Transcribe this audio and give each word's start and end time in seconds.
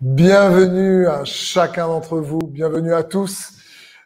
Bienvenue 0.00 1.06
à 1.08 1.26
chacun 1.26 1.86
d'entre 1.86 2.20
vous, 2.20 2.38
bienvenue 2.38 2.94
à 2.94 3.02
tous 3.02 3.52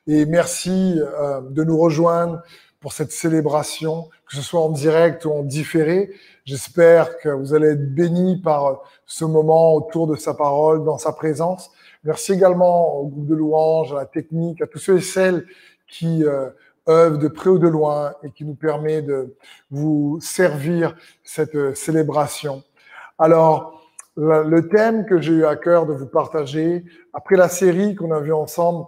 et 0.08 0.26
merci 0.26 1.00
euh, 1.00 1.40
de 1.40 1.62
nous 1.62 1.78
rejoindre 1.78 2.42
pour 2.80 2.92
cette 2.92 3.12
célébration, 3.12 4.08
que 4.26 4.34
ce 4.34 4.42
soit 4.42 4.60
en 4.60 4.70
direct 4.70 5.24
ou 5.24 5.30
en 5.30 5.44
différé. 5.44 6.10
J'espère 6.46 7.16
que 7.18 7.28
vous 7.28 7.54
allez 7.54 7.68
être 7.68 7.94
bénis 7.94 8.42
par 8.42 8.82
ce 9.06 9.24
moment 9.24 9.72
autour 9.72 10.08
de 10.08 10.16
sa 10.16 10.34
parole, 10.34 10.84
dans 10.84 10.98
sa 10.98 11.12
présence. 11.12 11.70
Merci 12.02 12.32
également 12.32 12.96
au 12.96 13.06
groupe 13.06 13.28
de 13.28 13.36
louanges, 13.36 13.92
à 13.92 13.98
la 13.98 14.06
technique, 14.06 14.62
à 14.62 14.66
tous 14.66 14.80
ceux 14.80 14.96
et 14.96 15.00
celles 15.00 15.46
qui 15.86 16.24
euh, 16.24 16.50
œuvrent 16.88 17.18
de 17.18 17.28
près 17.28 17.50
ou 17.50 17.60
de 17.60 17.68
loin 17.68 18.14
et 18.24 18.32
qui 18.32 18.44
nous 18.44 18.56
permet 18.56 19.00
de 19.00 19.36
vous 19.70 20.18
servir 20.20 20.96
cette 21.22 21.54
euh, 21.54 21.72
célébration. 21.76 22.64
Alors, 23.16 23.83
le 24.16 24.68
thème 24.68 25.06
que 25.06 25.20
j'ai 25.20 25.32
eu 25.32 25.44
à 25.44 25.56
cœur 25.56 25.86
de 25.86 25.92
vous 25.92 26.06
partager, 26.06 26.84
après 27.12 27.36
la 27.36 27.48
série 27.48 27.94
qu'on 27.94 28.12
a 28.12 28.20
vue 28.20 28.32
ensemble 28.32 28.86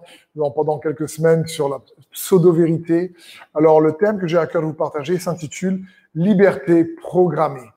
pendant 0.54 0.78
quelques 0.78 1.08
semaines 1.08 1.46
sur 1.46 1.68
la 1.68 1.80
pseudo-vérité, 2.12 3.14
alors 3.54 3.80
le 3.80 3.92
thème 3.92 4.18
que 4.18 4.26
j'ai 4.26 4.38
à 4.38 4.46
cœur 4.46 4.62
de 4.62 4.66
vous 4.66 4.74
partager 4.74 5.18
s'intitule 5.18 5.82
Liberté 6.14 6.84
programmée. 6.84 7.68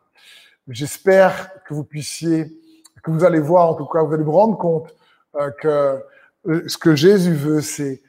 J'espère 0.70 1.52
que 1.64 1.74
vous 1.74 1.84
puissiez, 1.84 2.46
que 3.04 3.12
vous 3.12 3.26
allez 3.26 3.40
voir, 3.40 3.70
en 3.70 3.74
tout 3.74 3.86
cas, 3.86 4.02
vous 4.02 4.14
allez 4.14 4.24
vous 4.24 4.32
rendre 4.32 4.58
compte 4.58 4.96
euh, 5.36 5.50
que 5.60 6.00
euh, 6.48 6.64
ce 6.68 6.78
que 6.78 6.96
Jésus 6.96 7.34
veut, 7.34 7.62
c'est 7.62 8.02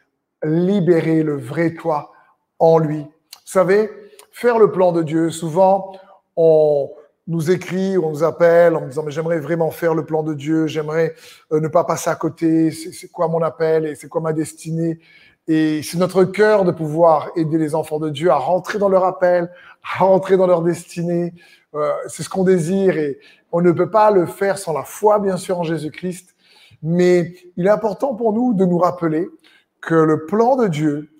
libérer 0.45 1.23
le 1.23 1.37
vrai 1.37 1.75
toi 1.75 2.13
en 2.59 2.79
lui. 2.79 3.01
Vous 3.01 3.41
savez, 3.45 3.91
faire 4.31 4.59
le 4.59 4.71
plan 4.71 4.93
de 4.93 5.03
Dieu, 5.03 5.31
souvent, 5.31 5.97
on, 6.37 6.91
nous 7.31 7.53
écrit, 7.53 7.97
on 7.97 8.11
nous 8.11 8.25
appelle 8.25 8.75
en 8.75 8.87
disant 8.87 9.05
mais 9.05 9.13
j'aimerais 9.13 9.39
vraiment 9.39 9.71
faire 9.71 9.95
le 9.95 10.05
plan 10.05 10.25
de 10.25 10.35
Dieu, 10.35 10.67
j'aimerais 10.67 11.15
euh, 11.53 11.61
ne 11.61 11.69
pas 11.69 11.85
passer 11.85 12.11
à 12.11 12.17
côté, 12.17 12.73
c'est 12.73 13.09
quoi 13.09 13.29
mon 13.29 13.41
appel 13.41 13.87
et 13.87 13.95
c'est 13.95 14.09
quoi 14.09 14.21
ma 14.21 14.33
destinée. 14.33 14.99
Et 15.47 15.81
c'est 15.85 15.97
notre 15.97 16.25
cœur 16.25 16.65
de 16.65 16.73
pouvoir 16.73 17.31
aider 17.37 17.57
les 17.57 17.77
enfants 17.77 18.01
de 18.01 18.11
Dieu 18.11 18.31
à 18.31 18.37
rentrer 18.37 18.81
dans 18.81 18.89
leur 18.89 19.05
appel, 19.05 19.49
à 19.95 20.05
rentrer 20.05 20.37
dans 20.37 20.49
leur 20.49 20.63
destinée. 20.63 21.33
Euh, 21.77 21.93
c'est 22.09 22.25
ce 22.25 22.29
qu'on 22.29 22.43
désire 22.43 22.99
et 22.99 23.21
on 23.53 23.61
ne 23.61 23.71
peut 23.71 23.91
pas 23.91 24.11
le 24.11 24.27
faire 24.27 24.59
sans 24.59 24.73
la 24.73 24.83
foi, 24.83 25.21
bien 25.21 25.37
sûr, 25.37 25.61
en 25.61 25.63
Jésus-Christ. 25.63 26.35
Mais 26.83 27.33
il 27.57 27.67
est 27.67 27.71
important 27.71 28.17
pour 28.17 28.33
nous 28.33 28.55
de 28.55 28.65
nous 28.65 28.79
rappeler 28.79 29.29
que 29.81 29.95
le 29.95 30.27
plan 30.27 30.57
de 30.57 30.67
Dieu 30.67 31.11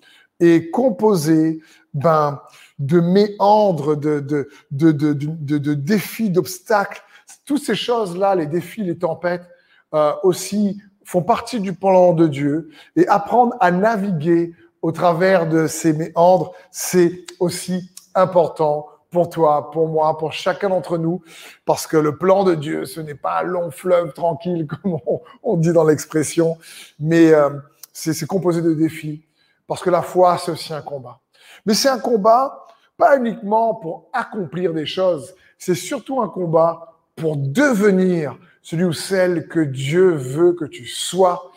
est 0.41 0.71
composé 0.71 1.61
ben, 1.93 2.41
de 2.81 2.99
méandres, 2.99 3.95
de, 3.95 4.19
de, 4.19 4.49
de, 4.71 4.91
de, 4.91 5.73
défis, 5.73 6.29
d'obstacles. 6.29 7.03
Toutes 7.45 7.63
ces 7.63 7.75
choses-là, 7.75 8.35
les 8.35 8.47
défis, 8.47 8.83
les 8.83 8.97
tempêtes, 8.97 9.47
euh, 9.93 10.13
aussi 10.23 10.81
font 11.03 11.21
partie 11.21 11.59
du 11.59 11.73
plan 11.73 12.13
de 12.13 12.27
Dieu. 12.27 12.69
Et 12.95 13.07
apprendre 13.07 13.55
à 13.59 13.71
naviguer 13.71 14.53
au 14.81 14.91
travers 14.91 15.47
de 15.47 15.67
ces 15.67 15.93
méandres, 15.93 16.53
c'est 16.71 17.25
aussi 17.39 17.91
important 18.15 18.87
pour 19.11 19.29
toi, 19.29 19.69
pour 19.71 19.87
moi, 19.87 20.17
pour 20.17 20.33
chacun 20.33 20.69
d'entre 20.69 20.97
nous, 20.97 21.21
parce 21.65 21.85
que 21.85 21.97
le 21.97 22.17
plan 22.17 22.43
de 22.43 22.55
Dieu, 22.55 22.85
ce 22.85 22.99
n'est 23.01 23.15
pas 23.15 23.41
un 23.41 23.43
long 23.43 23.69
fleuve 23.69 24.13
tranquille, 24.13 24.65
comme 24.83 24.97
on, 25.43 25.57
dit 25.57 25.73
dans 25.73 25.83
l'expression, 25.83 26.57
mais 26.99 27.31
euh, 27.31 27.49
c'est 27.93 28.25
composé 28.25 28.61
de 28.61 28.73
défis, 28.73 29.23
parce 29.67 29.81
que 29.81 29.89
la 29.89 30.01
foi, 30.01 30.37
c'est 30.37 30.51
aussi 30.51 30.73
un 30.73 30.81
combat. 30.81 31.19
Mais 31.65 31.73
c'est 31.73 31.89
un 31.89 31.99
combat 31.99 32.65
pas 33.01 33.17
uniquement 33.17 33.73
pour 33.73 34.09
accomplir 34.13 34.75
des 34.75 34.85
choses, 34.85 35.33
c'est 35.57 35.73
surtout 35.73 36.21
un 36.21 36.29
combat 36.29 36.93
pour 37.15 37.35
devenir 37.35 38.37
celui 38.61 38.83
ou 38.83 38.93
celle 38.93 39.47
que 39.47 39.59
Dieu 39.59 40.11
veut 40.11 40.53
que 40.53 40.65
tu 40.65 40.85
sois. 40.85 41.51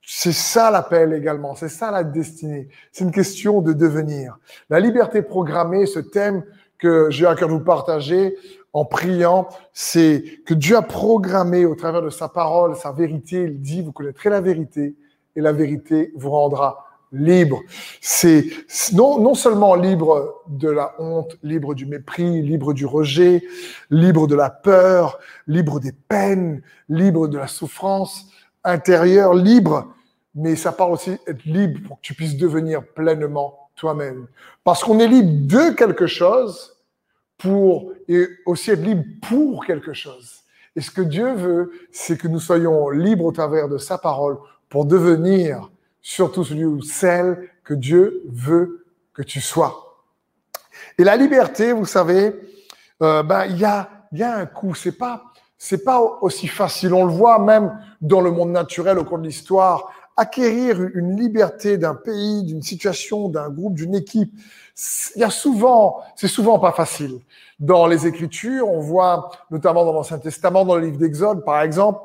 C'est 0.00 0.32
ça 0.32 0.70
l'appel 0.70 1.12
également, 1.12 1.54
c'est 1.54 1.68
ça 1.68 1.90
la 1.90 2.04
destinée. 2.04 2.68
C'est 2.90 3.04
une 3.04 3.12
question 3.12 3.60
de 3.60 3.74
devenir. 3.74 4.38
La 4.70 4.80
liberté 4.80 5.20
programmée, 5.20 5.84
ce 5.84 5.98
thème 5.98 6.42
que 6.78 7.10
j'ai 7.10 7.26
à 7.26 7.34
cœur 7.34 7.48
de 7.48 7.52
vous 7.52 7.60
partager 7.60 8.38
en 8.72 8.86
priant, 8.86 9.46
c'est 9.74 10.24
que 10.46 10.54
Dieu 10.54 10.74
a 10.74 10.82
programmé 10.82 11.66
au 11.66 11.74
travers 11.74 12.00
de 12.00 12.08
sa 12.08 12.30
parole, 12.30 12.76
sa 12.76 12.92
vérité. 12.92 13.42
Il 13.42 13.60
dit, 13.60 13.82
vous 13.82 13.92
connaîtrez 13.92 14.30
la 14.30 14.40
vérité 14.40 14.96
et 15.36 15.42
la 15.42 15.52
vérité 15.52 16.12
vous 16.16 16.30
rendra 16.30 16.87
libre. 17.12 17.62
C'est 18.00 18.46
non, 18.92 19.20
non 19.20 19.34
seulement 19.34 19.74
libre 19.74 20.42
de 20.48 20.68
la 20.68 20.94
honte, 20.98 21.36
libre 21.42 21.74
du 21.74 21.86
mépris, 21.86 22.42
libre 22.42 22.72
du 22.72 22.86
rejet, 22.86 23.42
libre 23.90 24.26
de 24.26 24.34
la 24.34 24.50
peur, 24.50 25.18
libre 25.46 25.80
des 25.80 25.92
peines, 25.92 26.62
libre 26.88 27.28
de 27.28 27.38
la 27.38 27.46
souffrance 27.46 28.26
intérieure, 28.64 29.34
libre, 29.34 29.92
mais 30.34 30.56
ça 30.56 30.72
part 30.72 30.90
aussi 30.90 31.16
être 31.26 31.44
libre 31.44 31.80
pour 31.86 31.96
que 31.96 32.02
tu 32.02 32.14
puisses 32.14 32.36
devenir 32.36 32.84
pleinement 32.84 33.70
toi-même. 33.76 34.26
Parce 34.64 34.84
qu'on 34.84 34.98
est 34.98 35.08
libre 35.08 35.46
de 35.46 35.74
quelque 35.74 36.06
chose 36.06 36.76
pour, 37.38 37.92
et 38.08 38.26
aussi 38.44 38.70
être 38.70 38.82
libre 38.82 39.04
pour 39.22 39.64
quelque 39.64 39.92
chose. 39.92 40.42
Et 40.76 40.80
ce 40.80 40.90
que 40.90 41.02
Dieu 41.02 41.34
veut, 41.34 41.72
c'est 41.90 42.18
que 42.18 42.28
nous 42.28 42.40
soyons 42.40 42.90
libres 42.90 43.24
au 43.24 43.32
travers 43.32 43.68
de 43.68 43.78
sa 43.78 43.98
parole 43.98 44.38
pour 44.68 44.84
devenir 44.84 45.70
surtout 46.08 46.42
celui 46.42 46.64
ou 46.64 46.80
celle 46.80 47.50
que 47.62 47.74
Dieu 47.74 48.22
veut 48.30 48.86
que 49.12 49.22
tu 49.22 49.42
sois. 49.42 50.00
Et 50.96 51.04
la 51.04 51.16
liberté, 51.16 51.72
vous 51.72 51.84
savez, 51.84 52.34
euh, 53.02 53.22
ben 53.22 53.44
il 53.44 53.58
y 53.58 53.66
a, 53.66 53.90
y 54.12 54.22
a 54.22 54.34
un 54.34 54.46
coût. 54.46 54.74
C'est 54.74 54.96
pas 54.96 55.24
c'est 55.58 55.84
pas 55.84 56.00
aussi 56.22 56.46
facile. 56.46 56.94
On 56.94 57.04
le 57.04 57.12
voit 57.12 57.38
même 57.38 57.78
dans 58.00 58.22
le 58.22 58.30
monde 58.30 58.52
naturel 58.52 58.98
au 58.98 59.04
cours 59.04 59.18
de 59.18 59.26
l'histoire. 59.26 59.92
Acquérir 60.16 60.80
une 60.94 61.14
liberté 61.14 61.76
d'un 61.76 61.94
pays, 61.94 62.42
d'une 62.42 62.62
situation, 62.62 63.28
d'un 63.28 63.50
groupe, 63.50 63.74
d'une 63.74 63.94
équipe, 63.94 64.32
il 65.14 65.20
y 65.20 65.24
a 65.24 65.30
souvent, 65.30 66.00
c'est 66.16 66.26
souvent 66.26 66.58
pas 66.58 66.72
facile. 66.72 67.18
Dans 67.60 67.86
les 67.86 68.06
Écritures, 68.06 68.66
on 68.66 68.80
voit 68.80 69.30
notamment 69.50 69.84
dans 69.84 69.92
l'Ancien 69.92 70.18
Testament, 70.18 70.64
dans 70.64 70.76
le 70.76 70.86
livre 70.86 70.98
d'Exode, 70.98 71.44
par 71.44 71.60
exemple, 71.60 72.00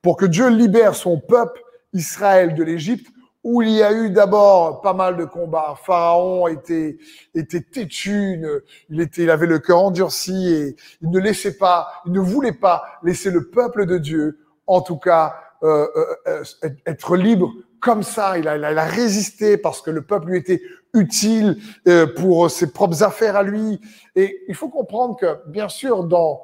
pour 0.00 0.16
que 0.16 0.24
Dieu 0.24 0.48
libère 0.48 0.94
son 0.94 1.18
peuple 1.18 1.60
Israël 1.92 2.54
de 2.54 2.62
l'Égypte, 2.62 3.11
où 3.44 3.62
il 3.62 3.70
y 3.70 3.82
a 3.82 3.92
eu 3.92 4.10
d'abord 4.10 4.80
pas 4.82 4.92
mal 4.92 5.16
de 5.16 5.24
combats. 5.24 5.74
Pharaon 5.82 6.46
était, 6.48 6.98
était 7.34 7.60
têtu, 7.60 8.40
il, 8.88 9.00
était, 9.00 9.22
il 9.22 9.30
avait 9.30 9.46
le 9.46 9.58
cœur 9.58 9.80
endurci 9.80 10.48
et 10.48 10.76
il 11.00 11.10
ne 11.10 11.18
laissait 11.18 11.56
pas, 11.56 11.88
il 12.06 12.12
ne 12.12 12.20
voulait 12.20 12.52
pas 12.52 12.84
laisser 13.02 13.30
le 13.30 13.48
peuple 13.48 13.86
de 13.86 13.98
Dieu, 13.98 14.38
en 14.66 14.80
tout 14.80 14.98
cas, 14.98 15.34
euh, 15.62 15.86
euh, 16.26 16.44
euh 16.62 16.68
être 16.86 17.16
libre 17.16 17.52
comme 17.80 18.02
ça. 18.02 18.38
Il 18.38 18.46
a, 18.46 18.56
il 18.56 18.64
a, 18.64 18.84
résisté 18.84 19.56
parce 19.56 19.82
que 19.82 19.90
le 19.90 20.02
peuple 20.02 20.28
lui 20.28 20.38
était 20.38 20.62
utile 20.94 21.56
euh, 21.88 22.06
pour 22.06 22.50
ses 22.50 22.72
propres 22.72 23.02
affaires 23.02 23.36
à 23.36 23.42
lui. 23.42 23.80
Et 24.14 24.40
il 24.48 24.54
faut 24.54 24.68
comprendre 24.68 25.16
que, 25.16 25.48
bien 25.48 25.68
sûr, 25.68 26.04
dans 26.04 26.42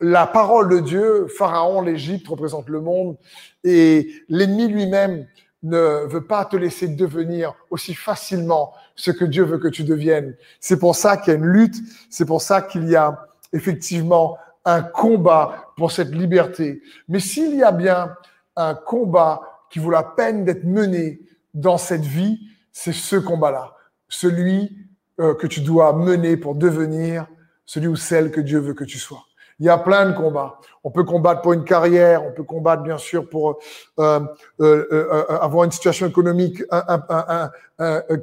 la 0.00 0.26
parole 0.26 0.70
de 0.70 0.80
Dieu, 0.80 1.26
Pharaon, 1.28 1.82
l'Égypte 1.82 2.26
représente 2.26 2.70
le 2.70 2.80
monde 2.80 3.18
et 3.64 4.10
l'ennemi 4.28 4.68
lui-même 4.68 5.26
ne 5.62 6.06
veut 6.06 6.24
pas 6.24 6.44
te 6.44 6.56
laisser 6.56 6.88
devenir 6.88 7.54
aussi 7.70 7.94
facilement 7.94 8.72
ce 8.94 9.10
que 9.10 9.24
Dieu 9.24 9.44
veut 9.44 9.58
que 9.58 9.68
tu 9.68 9.84
deviennes. 9.84 10.34
C'est 10.58 10.78
pour 10.78 10.96
ça 10.96 11.16
qu'il 11.16 11.32
y 11.32 11.36
a 11.36 11.38
une 11.38 11.46
lutte, 11.46 11.76
c'est 12.08 12.24
pour 12.24 12.40
ça 12.40 12.62
qu'il 12.62 12.88
y 12.88 12.96
a 12.96 13.26
effectivement 13.52 14.38
un 14.64 14.82
combat 14.82 15.72
pour 15.76 15.92
cette 15.92 16.14
liberté. 16.14 16.82
Mais 17.08 17.20
s'il 17.20 17.56
y 17.56 17.62
a 17.62 17.72
bien 17.72 18.14
un 18.56 18.74
combat 18.74 19.40
qui 19.70 19.78
vaut 19.78 19.90
la 19.90 20.02
peine 20.02 20.44
d'être 20.44 20.64
mené 20.64 21.20
dans 21.54 21.78
cette 21.78 22.04
vie, 22.04 22.40
c'est 22.72 22.92
ce 22.92 23.16
combat-là, 23.16 23.74
celui 24.08 24.76
euh, 25.20 25.34
que 25.34 25.46
tu 25.46 25.60
dois 25.60 25.92
mener 25.92 26.36
pour 26.36 26.54
devenir 26.54 27.26
celui 27.66 27.88
ou 27.88 27.96
celle 27.96 28.30
que 28.30 28.40
Dieu 28.40 28.58
veut 28.58 28.74
que 28.74 28.84
tu 28.84 28.98
sois. 28.98 29.24
Il 29.60 29.66
y 29.66 29.68
a 29.68 29.76
plein 29.76 30.06
de 30.06 30.16
combats. 30.16 30.58
On 30.82 30.90
peut 30.90 31.04
combattre 31.04 31.42
pour 31.42 31.52
une 31.52 31.64
carrière, 31.64 32.24
on 32.24 32.32
peut 32.32 32.42
combattre 32.42 32.82
bien 32.82 32.96
sûr 32.96 33.28
pour 33.28 33.58
euh, 33.98 34.20
euh, 34.60 34.86
euh, 34.90 35.38
avoir 35.38 35.64
une 35.64 35.70
situation 35.70 36.06
économique 36.06 36.62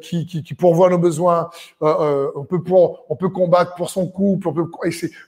qui, 0.02 0.26
qui, 0.26 0.54
pourvoit 0.56 0.90
nos 0.90 0.98
besoins. 0.98 1.52
on 1.80 2.44
peut 2.50 2.64
pour, 2.64 3.06
on 3.10 3.16
peut 3.16 3.30
combattre 3.30 3.76
pour 3.76 3.92
son 3.92 4.08
couple, 4.08 4.48
on 4.48 4.54
peut 4.54 4.66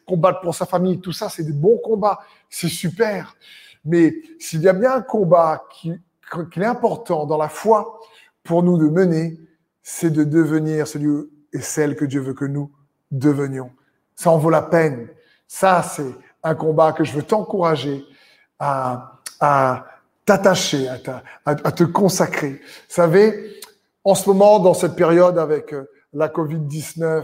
combattre 0.08 0.42
pour 0.42 0.56
sa 0.56 0.66
famille. 0.66 1.00
Tout 1.00 1.12
ça, 1.12 1.30
c'est 1.30 1.44
des 1.44 1.54
bons 1.54 1.78
combats. 1.78 2.20
C'est 2.50 2.70
super. 2.70 3.36
Mais 3.86 4.16
s'il 4.40 4.62
y 4.62 4.68
a 4.68 4.74
bien 4.74 4.96
un 4.96 5.02
combat 5.02 5.64
qui, 5.72 5.94
qui 6.52 6.60
est 6.60 6.66
important 6.66 7.28
dans 7.28 7.38
la 7.38 7.50
foi 7.50 8.00
pour 8.44 8.64
nous 8.64 8.80
de 8.80 8.90
mener, 8.90 9.38
c'est 9.84 10.10
de 10.10 10.24
devenir 10.24 10.88
celui 10.88 11.30
et 11.54 11.62
celle 11.62 11.96
que 11.96 12.06
Dieu 12.06 12.22
veut 12.22 12.34
que 12.34 12.46
nous 12.46 12.72
devenions. 13.12 13.70
Ça 14.16 14.32
en 14.32 14.40
vaut 14.40 14.50
la 14.50 14.64
peine. 14.64 15.08
Ça, 15.52 15.82
c'est 15.82 16.16
un 16.44 16.54
combat 16.54 16.94
que 16.94 17.04
je 17.04 17.12
veux 17.12 17.24
t'encourager 17.24 18.06
à, 18.60 19.16
t'attacher, 20.24 20.88
à, 20.88 21.00
à, 21.44 21.72
te 21.72 21.84
consacrer. 21.84 22.52
Vous 22.52 22.94
savez, 22.96 23.60
en 24.04 24.14
ce 24.14 24.30
moment, 24.30 24.60
dans 24.60 24.76
cette 24.76 24.96
période 24.96 25.40
avec 25.40 25.74
euh, 25.74 25.90
la 26.14 26.28
Covid-19, 26.28 27.24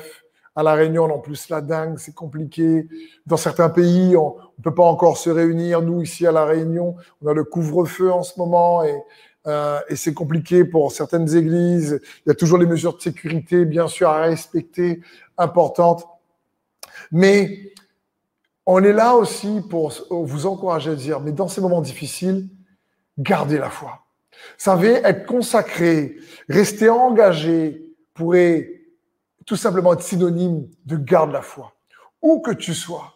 À 0.56 0.64
La 0.64 0.74
Réunion, 0.74 1.04
en 1.04 1.20
plus, 1.20 1.50
la 1.50 1.62
dingue, 1.62 2.00
c'est 2.00 2.16
compliqué. 2.16 2.88
Dans 3.28 3.38
certains 3.38 3.70
pays, 3.70 4.18
on 4.18 4.38
ne 4.58 4.64
peut 4.64 4.74
pas 4.74 4.86
encore 4.86 5.18
se 5.18 5.30
réunir. 5.30 5.84
Nous, 5.84 6.02
ici 6.02 6.26
à 6.26 6.32
La 6.32 6.46
Réunion, 6.46 6.96
on 7.22 7.28
a 7.28 7.34
le 7.34 7.44
couvre-feu 7.44 8.12
en 8.12 8.24
ce 8.24 8.40
moment 8.40 8.84
et, 8.84 8.98
euh, 9.46 9.80
et 9.88 9.96
c'est 9.96 10.16
compliqué 10.16 10.66
pour 10.66 10.92
certaines 10.92 11.36
églises. 11.36 12.02
Il 12.26 12.30
y 12.30 12.32
a 12.32 12.36
toujours 12.36 12.58
les 12.58 12.66
mesures 12.66 12.98
de 12.98 13.02
sécurité, 13.02 13.66
bien 13.66 13.88
sûr, 13.88 14.10
à 14.10 14.22
respecter, 14.22 15.02
importantes. 15.38 16.08
Mais 17.12 17.72
on 18.66 18.84
est 18.84 18.94
là 18.94 19.16
aussi 19.16 19.62
pour 19.70 19.94
vous 20.10 20.46
encourager 20.46 20.92
à 20.92 20.96
dire, 20.96 21.20
mais 21.20 21.32
dans 21.32 21.48
ces 21.48 21.62
moments 21.62 21.82
difficiles, 21.82 22.50
gardez 23.18 23.58
la 23.58 23.70
foi. 23.70 24.06
savez, 24.58 24.94
être 25.04 25.26
consacré, 25.26 26.18
rester 26.50 26.90
engagé 26.90 27.86
pourrait 28.14 28.82
tout 29.46 29.56
simplement 29.56 29.94
être 29.94 30.02
synonyme 30.02 30.68
de 30.86 30.98
garde 30.98 31.32
la 31.32 31.42
foi. 31.42 31.74
Où 32.22 32.40
que 32.40 32.52
tu 32.52 32.74
sois, 32.74 33.14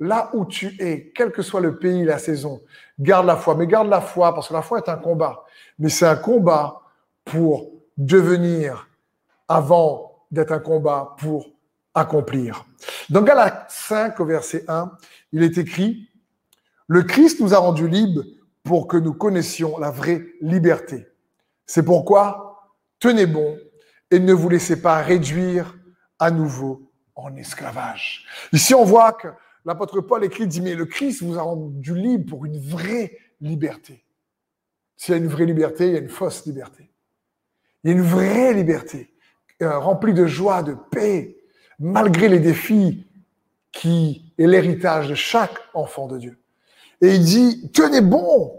là 0.00 0.30
où 0.34 0.44
tu 0.44 0.74
es, 0.80 1.12
quel 1.14 1.30
que 1.30 1.42
soit 1.42 1.60
le 1.60 1.78
pays, 1.78 2.04
la 2.04 2.18
saison, 2.18 2.60
garde 2.98 3.26
la 3.26 3.36
foi. 3.36 3.54
Mais 3.54 3.66
garde 3.66 3.88
la 3.88 4.00
foi 4.00 4.34
parce 4.34 4.48
que 4.48 4.54
la 4.54 4.62
foi 4.62 4.78
est 4.78 4.88
un 4.88 4.96
combat. 4.96 5.44
Mais 5.78 5.88
c'est 5.88 6.06
un 6.06 6.16
combat 6.16 6.80
pour 7.24 7.70
devenir 7.96 8.88
avant 9.46 10.24
d'être 10.30 10.52
un 10.52 10.58
combat 10.58 11.14
pour 11.18 11.46
accomplir. 11.94 12.66
Dans 13.10 13.22
Galates 13.22 13.70
5 13.70 14.18
au 14.20 14.24
verset 14.24 14.64
1, 14.68 14.92
il 15.32 15.42
est 15.42 15.58
écrit, 15.58 16.08
le 16.86 17.02
Christ 17.02 17.40
nous 17.40 17.54
a 17.54 17.58
rendus 17.58 17.88
libres 17.88 18.24
pour 18.62 18.88
que 18.88 18.96
nous 18.96 19.14
connaissions 19.14 19.78
la 19.78 19.90
vraie 19.90 20.26
liberté. 20.40 21.06
C'est 21.66 21.84
pourquoi 21.84 22.72
tenez 22.98 23.26
bon 23.26 23.58
et 24.10 24.18
ne 24.18 24.32
vous 24.32 24.48
laissez 24.48 24.80
pas 24.80 25.02
réduire 25.02 25.76
à 26.18 26.30
nouveau 26.30 26.90
en 27.14 27.34
esclavage. 27.36 28.26
Ici, 28.52 28.74
on 28.74 28.84
voit 28.84 29.12
que 29.12 29.28
l'apôtre 29.64 30.00
Paul 30.00 30.24
écrit, 30.24 30.46
dit, 30.46 30.60
mais 30.60 30.74
le 30.74 30.86
Christ 30.86 31.22
vous 31.22 31.38
a 31.38 31.42
rendu 31.42 31.94
libre 31.94 32.30
pour 32.30 32.46
une 32.46 32.58
vraie 32.58 33.16
liberté. 33.40 34.04
S'il 34.96 35.14
y 35.14 35.18
a 35.18 35.20
une 35.20 35.28
vraie 35.28 35.46
liberté, 35.46 35.86
il 35.88 35.92
y 35.92 35.96
a 35.96 36.00
une 36.00 36.08
fausse 36.08 36.44
liberté. 36.46 36.90
Il 37.82 37.90
y 37.90 37.92
a 37.92 37.96
une 37.96 38.02
vraie 38.02 38.52
liberté, 38.52 39.14
euh, 39.62 39.78
remplie 39.78 40.14
de 40.14 40.26
joie, 40.26 40.62
de 40.62 40.74
paix, 40.90 41.37
malgré 41.78 42.28
les 42.28 42.40
défis 42.40 43.06
qui 43.72 44.32
est 44.38 44.46
l'héritage 44.46 45.08
de 45.08 45.14
chaque 45.14 45.56
enfant 45.74 46.06
de 46.06 46.18
Dieu. 46.18 46.38
Et 47.00 47.14
il 47.14 47.24
dit, 47.24 47.70
tenez 47.72 48.00
bon 48.00 48.58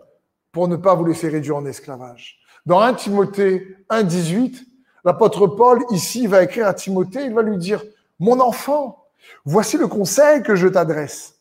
pour 0.51 0.68
ne 0.68 0.75
pas 0.75 0.95
vous 0.95 1.06
laisser 1.06 1.30
réduire 1.30 1.57
en 1.57 1.66
esclavage? 1.66 2.39
Dans 2.66 2.80
1 2.80 2.94
Timothée 2.94 3.77
1.18, 3.89 4.66
L'apôtre 5.06 5.48
Paul, 5.48 5.83
ici, 5.92 6.27
va 6.27 6.44
écrire 6.44 6.68
à 6.68 6.74
Timothée, 6.74 7.25
il 7.25 7.33
va 7.33 7.42
lui 7.42 7.57
dire, 7.57 7.83
mon 8.19 8.39
enfant, 8.39 9.06
voici 9.45 9.77
le 9.77 9.88
conseil 9.88 10.44
que 10.44 10.56
je 10.56 10.68
t'adresse, 10.68 11.39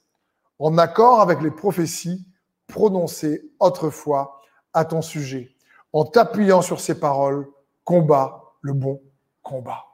en 0.59 0.79
accord 0.79 1.21
avec 1.21 1.43
les 1.43 1.51
prophéties 1.51 2.25
prononcées 2.69 3.51
autrefois 3.59 4.41
à 4.73 4.85
ton 4.85 5.03
sujet, 5.03 5.51
en 5.93 6.05
t'appuyant 6.05 6.63
sur 6.63 6.81
ces 6.81 7.01
paroles, 7.01 7.49
combat 7.85 8.55
le 8.61 8.75
bon 8.75 9.01
combat. 9.43 9.88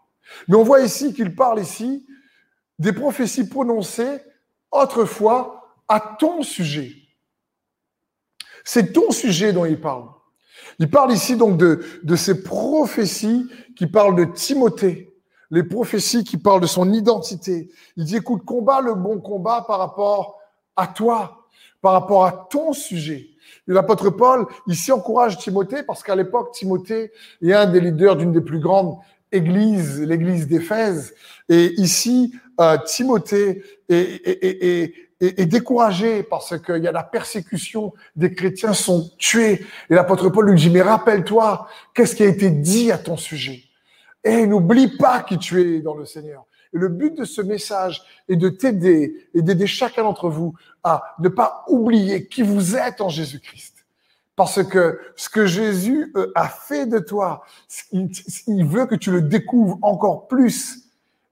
Mais 0.48 0.56
on 0.56 0.62
voit 0.62 0.80
ici 0.80 1.12
qu'il 1.14 1.34
parle 1.34 1.60
ici 1.60 2.06
des 2.78 2.92
prophéties 2.92 3.48
prononcées 3.48 4.20
autrefois 4.70 5.78
à 5.88 6.00
ton 6.18 6.42
sujet. 6.42 6.92
C'est 8.64 8.92
ton 8.92 9.10
sujet 9.10 9.52
dont 9.52 9.64
il 9.64 9.80
parle. 9.80 10.08
Il 10.78 10.90
parle 10.90 11.12
ici 11.12 11.36
donc 11.36 11.56
de, 11.58 11.84
de 12.02 12.16
ces 12.16 12.42
prophéties 12.42 13.48
qui 13.76 13.86
parlent 13.86 14.16
de 14.16 14.24
Timothée, 14.24 15.14
les 15.50 15.62
prophéties 15.62 16.24
qui 16.24 16.36
parlent 16.36 16.60
de 16.60 16.66
son 16.66 16.92
identité. 16.92 17.70
Il 17.96 18.04
dit, 18.04 18.16
écoute, 18.16 18.44
combat 18.44 18.80
le 18.80 18.94
bon 18.94 19.20
combat 19.20 19.64
par 19.66 19.78
rapport 19.78 20.38
à 20.74 20.86
toi, 20.86 21.46
par 21.80 21.92
rapport 21.92 22.24
à 22.24 22.48
ton 22.50 22.72
sujet. 22.72 23.28
L'apôtre 23.66 24.10
Paul, 24.10 24.46
ici, 24.66 24.90
encourage 24.90 25.38
Timothée 25.38 25.82
parce 25.82 26.02
qu'à 26.02 26.16
l'époque, 26.16 26.52
Timothée 26.52 27.12
est 27.42 27.52
un 27.52 27.66
des 27.66 27.80
leaders 27.80 28.16
d'une 28.16 28.32
des 28.32 28.40
plus 28.40 28.58
grandes 28.58 28.96
églises, 29.34 30.00
l'église 30.00 30.46
d'Éphèse. 30.46 31.14
Et 31.48 31.72
ici, 31.76 32.34
euh, 32.60 32.78
Timothée 32.86 33.62
est, 33.88 34.94
est, 35.20 35.46
découragé 35.46 36.22
parce 36.22 36.58
qu'il 36.60 36.82
y 36.82 36.88
a 36.88 36.92
la 36.92 37.02
persécution, 37.02 37.92
des 38.16 38.32
chrétiens 38.34 38.72
sont 38.72 39.10
tués. 39.18 39.64
Et 39.90 39.94
l'apôtre 39.94 40.28
Paul 40.28 40.50
lui 40.50 40.58
dit, 40.58 40.70
mais 40.70 40.82
rappelle-toi, 40.82 41.68
qu'est-ce 41.94 42.16
qui 42.16 42.22
a 42.22 42.26
été 42.26 42.50
dit 42.50 42.92
à 42.92 42.98
ton 42.98 43.16
sujet? 43.16 43.62
Et 44.22 44.46
n'oublie 44.46 44.96
pas 44.96 45.22
qui 45.22 45.38
tu 45.38 45.60
es 45.60 45.80
dans 45.80 45.94
le 45.94 46.06
Seigneur. 46.06 46.46
Et 46.72 46.78
le 46.78 46.88
but 46.88 47.16
de 47.16 47.24
ce 47.24 47.40
message 47.40 48.02
est 48.28 48.36
de 48.36 48.48
t'aider 48.48 49.28
et 49.34 49.42
d'aider 49.42 49.66
chacun 49.66 50.02
d'entre 50.02 50.28
vous 50.28 50.54
à 50.82 51.14
ne 51.20 51.28
pas 51.28 51.64
oublier 51.68 52.26
qui 52.26 52.42
vous 52.42 52.76
êtes 52.76 53.00
en 53.00 53.08
Jésus-Christ. 53.08 53.73
Parce 54.36 54.64
que 54.64 55.00
ce 55.16 55.28
que 55.28 55.46
Jésus 55.46 56.12
euh, 56.16 56.32
a 56.34 56.48
fait 56.48 56.86
de 56.86 56.98
toi, 56.98 57.44
il 57.92 58.64
veut 58.64 58.86
que 58.86 58.96
tu 58.96 59.10
le 59.10 59.22
découvres 59.22 59.78
encore 59.82 60.26
plus 60.26 60.84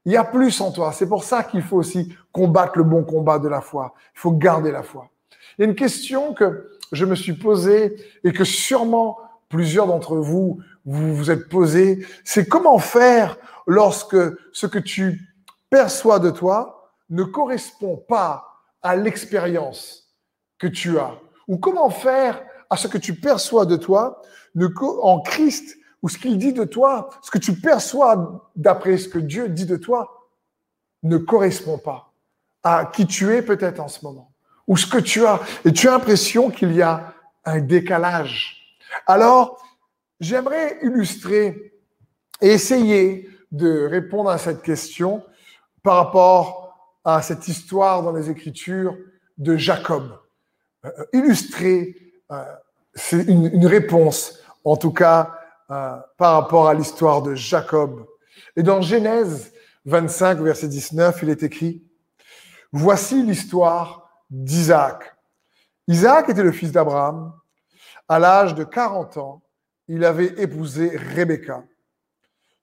il 0.05 0.11
y 0.11 0.17
a 0.17 0.23
plus 0.23 0.59
en 0.61 0.71
toi. 0.71 0.91
C'est 0.91 1.07
pour 1.07 1.23
ça 1.23 1.43
qu'il 1.43 1.61
faut 1.61 1.77
aussi 1.77 2.15
combattre 2.31 2.77
le 2.77 2.83
bon 2.83 3.03
combat 3.03 3.39
de 3.39 3.47
la 3.47 3.61
foi. 3.61 3.93
Il 4.15 4.19
faut 4.19 4.31
garder 4.31 4.71
la 4.71 4.83
foi. 4.83 5.09
Il 5.57 5.61
y 5.61 5.65
a 5.65 5.69
une 5.69 5.75
question 5.75 6.33
que 6.33 6.69
je 6.91 7.05
me 7.05 7.15
suis 7.15 7.33
posée 7.33 7.95
et 8.23 8.33
que 8.33 8.43
sûrement 8.43 9.17
plusieurs 9.49 9.87
d'entre 9.87 10.17
vous 10.17 10.59
vous 10.85 11.15
vous 11.15 11.31
êtes 11.31 11.47
posé, 11.47 12.05
c'est 12.25 12.45
comment 12.45 12.77
faire 12.77 13.37
lorsque 13.67 14.17
ce 14.51 14.67
que 14.67 14.79
tu 14.79 15.33
perçois 15.69 16.19
de 16.19 16.29
toi 16.29 16.91
ne 17.09 17.23
correspond 17.23 17.95
pas 17.95 18.65
à 18.81 18.97
l'expérience 18.97 20.13
que 20.59 20.67
tu 20.67 20.99
as? 20.99 21.15
Ou 21.47 21.57
comment 21.57 21.89
faire 21.89 22.43
à 22.73 22.77
ce 22.77 22.87
que 22.87 22.97
tu 22.97 23.13
perçois 23.13 23.67
de 23.67 23.75
toi 23.75 24.21
en 25.03 25.21
Christ 25.21 25.77
ou 26.01 26.09
ce 26.09 26.17
qu'il 26.17 26.39
dit 26.39 26.53
de 26.53 26.63
toi, 26.63 27.11
ce 27.21 27.29
que 27.29 27.37
tu 27.37 27.53
perçois 27.53 28.51
d'après 28.55 28.97
ce 28.97 29.07
que 29.07 29.19
Dieu 29.19 29.47
dit 29.47 29.67
de 29.67 29.77
toi, 29.77 30.29
ne 31.03 31.17
correspond 31.17 31.77
pas 31.77 32.11
à 32.63 32.85
qui 32.85 33.05
tu 33.05 33.31
es 33.31 33.43
peut-être 33.43 33.79
en 33.79 33.87
ce 33.87 34.03
moment, 34.03 34.31
ou 34.67 34.75
ce 34.75 34.87
que 34.87 34.97
tu 34.97 35.25
as. 35.25 35.39
Et 35.65 35.71
tu 35.71 35.87
as 35.87 35.91
l'impression 35.91 36.49
qu'il 36.49 36.73
y 36.73 36.81
a 36.81 37.13
un 37.45 37.59
décalage. 37.59 38.57
Alors, 39.05 39.61
j'aimerais 40.19 40.79
illustrer 40.81 41.73
et 42.41 42.47
essayer 42.47 43.29
de 43.51 43.85
répondre 43.85 44.31
à 44.31 44.39
cette 44.39 44.63
question 44.63 45.23
par 45.83 45.97
rapport 45.97 46.75
à 47.05 47.21
cette 47.21 47.47
histoire 47.47 48.01
dans 48.01 48.13
les 48.13 48.31
Écritures 48.31 48.97
de 49.37 49.57
Jacob. 49.57 50.17
Euh, 50.85 50.89
illustrer, 51.13 51.95
euh, 52.31 52.43
c'est 52.95 53.23
une, 53.23 53.47
une 53.47 53.67
réponse, 53.67 54.39
en 54.63 54.77
tout 54.77 54.91
cas, 54.93 55.33
euh, 55.71 55.97
par 56.17 56.33
rapport 56.33 56.67
à 56.67 56.73
l'histoire 56.73 57.21
de 57.21 57.35
Jacob. 57.35 58.05
Et 58.55 58.63
dans 58.63 58.81
Genèse 58.81 59.53
25, 59.85 60.39
verset 60.39 60.67
19, 60.67 61.23
il 61.23 61.29
est 61.29 61.43
écrit, 61.43 61.83
Voici 62.71 63.23
l'histoire 63.23 64.09
d'Isaac. 64.29 65.15
Isaac 65.87 66.29
était 66.29 66.43
le 66.43 66.51
fils 66.51 66.71
d'Abraham. 66.71 67.33
À 68.09 68.19
l'âge 68.19 68.55
de 68.55 68.63
40 68.63 69.17
ans, 69.17 69.41
il 69.87 70.03
avait 70.03 70.33
épousé 70.41 70.97
Rebecca, 71.15 71.63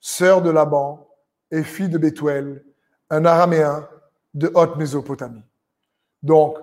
sœur 0.01 0.43
de 0.43 0.51
Laban 0.51 1.09
et 1.51 1.63
fille 1.63 1.89
de 1.89 1.99
Bethuel, 1.99 2.65
un 3.09 3.25
araméen 3.25 3.89
de 4.35 4.51
haute 4.55 4.77
Mésopotamie. 4.77 5.45
Donc, 6.23 6.59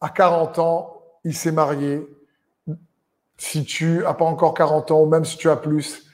à 0.00 0.08
40 0.08 0.58
ans, 0.58 1.02
il 1.24 1.36
s'est 1.36 1.52
marié 1.52 2.06
si 3.38 3.64
tu 3.64 3.98
n'as 3.98 4.14
pas 4.14 4.24
encore 4.24 4.52
40 4.52 4.90
ans, 4.90 5.02
ou 5.02 5.06
même 5.06 5.24
si 5.24 5.38
tu 5.38 5.48
as 5.48 5.56
plus, 5.56 6.04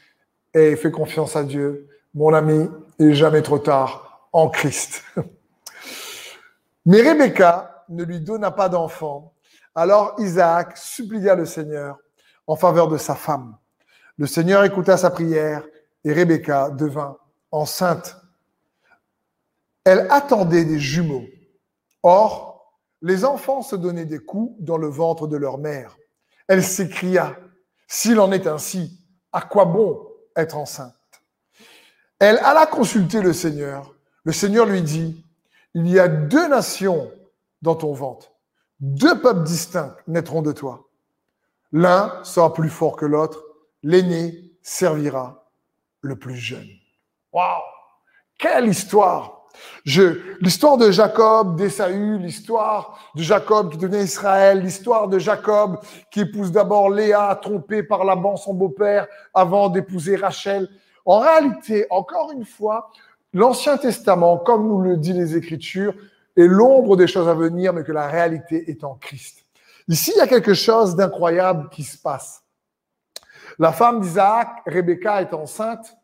et 0.53 0.77
fais 0.77 0.91
confiance 0.91 1.35
à 1.35 1.43
Dieu, 1.43 1.89
mon 2.15 2.33
ami, 2.33 2.69
il 2.99 3.09
n'est 3.09 3.15
jamais 3.15 3.43
trop 3.43 3.59
tard 3.59 4.29
en 4.33 4.49
Christ. 4.49 5.03
Mais 6.87 7.01
Rebecca 7.01 7.85
ne 7.89 8.05
lui 8.05 8.21
donna 8.21 8.51
pas 8.51 8.69
d'enfant. 8.69 9.33
Alors 9.75 10.15
Isaac 10.19 10.77
supplia 10.77 11.35
le 11.35 11.47
Seigneur 11.47 11.99
en 12.47 12.57
faveur 12.57 12.89
de 12.89 12.99
sa 12.99 13.15
femme. 13.15 13.57
Le 14.19 14.27
Seigneur 14.27 14.63
écouta 14.65 14.97
sa 14.97 15.11
prière 15.11 15.65
et 16.05 16.13
Rebecca 16.13 16.71
devint 16.71 17.17
enceinte. 17.51 18.17
Elle 19.85 20.07
attendait 20.11 20.65
des 20.65 20.79
jumeaux. 20.79 21.25
Or, 22.03 22.79
les 23.03 23.25
enfants 23.25 23.63
se 23.63 23.77
donnaient 23.77 24.05
des 24.05 24.19
coups 24.19 24.55
dans 24.61 24.79
le 24.79 24.89
ventre 24.89 25.27
de 25.27 25.37
leur 25.37 25.59
mère. 25.59 25.97
Elle 26.49 26.63
s'écria, 26.63 27.37
S'il 27.87 28.21
en 28.21 28.33
est 28.33 28.47
ainsi, 28.47 28.99
à 29.33 29.43
quoi 29.43 29.65
bon 29.65 30.07
être 30.37 30.57
enceinte? 30.57 30.95
Elle 32.19 32.39
alla 32.39 32.67
consulter 32.67 33.21
le 33.21 33.33
Seigneur. 33.33 33.95
Le 34.25 34.33
Seigneur 34.33 34.67
lui 34.67 34.83
dit, 34.83 35.25
Il 35.75 35.89
y 35.89 35.99
a 35.99 36.09
deux 36.09 36.49
nations 36.49 37.11
dans 37.63 37.75
ton 37.75 37.93
ventre. 37.93 38.33
Deux 38.81 39.21
peuples 39.21 39.45
distincts 39.45 39.97
naîtront 40.07 40.43
de 40.43 40.53
toi. 40.53 40.89
L'un 41.73 42.23
sera 42.25 42.53
plus 42.53 42.71
fort 42.71 42.97
que 42.97 43.07
l'autre. 43.07 43.43
L'aîné 43.83 44.53
servira 44.63 45.51
le 46.01 46.19
plus 46.19 46.37
jeune. 46.37 46.69
Waouh 47.33 47.63
Quelle 48.39 48.69
histoire 48.69 49.44
l'histoire 49.85 50.77
de 50.77 50.91
Jacob, 50.91 51.57
d'Esaü, 51.57 52.19
l'histoire 52.19 52.99
de 53.15 53.23
Jacob 53.23 53.71
qui 53.71 53.79
devenait 53.79 54.05
Israël, 54.05 54.61
l'histoire 54.61 55.09
de 55.09 55.19
Jacob 55.19 55.79
qui 56.11 56.21
épouse 56.21 56.53
d'abord 56.53 56.91
Léa, 56.91 57.39
trompée 57.41 57.83
par 57.83 58.05
Laban, 58.05 58.37
son 58.37 58.55
beau-père, 58.55 59.07
avant 59.33 59.69
d'épouser 59.69 60.17
Rachel. 60.17 60.69
En 61.05 61.19
réalité, 61.19 61.87
encore 61.91 62.33
une 62.33 62.45
fois, 62.45 62.91
l'Ancien 63.33 63.77
Testament, 63.77 64.39
comme 64.39 64.69
nous 64.69 64.81
le 64.81 64.97
dit 64.97 65.13
les 65.13 65.37
Écritures, 65.37 65.95
est 66.37 66.47
l'ombre 66.47 66.97
des 66.97 67.07
choses 67.07 67.29
à 67.29 67.35
venir, 67.35 67.73
mais 67.73 67.85
que 67.85 67.93
la 67.93 68.09
réalité 68.09 68.71
est 68.71 68.85
en 68.85 68.95
Christ. 68.95 69.45
Ici, 69.89 70.13
il 70.15 70.19
y 70.19 70.23
a 70.23 70.27
quelque 70.27 70.55
chose 70.55 70.97
d'incroyable 70.97 71.69
qui 71.71 71.83
se 71.83 71.99
passe. 71.99 72.43
La 73.59 73.73
femme 73.73 74.01
d'Isaac, 74.01 74.63
Rebecca, 74.67 75.21
est 75.21 75.35
enceinte 75.35 75.97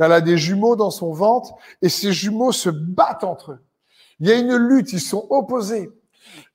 elle 0.00 0.12
a 0.12 0.20
des 0.20 0.38
jumeaux 0.38 0.76
dans 0.76 0.90
son 0.90 1.12
ventre 1.12 1.54
et 1.82 1.88
ces 1.88 2.12
jumeaux 2.12 2.52
se 2.52 2.70
battent 2.70 3.24
entre 3.24 3.52
eux. 3.52 3.58
Il 4.18 4.28
y 4.28 4.32
a 4.32 4.36
une 4.36 4.56
lutte, 4.56 4.92
ils 4.92 5.00
sont 5.00 5.26
opposés. 5.30 5.90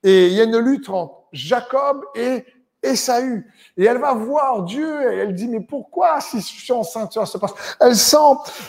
Et 0.03 0.27
il 0.27 0.33
y 0.33 0.41
a 0.41 0.43
une 0.43 0.57
lutte 0.57 0.89
entre 0.89 1.23
Jacob 1.31 2.03
et 2.15 2.45
Esaü. 2.83 3.45
Et 3.77 3.85
elle 3.85 3.97
va 3.97 4.13
voir 4.13 4.63
Dieu 4.63 5.11
et 5.11 5.17
elle 5.17 5.33
dit, 5.33 5.47
mais 5.47 5.59
pourquoi 5.59 6.21
si 6.21 6.39
je 6.39 6.45
suis 6.45 6.73
enceinte, 6.73 7.13
ça 7.13 7.25
se 7.25 7.37
passe? 7.37 7.53
Elle 7.79 7.95
sent 7.95 8.15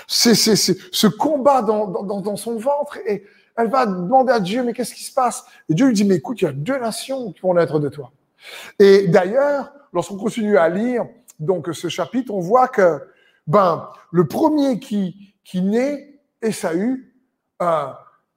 ce 0.09 1.07
combat 1.07 1.63
dans, 1.63 1.87
dans, 1.87 2.21
dans 2.21 2.37
son 2.37 2.57
ventre 2.57 2.99
et 3.07 3.25
elle 3.57 3.69
va 3.69 3.87
demander 3.87 4.33
à 4.33 4.41
Dieu, 4.41 4.63
mais 4.63 4.73
qu'est-ce 4.73 4.95
qui 4.95 5.05
se 5.05 5.13
passe? 5.13 5.45
Et 5.69 5.75
Dieu 5.75 5.87
lui 5.87 5.95
dit, 5.95 6.05
mais 6.05 6.17
écoute, 6.17 6.41
il 6.43 6.45
y 6.45 6.49
a 6.49 6.53
deux 6.53 6.79
nations 6.79 7.33
qui 7.33 7.41
vont 7.41 7.55
naître 7.55 7.79
de 7.79 7.89
toi. 7.89 8.13
Et 8.79 9.09
d'ailleurs, 9.09 9.73
lorsqu'on 9.93 10.17
continue 10.17 10.59
à 10.59 10.69
lire 10.69 11.07
donc 11.39 11.69
ce 11.73 11.89
chapitre, 11.89 12.33
on 12.33 12.41
voit 12.41 12.69
que 12.69 13.01
ben, 13.47 13.89
le 14.11 14.27
premier 14.27 14.79
qui, 14.79 15.35
qui 15.45 15.63
naît, 15.63 16.21
Esaü, 16.43 17.13
euh, 17.63 17.87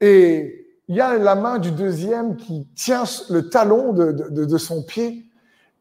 et 0.01 0.67
il 0.87 0.95
y 0.95 1.01
a 1.01 1.17
la 1.17 1.35
main 1.35 1.59
du 1.59 1.71
deuxième 1.71 2.35
qui 2.35 2.67
tient 2.75 3.03
le 3.29 3.49
talon 3.49 3.93
de, 3.93 4.11
de, 4.11 4.57
son 4.57 4.83
pied. 4.83 5.25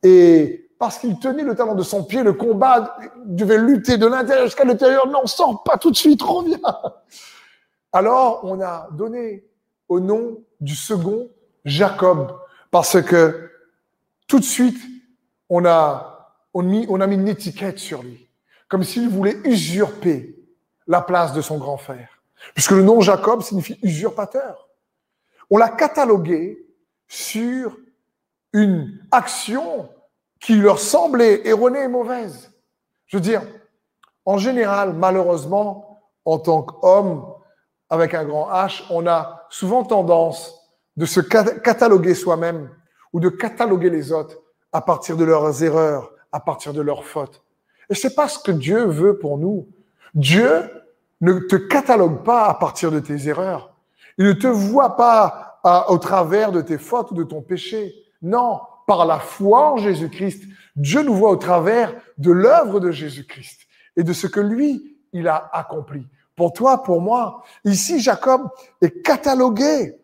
Et 0.03 0.71
parce 0.79 0.99
qu'il 0.99 1.19
tenait 1.19 1.45
le 1.45 1.55
talon 1.55 1.75
de 1.75 1.83
son 1.83 2.05
pied, 2.05 2.23
le 2.23 2.33
combat 2.33 2.97
devait 3.25 3.59
lutter 3.59 3.97
de 3.97 4.07
l'intérieur 4.07 4.47
jusqu'à 4.47 4.65
l'intérieur. 4.65 5.09
Non, 5.09 5.27
sort 5.27 5.63
pas 5.63 5.79
tout 5.79 5.91
de 5.91 5.97
suite, 5.97 6.23
reviens. 6.23 6.59
Alors, 7.93 8.41
on 8.43 8.61
a 8.61 8.89
donné 8.93 9.47
au 9.89 10.01
nom 10.01 10.39
du 10.61 10.75
second 10.75 11.29
Jacob, 11.65 12.37
parce 12.71 13.01
que 13.01 13.51
tout 14.27 14.39
de 14.39 14.45
suite, 14.45 14.79
on 15.49 15.65
a, 15.65 16.35
on, 16.53 16.63
mis, 16.63 16.87
on 16.91 17.01
a 17.01 17.07
mis 17.07 17.15
une 17.15 17.29
étiquette 17.29 17.79
sur 17.79 18.03
lui 18.03 18.28
comme 18.69 18.85
s'il 18.85 19.09
voulait 19.09 19.39
usurper 19.45 20.37
la 20.87 21.01
place 21.01 21.33
de 21.33 21.41
son 21.41 21.59
grand 21.59 21.77
frère. 21.77 22.23
Puisque 22.55 22.71
le 22.71 22.83
nom 22.83 23.01
Jacob 23.01 23.43
signifie 23.43 23.79
usurpateur. 23.83 24.69
On 25.51 25.57
l'a 25.57 25.69
catalogué 25.69 26.59
sur 27.09 27.77
une 28.53 29.01
action 29.11 29.89
qui 30.41 30.57
leur 30.57 30.79
semblait 30.79 31.47
erronée 31.47 31.83
et 31.83 31.89
mauvaise. 31.89 32.53
Je 33.07 33.17
veux 33.17 33.23
dire, 33.23 33.43
en 34.25 34.39
général, 34.39 34.93
malheureusement, 34.93 36.03
en 36.25 36.39
tant 36.39 36.63
qu'homme 36.63 37.35
avec 37.91 38.15
un 38.15 38.25
grand 38.25 38.51
H, 38.51 38.85
on 38.91 39.07
a 39.07 39.47
souvent 39.49 39.85
tendance 39.85 40.55
de 40.97 41.07
se 41.07 41.21
cataloguer 41.21 42.15
soi-même 42.15 42.71
ou 43.13 43.21
de 43.21 43.31
cataloguer 43.31 43.89
les 43.89 44.13
autres 44.13 44.37
à 44.73 44.83
partir 44.83 45.17
de 45.17 45.25
leurs 45.25 45.63
erreurs, 45.63 46.13
à 46.33 46.41
partir 46.41 46.75
de 46.75 46.83
leurs 46.83 47.05
fautes. 47.05 47.43
Et 47.91 47.95
c'est 47.95 48.15
pas 48.15 48.29
ce 48.29 48.39
que 48.39 48.53
Dieu 48.53 48.85
veut 48.85 49.19
pour 49.19 49.39
nous. 49.39 49.67
Dieu 50.15 50.71
ne 51.21 51.39
te 51.39 51.57
catalogue 51.57 52.23
pas 52.23 52.47
à 52.47 52.55
partir 52.55 52.91
de 52.91 53.01
tes 53.01 53.29
erreurs. 53.29 53.75
Il 54.19 54.27
ne 54.27 54.33
te 54.33 54.47
voit 54.47 54.97
pas 54.97 55.61
au 55.89 55.99
travers 55.99 56.53
de 56.53 56.61
tes 56.61 56.79
fautes 56.79 57.11
ou 57.11 57.15
de 57.15 57.25
ton 57.25 57.43
péché. 57.43 57.95
Non, 58.23 58.61
par 58.87 59.07
la 59.07 59.19
foi 59.19 59.73
en 59.73 59.77
Jésus-Christ, 59.77 60.45
Dieu 60.77 61.03
nous 61.03 61.15
voit 61.15 61.31
au 61.31 61.37
travers 61.37 61.95
de 62.19 62.31
l'œuvre 62.31 62.81
de 62.81 62.91
Jésus-Christ 62.91 63.61
et 63.97 64.03
de 64.03 64.13
ce 64.13 64.27
que 64.27 64.41
lui, 64.41 64.97
il 65.13 65.29
a 65.29 65.51
accompli. 65.53 66.07
Pour 66.37 66.53
toi, 66.53 66.83
pour 66.83 67.01
moi. 67.01 67.43
Ici, 67.65 68.01
Jacob 68.01 68.49
est 68.81 69.03
catalogué 69.03 69.97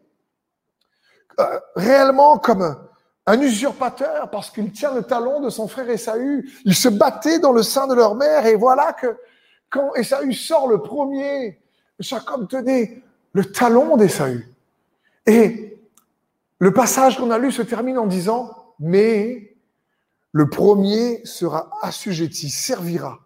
euh, 1.38 1.60
réellement 1.76 2.38
comme 2.38 2.76
un 3.26 3.40
usurpateur 3.40 4.30
parce 4.30 4.50
qu'il 4.50 4.70
tient 4.72 4.94
le 4.94 5.02
talon 5.02 5.40
de 5.40 5.50
son 5.50 5.66
frère 5.68 5.88
Esaü. 5.88 6.48
Il 6.64 6.74
se 6.74 6.88
battait 6.88 7.38
dans 7.38 7.52
le 7.52 7.62
sein 7.62 7.86
de 7.86 7.94
leur 7.94 8.14
mère 8.14 8.46
et 8.46 8.54
voilà 8.54 8.92
que 8.92 9.16
quand 9.70 9.94
Esaü 9.94 10.32
sort 10.34 10.68
le 10.68 10.82
premier, 10.82 11.60
Jacob 11.98 12.48
tenait 12.48 13.02
le 13.32 13.44
talon 13.50 13.96
d'Esaü. 13.96 14.46
Et 15.26 15.78
le 16.58 16.72
passage 16.72 17.16
qu'on 17.16 17.30
a 17.30 17.38
lu 17.38 17.50
se 17.50 17.62
termine 17.62 17.98
en 17.98 18.06
disant, 18.06 18.74
mais 18.78 19.56
le 20.32 20.48
premier 20.50 21.24
sera 21.24 21.70
assujetti, 21.82 22.50
servira 22.50 23.18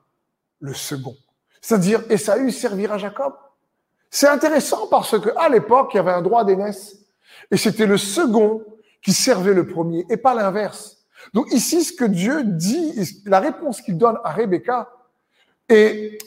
le 0.60 0.74
second. 0.74 1.16
C'est-à-dire, 1.60 2.02
Esaü 2.08 2.52
servira 2.52 2.98
Jacob. 2.98 3.34
C'est 4.10 4.28
intéressant 4.28 4.86
parce 4.86 5.18
que 5.18 5.30
à 5.36 5.48
l'époque, 5.48 5.90
il 5.92 5.96
y 5.96 6.00
avait 6.00 6.12
un 6.12 6.22
droit 6.22 6.44
d'aînesse. 6.44 6.96
Et 7.50 7.56
c'était 7.56 7.86
le 7.86 7.98
second 7.98 8.64
qui 9.02 9.12
servait 9.12 9.54
le 9.54 9.66
premier 9.66 10.04
et 10.10 10.16
pas 10.16 10.34
l'inverse. 10.34 10.98
Donc 11.34 11.52
ici, 11.52 11.84
ce 11.84 11.92
que 11.92 12.04
Dieu 12.04 12.42
dit, 12.44 13.22
la 13.26 13.40
réponse 13.40 13.80
qu'il 13.80 13.98
donne 13.98 14.18
à 14.24 14.32
Rebecca 14.32 14.90
est 15.68 16.18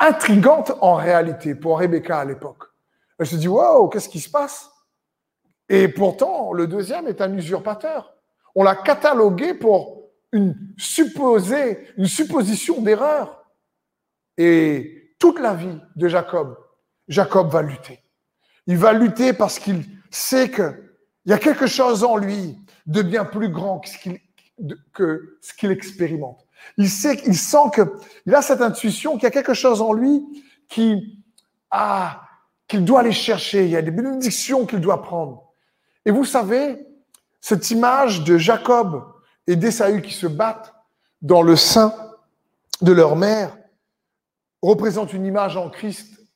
intrigante 0.00 0.72
en 0.80 0.94
réalité 0.94 1.54
pour 1.54 1.78
Rebecca 1.78 2.20
à 2.20 2.24
l'époque. 2.24 2.64
Elle 3.18 3.26
se 3.26 3.36
dit, 3.36 3.48
wow, 3.48 3.88
qu'est-ce 3.88 4.08
qui 4.08 4.20
se 4.20 4.30
passe? 4.30 4.70
Et 5.68 5.88
pourtant, 5.88 6.52
le 6.52 6.66
deuxième 6.66 7.06
est 7.08 7.20
un 7.20 7.32
usurpateur. 7.34 8.14
On 8.54 8.62
l'a 8.62 8.76
catalogué 8.76 9.54
pour 9.54 10.10
une 10.32 10.56
supposée, 10.76 11.86
une 11.96 12.06
supposition 12.06 12.80
d'erreur. 12.80 13.44
Et 14.36 15.14
toute 15.18 15.40
la 15.40 15.54
vie 15.54 15.78
de 15.96 16.08
Jacob, 16.08 16.56
Jacob 17.08 17.50
va 17.50 17.62
lutter. 17.62 18.02
Il 18.66 18.78
va 18.78 18.92
lutter 18.92 19.32
parce 19.32 19.58
qu'il 19.58 19.84
sait 20.10 20.50
que 20.50 20.87
il 21.28 21.32
y 21.32 21.34
a 21.34 21.38
quelque 21.38 21.66
chose 21.66 22.04
en 22.04 22.16
lui 22.16 22.56
de 22.86 23.02
bien 23.02 23.26
plus 23.26 23.50
grand 23.50 23.82
que 24.94 25.38
ce 25.42 25.52
qu'il 25.52 25.70
expérimente. 25.70 26.46
Il 26.78 26.88
sait, 26.88 27.20
il 27.26 27.36
sent 27.36 27.68
que, 27.74 27.82
il 28.24 28.34
a 28.34 28.40
cette 28.40 28.62
intuition 28.62 29.12
qu'il 29.12 29.24
y 29.24 29.26
a 29.26 29.30
quelque 29.30 29.52
chose 29.52 29.82
en 29.82 29.92
lui 29.92 30.24
qui, 30.70 31.22
qu'il 32.66 32.82
doit 32.82 33.00
aller 33.00 33.12
chercher. 33.12 33.66
Il 33.66 33.70
y 33.70 33.76
a 33.76 33.82
des 33.82 33.90
bénédictions 33.90 34.64
qu'il 34.64 34.80
doit 34.80 35.02
prendre. 35.02 35.52
Et 36.06 36.10
vous 36.12 36.24
savez, 36.24 36.86
cette 37.42 37.70
image 37.70 38.24
de 38.24 38.38
Jacob 38.38 39.04
et 39.46 39.54
d'Esaü 39.54 40.00
qui 40.00 40.14
se 40.14 40.26
battent 40.26 40.72
dans 41.20 41.42
le 41.42 41.56
sein 41.56 41.94
de 42.80 42.92
leur 42.92 43.16
mère 43.16 43.54
représente 44.62 45.12
une 45.12 45.26
image 45.26 45.58
en 45.58 45.68
Christ 45.68 46.26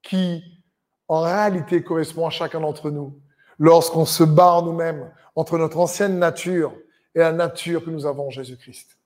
qui, 0.00 0.42
en 1.06 1.20
réalité, 1.20 1.84
correspond 1.84 2.26
à 2.26 2.30
chacun 2.30 2.60
d'entre 2.60 2.90
nous 2.90 3.20
lorsqu'on 3.58 4.04
se 4.04 4.24
bat 4.24 4.52
en 4.52 4.62
nous-mêmes 4.62 5.10
entre 5.36 5.58
notre 5.58 5.78
ancienne 5.78 6.18
nature 6.18 6.72
et 7.14 7.20
la 7.20 7.32
nature 7.32 7.84
que 7.84 7.90
nous 7.90 8.06
avons 8.06 8.28
en 8.28 8.30
Jésus-Christ. 8.30 8.98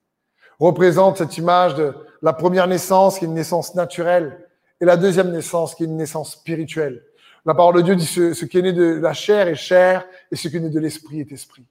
Représente 0.59 1.19
cette 1.19 1.37
image 1.39 1.75
de 1.75 1.95
la 2.21 2.33
première 2.33 2.67
naissance 2.67 3.19
qui 3.19 3.25
est 3.25 3.29
une 3.29 3.35
naissance 3.35 3.75
naturelle 3.75 4.49
et 4.81 4.85
la 4.85 4.97
deuxième 4.97 5.31
naissance 5.33 5.75
qui 5.75 5.85
est 5.85 5.87
une 5.87 5.97
naissance 5.97 6.33
spirituelle. 6.33 7.03
La 7.45 7.55
parole 7.55 7.77
de 7.77 7.81
Dieu 7.83 7.97
dit 7.97 8.07
ce, 8.07 8.45
qui 8.45 8.59
est 8.59 8.63
né 8.63 8.73
de 8.73 9.01
la 9.01 9.13
chair 9.13 9.49
est 9.49 9.57
chair 9.57 10.07
et 10.31 10.37
ce 10.37 10.49
qui 10.49 10.57
est 10.57 10.61
né 10.61 10.71
de 10.71 10.79
l'esprit 10.79 11.21
est 11.21 11.33
esprit. 11.33 11.67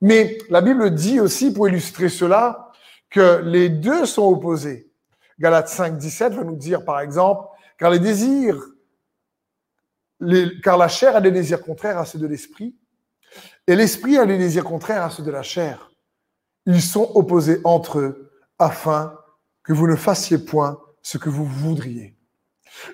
Mais 0.00 0.38
la 0.50 0.60
Bible 0.60 0.92
dit 0.92 1.20
aussi, 1.20 1.52
pour 1.52 1.68
illustrer 1.68 2.08
cela, 2.08 2.72
que 3.08 3.40
les 3.44 3.68
deux 3.68 4.04
sont 4.04 4.24
opposés. 4.24 4.90
Galates 5.38 5.68
5, 5.68 5.96
17 5.96 6.34
va 6.34 6.44
nous 6.44 6.56
dire, 6.56 6.84
par 6.84 7.00
exemple, 7.00 7.46
car 7.78 7.90
les 7.90 7.98
désirs 7.98 8.60
car 10.62 10.76
la 10.76 10.88
chair 10.88 11.16
a 11.16 11.20
des 11.20 11.30
désirs 11.30 11.62
contraires 11.62 11.98
à 11.98 12.04
ceux 12.04 12.18
de 12.18 12.26
l'esprit, 12.26 12.74
et 13.66 13.76
l'esprit 13.76 14.18
a 14.18 14.26
des 14.26 14.38
désirs 14.38 14.64
contraires 14.64 15.04
à 15.04 15.10
ceux 15.10 15.22
de 15.22 15.30
la 15.30 15.42
chair. 15.42 15.90
Ils 16.66 16.82
sont 16.82 17.10
opposés 17.14 17.60
entre 17.64 17.98
eux 17.98 18.32
afin 18.58 19.18
que 19.62 19.72
vous 19.72 19.86
ne 19.86 19.96
fassiez 19.96 20.38
point 20.38 20.80
ce 21.02 21.18
que 21.18 21.28
vous 21.28 21.44
voudriez. 21.44 22.16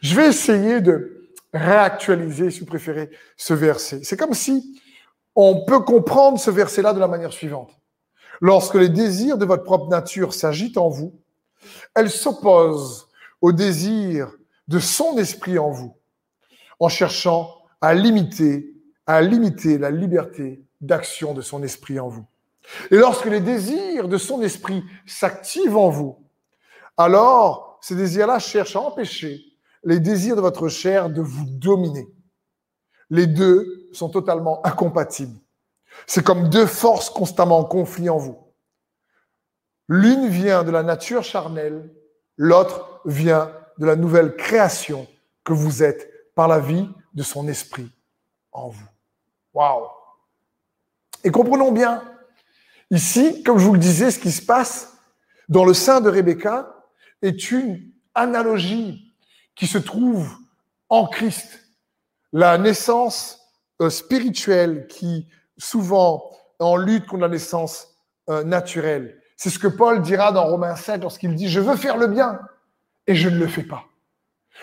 Je 0.03 0.15
vais 0.15 0.29
essayer 0.29 0.81
de 0.81 1.31
réactualiser, 1.53 2.51
si 2.51 2.61
vous 2.61 2.67
préférez, 2.67 3.11
ce 3.37 3.55
verset. 3.55 4.01
C'est 4.03 4.17
comme 4.17 4.35
si 4.35 4.81
on 5.35 5.65
peut 5.65 5.81
comprendre 5.81 6.39
ce 6.39 6.51
verset-là 6.51 6.93
de 6.93 7.01
la 7.01 7.09
manière 7.09 7.33
suivante. 7.33 7.79
Lorsque 8.41 8.75
les 8.75 8.89
désirs 8.89 9.39
de 9.39 9.45
votre 9.45 9.65
propre 9.65 9.89
nature 9.89 10.35
s'agitent 10.35 10.79
en 10.79 10.89
vous, 10.89 11.21
elles 11.95 12.11
s'opposent 12.11 13.09
aux 13.41 13.53
désirs 13.53 14.33
de 14.69 14.79
son 14.79 15.17
esprit 15.19 15.59
en 15.59 15.71
vous 15.71 15.98
en 16.81 16.89
cherchant 16.89 17.55
à 17.81 17.95
limiter, 17.95 18.75
à 19.07 19.23
limiter 19.23 19.79
la 19.79 19.91
liberté 19.91 20.65
d'action 20.81 21.35
de 21.35 21.43
son 21.43 21.63
esprit 21.63 21.99
en 21.99 22.09
vous. 22.09 22.27
Et 22.91 22.97
lorsque 22.97 23.27
les 23.27 23.41
désirs 23.41 24.09
de 24.09 24.19
son 24.19 24.43
esprit 24.43 24.85
s'activent 25.07 25.77
en 25.77 25.89
vous, 25.89 26.19
alors 26.97 27.79
ces 27.81 27.95
désirs-là 27.95 28.39
cherchent 28.39 28.77
à 28.77 28.81
empêcher 28.81 29.45
les 29.85 30.01
désirs 30.01 30.37
de 30.37 30.41
votre 30.41 30.69
chair 30.69 31.09
de 31.09 31.23
vous 31.23 31.47
dominer. 31.47 32.09
Les 33.11 33.27
deux 33.27 33.89
sont 33.93 34.11
totalement 34.11 34.65
incompatibles. 34.67 35.39
C'est 36.07 36.25
comme 36.25 36.49
deux 36.51 36.67
forces 36.67 37.11
constamment 37.11 37.59
en 37.59 37.65
conflit 37.65 38.11
en 38.11 38.19
vous. 38.19 38.39
L'une 39.89 40.29
vient 40.29 40.65
de 40.65 40.71
la 40.71 40.83
nature 40.83 41.23
charnelle, 41.25 41.91
l'autre 42.37 43.01
vient 43.07 43.51
de 43.79 43.87
la 43.87 43.97
nouvelle 43.97 44.37
création 44.37 45.07
que 45.45 45.55
vous 45.55 45.83
êtes 45.83 46.13
par 46.39 46.47
la 46.47 46.61
vie 46.61 46.89
de 47.15 47.25
son 47.25 47.49
esprit 47.49 47.91
en 48.53 48.69
vous. 48.69 48.87
Waouh! 49.55 49.89
Et 51.25 51.33
comprenons 51.33 51.73
bien, 51.73 52.01
ici, 52.93 53.43
comme 53.43 53.59
je 53.59 53.65
vous 53.65 53.73
le 53.73 53.81
disais, 53.81 54.13
ce 54.13 54.21
qui 54.21 54.31
se 54.31 54.47
passe 54.47 54.97
dans 55.49 55.65
le 55.65 55.75
sein 55.75 56.01
de 56.01 56.09
Rebecca 56.09 56.77
est 57.23 57.51
une 57.51 57.91
analogie 58.15 59.17
qui 59.57 59.67
se 59.67 59.79
trouve 59.79 60.33
en 60.89 61.09
Christ. 61.09 61.59
La 62.33 62.57
naissance 62.57 63.41
euh, 63.83 63.91
spirituelle 63.91 64.87
qui 64.87 65.27
souvent 65.57 66.23
en 66.61 66.77
lutte 66.77 67.07
contre 67.07 67.23
la 67.23 67.31
naissance 67.31 67.97
euh, 68.31 68.45
naturelle. 68.45 69.21
C'est 69.37 69.51
ce 69.51 69.59
que 69.59 69.67
Paul 69.67 70.03
dira 70.03 70.31
dans 70.31 70.45
Romains 70.45 70.77
7 70.77 71.03
lorsqu'il 71.03 71.35
dit, 71.35 71.49
je 71.49 71.59
veux 71.59 71.75
faire 71.75 71.97
le 71.97 72.07
bien 72.07 72.39
et 73.09 73.17
je 73.17 73.29
ne 73.29 73.39
le 73.39 73.49
fais 73.49 73.65
pas. 73.65 73.87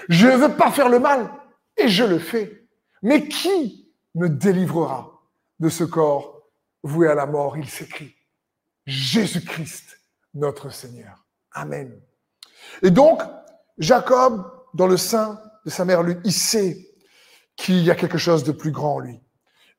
Je 0.07 0.27
ne 0.27 0.37
veux 0.37 0.55
pas 0.55 0.71
faire 0.71 0.87
le 0.87 0.99
mal 0.99 1.29
et 1.77 1.87
je 1.87 2.03
le 2.03 2.19
fais. 2.19 2.67
Mais 3.01 3.27
qui 3.27 3.91
me 4.15 4.29
délivrera 4.29 5.21
de 5.59 5.69
ce 5.69 5.83
corps 5.83 6.41
voué 6.83 7.07
à 7.07 7.15
la 7.15 7.25
mort? 7.25 7.57
Il 7.57 7.69
s'écrit, 7.69 8.15
Jésus-Christ, 8.85 9.99
notre 10.33 10.69
Seigneur. 10.69 11.25
Amen. 11.51 11.99
Et 12.81 12.91
donc, 12.91 13.21
Jacob, 13.77 14.51
dans 14.73 14.87
le 14.87 14.97
sein 14.97 15.39
de 15.65 15.69
sa 15.69 15.85
mère, 15.85 16.03
lui, 16.03 16.15
il 16.23 16.33
sait 16.33 16.89
qu'il 17.55 17.83
y 17.83 17.91
a 17.91 17.95
quelque 17.95 18.17
chose 18.17 18.43
de 18.43 18.51
plus 18.51 18.71
grand 18.71 18.95
en 18.95 18.99
lui. 18.99 19.19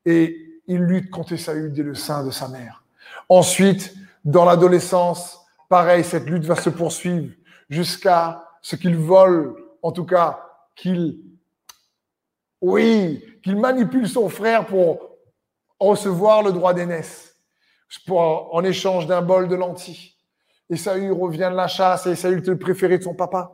Et 0.05 0.61
il 0.67 0.81
lutte 0.81 1.09
contre 1.09 1.33
Esaü 1.33 1.69
dès 1.69 1.83
le 1.83 1.95
sein 1.95 2.25
de 2.25 2.31
sa 2.31 2.47
mère. 2.47 2.83
Ensuite, 3.29 3.93
dans 4.25 4.45
l'adolescence, 4.45 5.39
pareil, 5.69 6.03
cette 6.03 6.25
lutte 6.25 6.45
va 6.45 6.55
se 6.55 6.69
poursuivre 6.69 7.33
jusqu'à 7.69 8.43
ce 8.61 8.75
qu'il 8.75 8.97
vole, 8.97 9.55
en 9.81 9.91
tout 9.91 10.05
cas, 10.05 10.39
qu'il, 10.75 11.19
oui, 12.61 13.23
qu'il 13.43 13.57
manipule 13.57 14.07
son 14.07 14.29
frère 14.29 14.65
pour 14.65 15.11
recevoir 15.79 16.43
le 16.43 16.51
droit 16.51 16.73
d'aînesse, 16.73 17.35
en 18.09 18.63
échange 18.63 19.07
d'un 19.07 19.21
bol 19.21 19.47
de 19.47 19.55
lentilles. 19.55 20.13
Esaü 20.69 21.11
revient 21.11 21.49
de 21.51 21.55
la 21.55 21.67
chasse 21.67 22.07
et 22.07 22.11
Esaü 22.11 22.39
était 22.39 22.51
le 22.51 22.59
préféré 22.59 22.97
de 22.97 23.03
son 23.03 23.13
papa. 23.13 23.53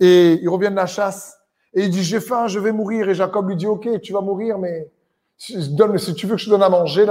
Et 0.00 0.38
il 0.42 0.48
revient 0.48 0.70
de 0.70 0.74
la 0.74 0.86
chasse 0.86 1.38
et 1.74 1.84
il 1.84 1.90
dit, 1.90 2.02
j'ai 2.02 2.20
faim, 2.20 2.48
je 2.48 2.58
vais 2.58 2.72
mourir. 2.72 3.08
Et 3.08 3.14
Jacob 3.14 3.48
lui 3.48 3.56
dit, 3.56 3.66
ok, 3.66 4.00
tu 4.00 4.12
vas 4.12 4.20
mourir, 4.20 4.58
mais 4.58 4.90
Donne, 5.70 5.98
si 5.98 6.14
tu 6.14 6.26
veux 6.26 6.36
que 6.36 6.40
je 6.40 6.46
te 6.46 6.50
donne 6.50 6.62
à 6.62 6.68
manger 6.68 7.06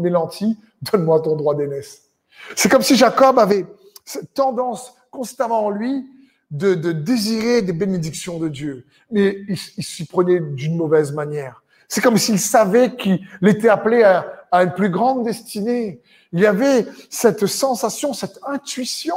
mes 0.00 0.10
lentilles, 0.10 0.56
donne-moi 0.90 1.20
ton 1.20 1.36
droit 1.36 1.54
d'aînesse. 1.54 2.10
C'est 2.56 2.68
comme 2.68 2.82
si 2.82 2.96
Jacob 2.96 3.38
avait 3.38 3.66
cette 4.04 4.32
tendance 4.32 4.94
constamment 5.10 5.66
en 5.66 5.70
lui 5.70 6.06
de, 6.50 6.74
désirer 6.74 7.62
des 7.62 7.72
bénédictions 7.72 8.38
de 8.38 8.48
Dieu, 8.48 8.86
mais 9.10 9.38
il, 9.48 9.56
s'y 9.56 10.06
prenait 10.06 10.40
d'une 10.40 10.76
mauvaise 10.76 11.12
manière. 11.12 11.62
C'est 11.88 12.00
comme 12.00 12.16
s'il 12.16 12.38
savait 12.38 12.96
qu'il 12.96 13.20
était 13.42 13.68
appelé 13.68 14.02
à, 14.02 14.46
à, 14.50 14.64
une 14.64 14.72
plus 14.72 14.90
grande 14.90 15.24
destinée. 15.24 16.00
Il 16.32 16.40
y 16.40 16.46
avait 16.46 16.86
cette 17.10 17.46
sensation, 17.46 18.12
cette 18.12 18.38
intuition 18.46 19.16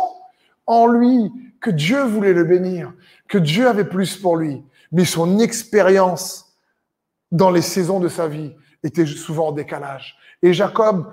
en 0.67 0.87
lui 0.87 1.31
que 1.59 1.69
Dieu 1.69 2.03
voulait 2.03 2.33
le 2.33 2.43
bénir, 2.43 2.93
que 3.27 3.37
Dieu 3.37 3.67
avait 3.67 3.85
plus 3.85 4.15
pour 4.17 4.37
lui. 4.37 4.63
Mais 4.91 5.05
son 5.05 5.39
expérience 5.39 6.51
dans 7.31 7.49
les 7.49 7.61
saisons 7.61 7.99
de 7.99 8.09
sa 8.09 8.27
vie, 8.27 8.51
était 8.83 9.05
souvent 9.05 9.49
en 9.49 9.51
décalage. 9.51 10.17
Et 10.41 10.53
Jacob 10.53 11.05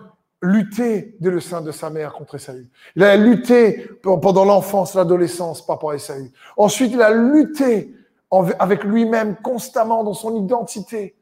luttait 0.42 1.16
dès 1.20 1.30
le 1.30 1.40
sein 1.40 1.60
de 1.60 1.72
sa 1.72 1.90
mère 1.90 2.12
contre 2.12 2.36
Esaü. 2.36 2.68
Il 2.96 3.02
a 3.02 3.16
lutté 3.16 3.90
pendant 4.02 4.44
l'enfance, 4.44 4.94
l'adolescence 4.94 5.64
par 5.64 5.76
rapport 5.76 5.90
à 5.90 5.96
Esaü. 5.96 6.30
Ensuite, 6.56 6.92
il 6.92 7.02
a 7.02 7.10
lutté 7.10 7.94
avec 8.30 8.84
lui-même 8.84 9.36
constamment 9.36 10.04
dans 10.04 10.14
son 10.14 10.36
identité. 10.36 11.16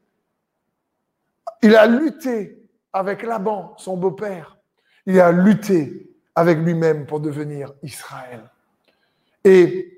Il 1.63 1.75
a 1.75 1.87
lutté 1.87 2.61
avec 2.93 3.23
Laban, 3.23 3.73
son 3.77 3.97
beau-père. 3.97 4.57
Il 5.05 5.19
a 5.19 5.31
lutté 5.31 6.11
avec 6.35 6.59
lui-même 6.59 7.05
pour 7.05 7.19
devenir 7.19 7.73
Israël. 7.81 8.43
Et 9.43 9.97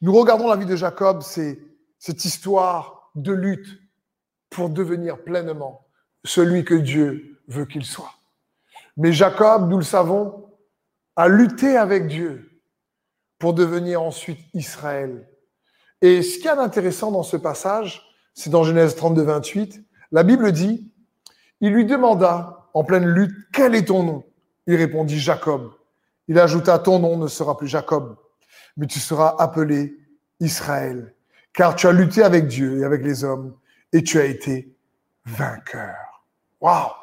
nous 0.00 0.12
regardons 0.12 0.48
la 0.48 0.56
vie 0.56 0.66
de 0.66 0.76
Jacob, 0.76 1.22
c'est 1.22 1.58
cette 1.98 2.24
histoire 2.24 3.10
de 3.14 3.32
lutte 3.32 3.80
pour 4.50 4.68
devenir 4.68 5.22
pleinement 5.22 5.86
celui 6.24 6.64
que 6.64 6.74
Dieu 6.74 7.31
veut 7.48 7.66
qu'il 7.66 7.84
soit. 7.84 8.14
Mais 8.96 9.12
Jacob, 9.12 9.68
nous 9.68 9.78
le 9.78 9.84
savons, 9.84 10.50
a 11.16 11.28
lutté 11.28 11.76
avec 11.76 12.06
Dieu 12.06 12.60
pour 13.38 13.54
devenir 13.54 14.02
ensuite 14.02 14.38
Israël. 14.54 15.28
Et 16.00 16.22
ce 16.22 16.36
qu'il 16.36 16.46
y 16.46 16.48
a 16.48 16.56
d'intéressant 16.56 17.10
dans 17.10 17.22
ce 17.22 17.36
passage, 17.36 18.02
c'est 18.34 18.50
dans 18.50 18.64
Genèse 18.64 18.96
32, 18.96 19.22
28, 19.22 19.84
la 20.10 20.22
Bible 20.22 20.52
dit, 20.52 20.90
il 21.60 21.72
lui 21.72 21.84
demanda 21.84 22.68
en 22.74 22.84
pleine 22.84 23.06
lutte, 23.06 23.34
quel 23.52 23.74
est 23.74 23.86
ton 23.86 24.02
nom? 24.02 24.24
Il 24.66 24.76
répondit 24.76 25.18
Jacob. 25.18 25.72
Il 26.28 26.38
ajouta, 26.38 26.78
ton 26.78 26.98
nom 26.98 27.16
ne 27.16 27.28
sera 27.28 27.56
plus 27.56 27.68
Jacob, 27.68 28.16
mais 28.76 28.86
tu 28.86 29.00
seras 29.00 29.36
appelé 29.38 29.96
Israël, 30.40 31.14
car 31.52 31.74
tu 31.76 31.86
as 31.86 31.92
lutté 31.92 32.22
avec 32.22 32.46
Dieu 32.46 32.80
et 32.80 32.84
avec 32.84 33.02
les 33.02 33.24
hommes 33.24 33.56
et 33.92 34.02
tu 34.02 34.18
as 34.18 34.24
été 34.24 34.74
vainqueur. 35.24 36.24
Waouh! 36.60 37.01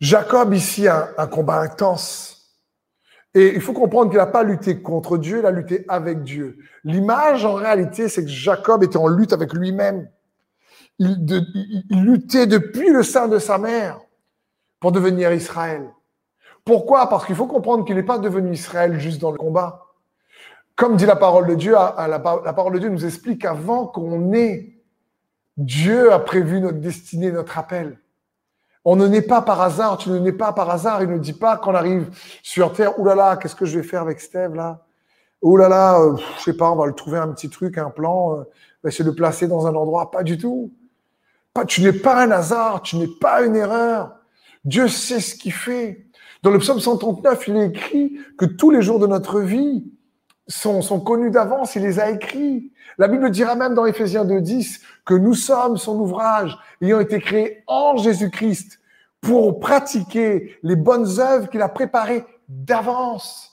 Jacob 0.00 0.52
ici 0.52 0.88
a 0.88 1.10
un, 1.16 1.26
combat 1.26 1.60
intense. 1.60 2.50
Et 3.34 3.54
il 3.54 3.60
faut 3.60 3.72
comprendre 3.72 4.10
qu'il 4.10 4.18
n'a 4.18 4.26
pas 4.26 4.42
lutté 4.42 4.82
contre 4.82 5.16
Dieu, 5.16 5.38
il 5.38 5.46
a 5.46 5.50
lutté 5.50 5.84
avec 5.88 6.22
Dieu. 6.22 6.58
L'image, 6.84 7.44
en 7.44 7.54
réalité, 7.54 8.08
c'est 8.08 8.24
que 8.24 8.30
Jacob 8.30 8.82
était 8.82 8.96
en 8.96 9.08
lutte 9.08 9.32
avec 9.32 9.52
lui-même. 9.52 10.10
Il, 10.98 11.24
il, 11.88 12.04
luttait 12.04 12.46
depuis 12.46 12.90
le 12.90 13.02
sein 13.02 13.28
de 13.28 13.38
sa 13.38 13.58
mère 13.58 14.00
pour 14.80 14.92
devenir 14.92 15.32
Israël. 15.32 15.88
Pourquoi? 16.64 17.08
Parce 17.08 17.24
qu'il 17.24 17.34
faut 17.34 17.46
comprendre 17.46 17.84
qu'il 17.84 17.96
n'est 17.96 18.02
pas 18.02 18.18
devenu 18.18 18.52
Israël 18.52 18.98
juste 18.98 19.20
dans 19.20 19.30
le 19.30 19.38
combat. 19.38 19.86
Comme 20.76 20.96
dit 20.96 21.06
la 21.06 21.16
parole 21.16 21.46
de 21.46 21.54
Dieu, 21.54 21.72
la, 21.72 22.08
la 22.08 22.52
parole 22.52 22.74
de 22.74 22.78
Dieu 22.80 22.88
nous 22.88 23.04
explique 23.04 23.42
qu'avant 23.42 23.86
qu'on 23.86 24.32
ait 24.34 24.72
Dieu 25.56 26.12
a 26.12 26.18
prévu 26.18 26.60
notre 26.60 26.78
destinée, 26.78 27.30
notre 27.30 27.58
appel. 27.58 27.98
On 28.84 28.96
ne 28.96 29.06
naît 29.06 29.22
pas 29.22 29.42
par 29.42 29.60
hasard, 29.60 29.96
tu 29.96 30.10
ne 30.10 30.18
nais 30.18 30.32
pas 30.32 30.52
par 30.52 30.68
hasard. 30.70 31.02
Il 31.02 31.10
ne 31.10 31.18
dit 31.18 31.32
pas 31.32 31.56
qu'on 31.56 31.74
arrive 31.74 32.10
sur 32.42 32.72
Terre, 32.72 32.98
oulala, 32.98 33.22
là 33.22 33.30
là, 33.30 33.36
qu'est-ce 33.36 33.54
que 33.54 33.64
je 33.64 33.78
vais 33.78 33.84
faire 33.84 34.02
avec 34.02 34.20
Steve 34.20 34.54
là? 34.54 34.80
Oulala, 35.40 35.68
là 35.68 35.76
là, 35.76 36.00
euh, 36.00 36.16
je 36.38 36.42
sais 36.42 36.56
pas, 36.56 36.70
on 36.70 36.76
va 36.76 36.86
le 36.86 36.92
trouver 36.92 37.18
un 37.18 37.28
petit 37.28 37.48
truc, 37.50 37.78
un 37.78 37.90
plan, 37.90 38.38
euh, 38.38 38.42
va 38.82 38.88
essayer 38.88 39.04
de 39.04 39.10
le 39.10 39.16
placer 39.16 39.46
dans 39.46 39.66
un 39.66 39.74
endroit. 39.74 40.10
Pas 40.10 40.22
du 40.22 40.38
tout. 40.38 40.72
Pas, 41.54 41.64
tu 41.64 41.82
n'es 41.82 41.92
pas 41.92 42.22
un 42.22 42.30
hasard, 42.30 42.82
tu 42.82 42.96
n'es 42.96 43.08
pas 43.08 43.42
une 43.42 43.56
erreur. 43.56 44.12
Dieu 44.64 44.88
sait 44.88 45.20
ce 45.20 45.34
qu'il 45.34 45.52
fait. 45.52 46.06
Dans 46.42 46.50
le 46.50 46.58
psaume 46.58 46.80
139, 46.80 47.48
il 47.48 47.56
écrit 47.58 48.18
que 48.36 48.44
tous 48.44 48.70
les 48.70 48.82
jours 48.82 48.98
de 48.98 49.06
notre 49.06 49.40
vie 49.40 49.84
sont, 50.48 50.82
sont 50.82 51.00
connus 51.00 51.30
d'avance, 51.30 51.76
il 51.76 51.82
les 51.82 52.00
a 52.00 52.10
écrits. 52.10 52.71
La 52.98 53.08
Bible 53.08 53.30
dira 53.30 53.54
même 53.54 53.74
dans 53.74 53.86
Éphésiens 53.86 54.24
2.10 54.24 54.80
que 55.04 55.14
nous 55.14 55.34
sommes 55.34 55.76
son 55.76 55.98
ouvrage, 55.98 56.58
ayant 56.80 57.00
été 57.00 57.20
créés 57.20 57.62
en 57.66 57.96
Jésus-Christ 57.96 58.80
pour 59.20 59.60
pratiquer 59.60 60.58
les 60.62 60.76
bonnes 60.76 61.20
œuvres 61.20 61.48
qu'il 61.48 61.62
a 61.62 61.68
préparées 61.68 62.24
d'avance. 62.48 63.52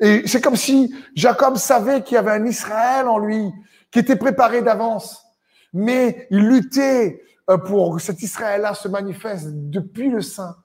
Et 0.00 0.22
c'est 0.26 0.40
comme 0.40 0.56
si 0.56 0.94
Jacob 1.14 1.56
savait 1.56 2.02
qu'il 2.02 2.14
y 2.14 2.18
avait 2.18 2.30
un 2.30 2.46
Israël 2.46 3.08
en 3.08 3.18
lui, 3.18 3.50
qui 3.90 3.98
était 3.98 4.16
préparé 4.16 4.62
d'avance. 4.62 5.24
Mais 5.72 6.26
il 6.30 6.46
luttait 6.48 7.22
euh, 7.50 7.58
pour 7.58 7.96
que 7.96 8.02
cet 8.02 8.22
Israël-là 8.22 8.74
se 8.74 8.88
manifeste 8.88 9.48
depuis 9.50 10.08
le 10.08 10.20
sein 10.20 10.56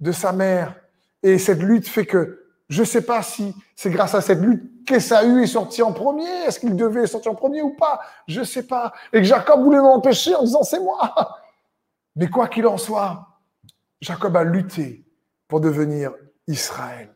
de 0.00 0.12
sa 0.12 0.32
mère. 0.32 0.76
Et 1.22 1.38
cette 1.38 1.62
lutte 1.62 1.88
fait 1.88 2.06
que 2.06 2.47
je 2.68 2.80
ne 2.80 2.86
sais 2.86 3.02
pas 3.02 3.22
si 3.22 3.54
c'est 3.74 3.90
grâce 3.90 4.14
à 4.14 4.20
cette 4.20 4.40
lutte 4.40 4.84
qu'Esaü 4.84 5.42
est 5.42 5.46
sorti 5.46 5.82
en 5.82 5.92
premier. 5.92 6.28
Est-ce 6.46 6.60
qu'il 6.60 6.76
devait 6.76 7.06
sortir 7.06 7.32
en 7.32 7.34
premier 7.34 7.62
ou 7.62 7.74
pas? 7.74 8.00
Je 8.26 8.40
ne 8.40 8.44
sais 8.44 8.66
pas. 8.66 8.92
Et 9.12 9.18
que 9.18 9.24
Jacob 9.24 9.62
voulait 9.62 9.80
m'empêcher 9.80 10.34
en 10.34 10.42
disant 10.42 10.62
c'est 10.62 10.80
moi. 10.80 11.14
Mais 12.16 12.28
quoi 12.28 12.48
qu'il 12.48 12.66
en 12.66 12.76
soit, 12.76 13.40
Jacob 14.00 14.36
a 14.36 14.44
lutté 14.44 15.06
pour 15.46 15.60
devenir 15.60 16.12
Israël. 16.46 17.14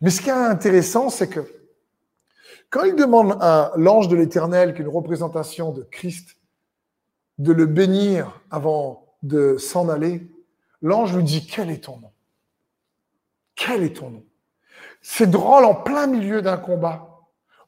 Mais 0.00 0.10
ce 0.10 0.20
qui 0.20 0.28
est 0.28 0.32
intéressant, 0.32 1.10
c'est 1.10 1.28
que 1.28 1.40
quand 2.70 2.84
il 2.84 2.94
demande 2.94 3.36
à 3.40 3.72
l'ange 3.76 4.08
de 4.08 4.16
l'Éternel, 4.16 4.74
qui 4.74 4.82
est 4.82 4.84
une 4.84 4.90
représentation 4.90 5.72
de 5.72 5.82
Christ, 5.82 6.36
de 7.38 7.52
le 7.52 7.66
bénir 7.66 8.40
avant 8.50 9.16
de 9.22 9.56
s'en 9.56 9.88
aller, 9.88 10.30
l'ange 10.82 11.16
lui 11.16 11.24
dit, 11.24 11.46
quel 11.46 11.70
est 11.70 11.84
ton 11.84 11.96
nom? 11.98 12.12
Quel 13.54 13.82
est 13.82 13.96
ton 13.96 14.10
nom? 14.10 14.24
C'est 15.00 15.30
drôle 15.30 15.64
en 15.64 15.74
plein 15.74 16.06
milieu 16.06 16.42
d'un 16.42 16.56
combat. 16.56 17.06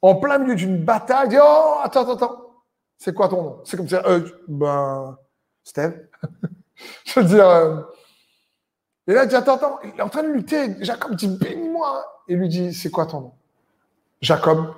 en 0.02 0.16
plein 0.16 0.38
milieu 0.38 0.54
d'une 0.54 0.82
bataille, 0.84 1.26
il 1.26 1.30
dit 1.30 1.36
Oh, 1.40 1.76
attends, 1.82 2.02
attends, 2.02 2.14
attends, 2.14 2.50
c'est 2.98 3.14
quoi 3.14 3.28
ton 3.28 3.42
nom? 3.42 3.60
C'est 3.64 3.76
comme 3.76 3.88
ça, 3.88 4.02
euh, 4.06 4.28
ben, 4.48 5.18
Steve. 5.64 5.94
Je 7.04 7.20
veux 7.20 7.26
dire, 7.26 7.48
euh, 7.48 7.82
et 9.06 9.12
là, 9.14 9.24
il 9.24 9.28
dit 9.28 9.34
Attends, 9.34 9.56
attends, 9.56 9.78
il 9.82 9.90
est 9.98 10.02
en 10.02 10.08
train 10.08 10.22
de 10.22 10.28
lutter. 10.28 10.76
Jacob 10.80 11.14
dit 11.16 11.28
Bénis-moi. 11.28 12.04
Il 12.28 12.38
lui 12.38 12.48
dit 12.48 12.72
C'est 12.72 12.90
quoi 12.90 13.06
ton 13.06 13.20
nom? 13.20 13.32
Jacob 14.20 14.74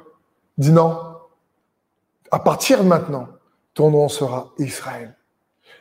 dit 0.56 0.72
Non. 0.72 1.18
À 2.30 2.38
partir 2.38 2.82
de 2.82 2.88
maintenant, 2.88 3.28
ton 3.74 3.90
nom 3.90 4.08
sera 4.08 4.52
Israël. 4.58 5.16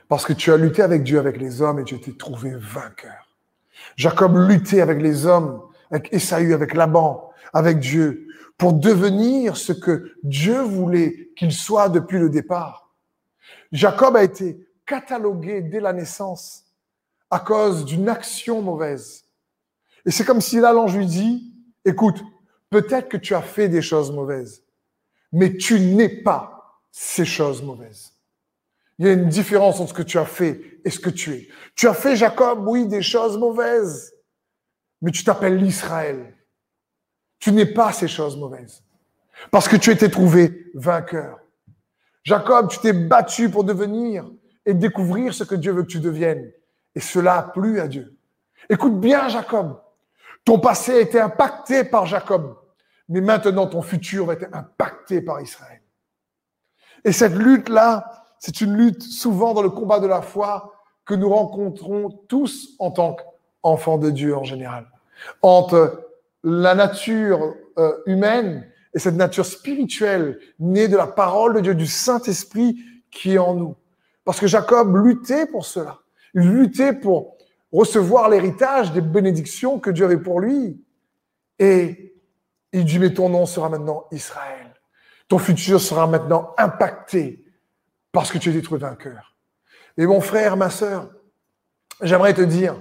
Parce 0.09 0.25
que 0.25 0.33
tu 0.33 0.51
as 0.51 0.57
lutté 0.57 0.81
avec 0.81 1.03
Dieu, 1.03 1.19
avec 1.19 1.37
les 1.37 1.61
hommes, 1.61 1.79
et 1.79 1.85
tu 1.85 1.99
t'es 2.01 2.11
trouvé 2.11 2.51
vainqueur. 2.53 3.29
Jacob 3.95 4.35
luttait 4.35 4.81
avec 4.81 5.01
les 5.01 5.25
hommes, 5.25 5.61
avec 5.91 6.11
Esaü, 6.13 6.53
avec 6.53 6.73
Laban, 6.73 7.31
avec 7.53 7.79
Dieu, 7.79 8.27
pour 8.57 8.73
devenir 8.73 9.57
ce 9.57 9.73
que 9.73 10.13
Dieu 10.23 10.61
voulait 10.61 11.29
qu'il 11.35 11.51
soit 11.51 11.89
depuis 11.89 12.19
le 12.19 12.29
départ. 12.29 12.93
Jacob 13.71 14.15
a 14.15 14.23
été 14.23 14.65
catalogué 14.85 15.61
dès 15.61 15.79
la 15.79 15.93
naissance 15.93 16.65
à 17.29 17.39
cause 17.39 17.85
d'une 17.85 18.09
action 18.09 18.61
mauvaise. 18.61 19.23
Et 20.05 20.11
c'est 20.11 20.25
comme 20.25 20.41
si 20.41 20.59
là, 20.59 20.73
l'ange 20.73 20.95
lui 20.95 21.05
dit, 21.05 21.53
écoute, 21.85 22.21
peut-être 22.69 23.09
que 23.09 23.17
tu 23.17 23.35
as 23.35 23.41
fait 23.41 23.69
des 23.69 23.81
choses 23.81 24.11
mauvaises, 24.11 24.63
mais 25.31 25.55
tu 25.55 25.79
n'es 25.79 26.09
pas 26.09 26.81
ces 26.91 27.25
choses 27.25 27.63
mauvaises. 27.63 28.13
Il 28.99 29.05
y 29.05 29.09
a 29.09 29.13
une 29.13 29.29
différence 29.29 29.79
entre 29.79 29.89
ce 29.89 29.93
que 29.95 30.01
tu 30.03 30.17
as 30.19 30.25
fait 30.25 30.79
et 30.85 30.89
ce 30.89 30.99
que 30.99 31.09
tu 31.09 31.33
es. 31.33 31.47
Tu 31.75 31.87
as 31.87 31.93
fait, 31.93 32.15
Jacob, 32.15 32.67
oui, 32.67 32.85
des 32.85 33.01
choses 33.01 33.37
mauvaises, 33.37 34.10
mais 35.01 35.11
tu 35.11 35.23
t'appelles 35.23 35.57
l'Israël. 35.57 36.35
Tu 37.39 37.51
n'es 37.51 37.65
pas 37.65 37.91
ces 37.91 38.07
choses 38.07 38.37
mauvaises. 38.37 38.83
Parce 39.49 39.67
que 39.67 39.75
tu 39.75 39.89
étais 39.89 40.09
trouvé 40.09 40.71
vainqueur. 40.75 41.39
Jacob, 42.23 42.69
tu 42.69 42.79
t'es 42.79 42.93
battu 42.93 43.49
pour 43.49 43.63
devenir 43.63 44.29
et 44.65 44.73
découvrir 44.73 45.33
ce 45.33 45.43
que 45.43 45.55
Dieu 45.55 45.71
veut 45.71 45.83
que 45.83 45.87
tu 45.87 45.99
deviennes. 45.99 46.51
Et 46.93 46.99
cela 46.99 47.37
a 47.37 47.43
plu 47.43 47.79
à 47.79 47.87
Dieu. 47.87 48.15
Écoute 48.69 48.99
bien, 48.99 49.27
Jacob. 49.27 49.81
Ton 50.45 50.59
passé 50.59 50.93
a 50.93 50.99
été 50.99 51.19
impacté 51.19 51.83
par 51.83 52.05
Jacob, 52.05 52.57
mais 53.07 53.21
maintenant 53.21 53.67
ton 53.67 53.81
futur 53.81 54.25
va 54.25 54.33
être 54.33 54.47
impacté 54.53 55.21
par 55.21 55.39
Israël. 55.41 55.81
Et 57.03 57.11
cette 57.11 57.35
lutte-là, 57.35 58.25
c'est 58.39 58.61
une 58.61 58.75
lutte 58.75 59.03
souvent 59.03 59.53
dans 59.53 59.61
le 59.61 59.69
combat 59.69 59.99
de 59.99 60.07
la 60.07 60.21
foi 60.21 60.73
que 61.05 61.13
nous 61.13 61.29
rencontrons 61.29 62.09
tous 62.27 62.75
en 62.79 62.91
tant 62.91 63.15
qu'enfants 63.61 63.97
de 63.97 64.09
Dieu 64.09 64.35
en 64.35 64.43
général. 64.43 64.87
Entre 65.41 66.09
la 66.43 66.75
nature 66.75 67.55
euh, 67.77 67.93
humaine 68.05 68.67
et 68.93 68.99
cette 68.99 69.15
nature 69.15 69.45
spirituelle 69.45 70.39
née 70.59 70.87
de 70.87 70.97
la 70.97 71.07
parole 71.07 71.53
de 71.55 71.59
Dieu, 71.61 71.75
du 71.75 71.87
Saint-Esprit 71.87 72.77
qui 73.09 73.33
est 73.33 73.37
en 73.37 73.53
nous. 73.53 73.75
Parce 74.25 74.39
que 74.39 74.47
Jacob 74.47 74.95
luttait 74.95 75.45
pour 75.45 75.65
cela. 75.65 75.99
Il 76.33 76.49
luttait 76.49 76.93
pour 76.93 77.37
recevoir 77.71 78.29
l'héritage 78.29 78.91
des 78.91 79.01
bénédictions 79.01 79.79
que 79.79 79.89
Dieu 79.89 80.05
avait 80.05 80.17
pour 80.17 80.39
lui. 80.39 80.83
Et 81.59 82.15
il 82.73 82.85
dit, 82.85 82.99
mais 82.99 83.13
ton 83.13 83.29
nom 83.29 83.45
sera 83.45 83.69
maintenant 83.69 84.05
Israël. 84.11 84.73
Ton 85.27 85.37
futur 85.37 85.79
sera 85.79 86.07
maintenant 86.07 86.53
impacté 86.57 87.45
parce 88.11 88.31
que 88.31 88.37
tu 88.37 88.49
es 88.49 88.53
été 88.53 88.61
trouvé 88.61 88.81
vainqueur. 88.81 89.35
Et 89.97 90.05
mon 90.05 90.21
frère, 90.21 90.57
ma 90.57 90.69
sœur, 90.69 91.09
j'aimerais 92.01 92.33
te 92.33 92.41
dire 92.41 92.75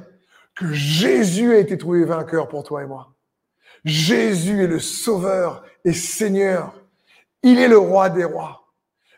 que 0.54 0.72
Jésus 0.72 1.52
a 1.52 1.58
été 1.58 1.78
trouvé 1.78 2.04
vainqueur 2.04 2.48
pour 2.48 2.62
toi 2.62 2.82
et 2.82 2.86
moi. 2.86 3.14
Jésus 3.84 4.64
est 4.64 4.66
le 4.66 4.78
Sauveur 4.78 5.64
et 5.84 5.92
Seigneur. 5.92 6.74
Il 7.42 7.58
est 7.58 7.68
le 7.68 7.78
roi 7.78 8.10
des 8.10 8.24
rois. 8.24 8.72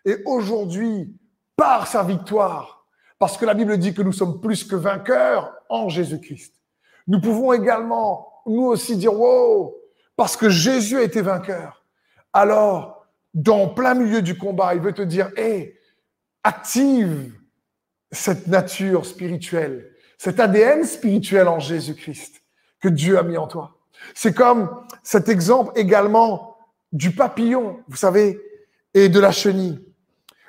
Et 0.05 0.17
aujourd'hui, 0.25 1.17
par 1.57 1.87
sa 1.87 2.03
victoire, 2.03 2.87
parce 3.19 3.37
que 3.37 3.45
la 3.45 3.55
Bible 3.55 3.79
dit 3.79 3.95
que 3.95 4.03
nous 4.03 4.13
sommes 4.13 4.41
plus 4.41 4.65
que 4.65 4.77
vainqueurs 4.77 5.53
en 5.69 5.89
Jésus-Christ, 5.89 6.55
nous 7.07 7.21
pouvons 7.21 7.53
également, 7.53 8.43
nous 8.47 8.65
aussi, 8.65 8.97
dire, 8.97 9.15
wow, 9.15 9.77
parce 10.17 10.37
que 10.37 10.49
Jésus 10.49 10.99
a 10.99 11.03
été 11.03 11.23
vainqueur. 11.23 11.85
Alors, 12.33 13.07
dans 13.35 13.69
plein 13.69 13.95
milieu 13.95 14.23
du 14.23 14.37
combat, 14.37 14.75
il 14.75 14.81
veut 14.81 14.93
te 14.93 15.03
dire, 15.03 15.31
hé, 15.37 15.79
active 16.45 17.33
cette 18.11 18.47
nature 18.47 19.07
spirituelle, 19.07 19.92
cet 20.23 20.39
ADN 20.39 20.85
spirituel 20.85 21.49
en 21.49 21.59
Jésus-Christ 21.59 22.45
que 22.79 22.89
Dieu 22.89 23.19
a 23.19 23.25
mis 23.25 23.37
en 23.37 23.49
toi. 23.49 23.77
C'est 24.15 24.33
comme 24.33 24.87
cet 25.03 25.29
exemple 25.29 25.73
également 25.75 26.57
du 26.93 27.11
papillon, 27.11 27.83
vous 27.89 27.97
savez, 27.97 28.41
et 28.95 29.09
de 29.09 29.19
la 29.19 29.33
chenille. 29.33 29.85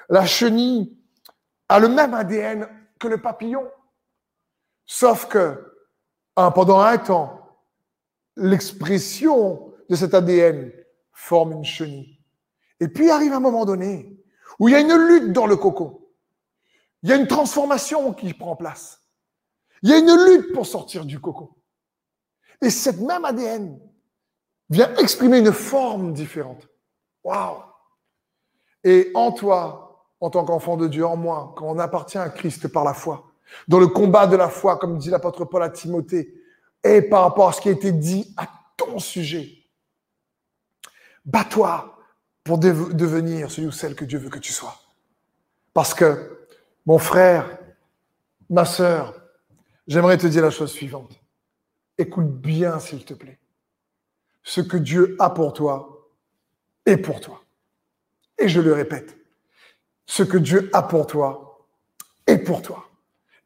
La 0.10 0.28
chenille 0.28 0.96
a 1.70 1.80
le 1.80 1.88
même 1.88 2.14
ADN 2.14 2.70
que 3.00 3.08
le 3.08 3.20
papillon, 3.20 3.64
sauf 4.86 5.28
que 5.28 5.74
hein, 6.36 6.52
pendant 6.52 6.80
un 6.80 7.00
temps, 7.00 7.58
l'expression 8.36 9.74
de 9.90 9.96
cet 9.96 10.14
ADN 10.14 10.72
forme 11.14 11.54
une 11.54 11.66
chenille. 11.66 12.20
Et 12.80 12.90
puis 12.90 13.10
arrive 13.10 13.34
un 13.34 13.40
moment 13.40 13.66
donné 13.66 14.24
où 14.60 14.70
il 14.70 14.74
y 14.74 14.76
a 14.76 14.82
une 14.82 14.96
lutte 15.08 15.34
dans 15.34 15.48
le 15.48 15.56
cocon. 15.56 16.00
Il 17.02 17.10
y 17.10 17.12
a 17.12 17.16
une 17.16 17.26
transformation 17.26 18.14
qui 18.14 18.36
prend 18.36 18.56
place. 18.56 19.03
Il 19.84 19.90
y 19.90 19.94
a 19.94 19.98
une 19.98 20.26
lutte 20.26 20.54
pour 20.54 20.66
sortir 20.66 21.06
du 21.06 21.20
cocon. 21.20 21.50
Et 22.62 22.70
cette 22.70 23.00
même 23.00 23.26
ADN 23.26 23.80
vient 24.70 24.96
exprimer 24.96 25.40
une 25.40 25.52
forme 25.52 26.14
différente. 26.14 26.68
Waouh! 27.24 27.62
Et 28.86 29.12
en 29.14 29.34
toi, 29.34 30.08
en 30.22 30.30
tant 30.30 30.46
qu'enfant 30.46 30.78
de 30.78 30.88
Dieu, 30.88 31.06
en 31.06 31.18
moi, 31.18 31.54
quand 31.58 31.68
on 31.68 31.80
appartient 31.80 32.18
à 32.18 32.30
Christ 32.30 32.70
par 32.70 32.86
la 32.86 32.94
foi, 32.94 33.34
dans 33.68 33.80
le 33.80 33.88
combat 33.88 34.26
de 34.26 34.38
la 34.38 34.48
foi, 34.48 34.78
comme 34.78 34.98
dit 34.98 35.10
l'apôtre 35.10 35.44
Paul 35.44 35.64
à 35.64 35.70
Timothée, 35.70 36.34
et 36.84 37.02
par 37.02 37.24
rapport 37.24 37.50
à 37.50 37.54
ce 37.54 37.62
qui 37.62 37.70
a 37.70 37.74
été 37.74 37.92
dit 37.92 38.34
à 38.38 38.48
ton 38.78 39.00
sujet, 39.00 39.50
bats-toi 41.26 41.98
pour 42.44 42.58
devenir 42.58 43.52
celui 43.52 43.68
ou 43.68 43.72
celle 43.72 43.96
que 43.96 44.06
Dieu 44.06 44.20
veut 44.20 44.30
que 44.30 44.40
tu 44.40 44.54
sois. 44.54 44.76
Parce 45.74 45.94
que, 45.94 46.48
mon 46.86 47.00
frère, 47.00 47.58
ma 48.50 48.66
sœur, 48.66 49.23
j'aimerais 49.88 50.18
te 50.18 50.28
dire 50.28 50.44
la 50.44 50.50
chose 50.50 50.72
suivante. 50.72 51.20
Écoute 51.98 52.32
bien, 52.40 52.80
s'il 52.80 53.06
te 53.06 53.14
plaît. 53.14 53.40
Ce 54.42 54.62
que 54.62 54.78
Dieu 54.78 55.16
a 55.20 55.30
pour 55.30 55.54
toi 55.54 56.10
est 56.86 56.98
pour 56.98 57.22
toi. 57.22 57.44
Et 58.38 58.50
je 58.50 58.60
le 58.60 58.74
répète, 58.74 59.18
ce 60.06 60.24
que 60.24 60.38
Dieu 60.38 60.70
a 60.74 60.84
pour 60.84 61.08
toi 61.08 61.68
est 62.28 62.40
pour 62.40 62.62
toi. 62.62 62.90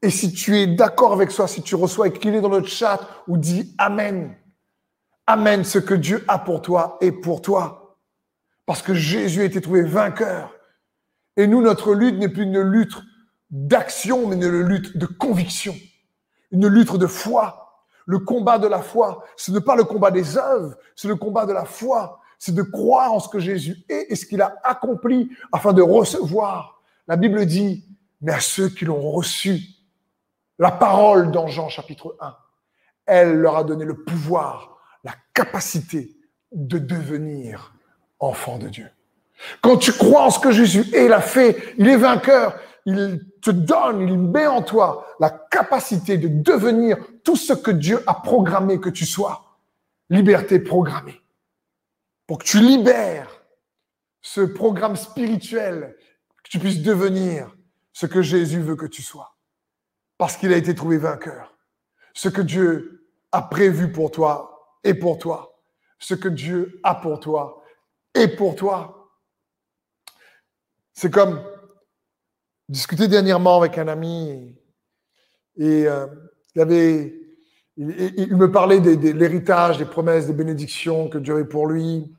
Et 0.02 0.10
si 0.10 0.32
tu 0.32 0.58
es 0.58 0.68
d'accord 0.68 1.14
avec 1.14 1.32
ça, 1.32 1.48
si 1.48 1.62
tu 1.62 1.76
reçois 1.76 2.08
écrit 2.08 2.42
dans 2.42 2.50
le 2.50 2.64
chat 2.66 3.00
ou 3.28 3.38
dis 3.38 3.76
Amen, 3.78 4.36
Amen, 5.30 5.66
ce 5.66 5.78
que 5.78 5.94
Dieu 5.94 6.24
a 6.30 6.40
pour 6.40 6.62
toi 6.62 6.98
est 7.02 7.12
pour 7.12 7.42
toi. 7.42 7.98
Parce 8.66 8.82
que 8.82 8.94
Jésus 8.94 9.42
a 9.42 9.46
été 9.46 9.60
trouvé 9.60 9.82
vainqueur. 9.82 10.56
Et 11.36 11.48
nous, 11.48 11.62
notre 11.62 11.94
lutte 11.94 12.16
n'est 12.16 12.30
plus 12.30 12.44
une 12.44 12.62
lutte 12.62 12.98
d'action, 13.52 14.28
mais 14.28 14.36
une 14.36 14.62
lutte 14.62 14.98
de 14.98 15.06
conviction, 15.06 15.76
une 16.52 16.68
lutte 16.68 16.96
de 16.96 17.08
foi. 17.08 17.84
Le 18.06 18.20
combat 18.20 18.58
de 18.58 18.68
la 18.68 18.82
foi, 18.82 19.26
ce 19.36 19.52
n'est 19.52 19.62
pas 19.62 19.76
le 19.76 19.84
combat 19.84 20.12
des 20.12 20.38
œuvres, 20.38 20.76
c'est 20.96 21.10
le 21.10 21.16
combat 21.16 21.46
de 21.46 21.54
la 21.54 21.66
foi. 21.66 22.22
C'est 22.40 22.54
de 22.54 22.62
croire 22.62 23.14
en 23.14 23.20
ce 23.20 23.28
que 23.30 23.40
Jésus 23.40 23.78
est 23.90 24.08
et 24.10 24.16
ce 24.16 24.26
qu'il 24.26 24.42
a 24.42 24.56
accompli 24.64 25.32
afin 25.52 25.74
de 25.74 25.82
recevoir. 25.82 26.82
La 27.08 27.16
Bible 27.16 27.46
dit, 27.46 27.84
mais 28.22 28.34
à 28.34 28.40
ceux 28.40 28.70
qui 28.70 28.86
l'ont 28.86 29.12
reçu, 29.12 29.60
la 30.60 30.72
parole 30.72 31.32
dans 31.32 31.48
Jean 31.48 31.68
chapitre 31.70 32.16
1, 32.20 32.36
elle 33.08 33.38
leur 33.38 33.58
a 33.58 33.64
donné 33.64 33.86
le 33.86 34.04
pouvoir, 34.04 34.78
la 35.04 35.14
capacité 35.34 36.16
de 36.52 36.78
devenir 36.78 37.74
enfant 38.20 38.58
de 38.58 38.70
Dieu. 38.70 38.90
Quand 39.62 39.78
tu 39.78 39.92
crois 39.92 40.24
en 40.24 40.30
ce 40.30 40.40
que 40.40 40.52
Jésus 40.52 40.86
est, 40.94 41.06
il 41.06 41.14
a 41.14 41.22
fait, 41.22 41.76
il 41.78 41.88
est 41.88 41.98
vainqueur, 41.98 42.56
il 42.88 43.20
te 43.42 43.52
donne, 43.52 44.00
il 44.00 44.18
met 44.18 44.48
en 44.48 44.62
toi 44.62 45.06
la 45.20 45.30
capacité 45.30 46.18
de 46.18 46.30
devenir 46.30 46.98
tout 47.22 47.36
ce 47.36 47.52
que 47.52 47.70
Dieu 47.70 48.02
a 48.08 48.14
programmé 48.14 48.80
que 48.80 48.90
tu 48.90 49.06
sois. 49.06 49.60
Liberté 50.10 50.58
programmée. 50.58 51.22
Pour 52.28 52.38
que 52.38 52.46
tu 52.46 52.62
libères 52.62 53.44
ce 54.22 54.40
programme 54.40 54.96
spirituel, 54.96 55.98
que 56.44 56.50
tu 56.50 56.60
puisses 56.60 56.82
devenir 56.82 57.54
ce 57.92 58.06
que 58.06 58.22
Jésus 58.22 58.62
veut 58.62 58.78
que 58.78 58.86
tu 58.86 59.02
sois. 59.02 59.36
Parce 60.18 60.38
qu'il 60.38 60.54
a 60.54 60.58
été 60.58 60.74
trouvé 60.74 60.98
vainqueur. 60.98 61.58
Ce 62.14 62.30
que 62.30 62.42
Dieu 62.42 63.12
a 63.34 63.42
prévu 63.42 63.92
pour 63.92 64.12
toi 64.12 64.80
est 64.86 64.94
pour 64.94 65.18
toi. 65.18 65.60
Ce 66.00 66.16
que 66.16 66.30
Dieu 66.30 66.80
a 66.84 66.96
pour 66.96 67.20
toi 67.20 67.62
et 68.14 68.30
pour 68.30 68.56
toi. 68.56 69.12
C'est 70.94 71.12
comme 71.12 71.44
discuter 72.70 73.08
dernièrement 73.08 73.58
avec 73.58 73.78
un 73.78 73.88
ami 73.88 74.56
et 75.58 75.88
euh, 75.88 76.06
il, 76.56 76.62
avait, 76.62 77.14
il, 77.78 78.36
me 78.36 78.52
parlait 78.52 78.80
de, 78.80 79.12
l'héritage, 79.12 79.78
des 79.78 79.86
promesses, 79.86 80.28
des 80.28 80.34
bénédictions 80.34 81.10
que 81.10 81.18
Dieu 81.18 81.34
avait 81.34 81.46
pour 81.46 81.68
lui. 81.68 82.14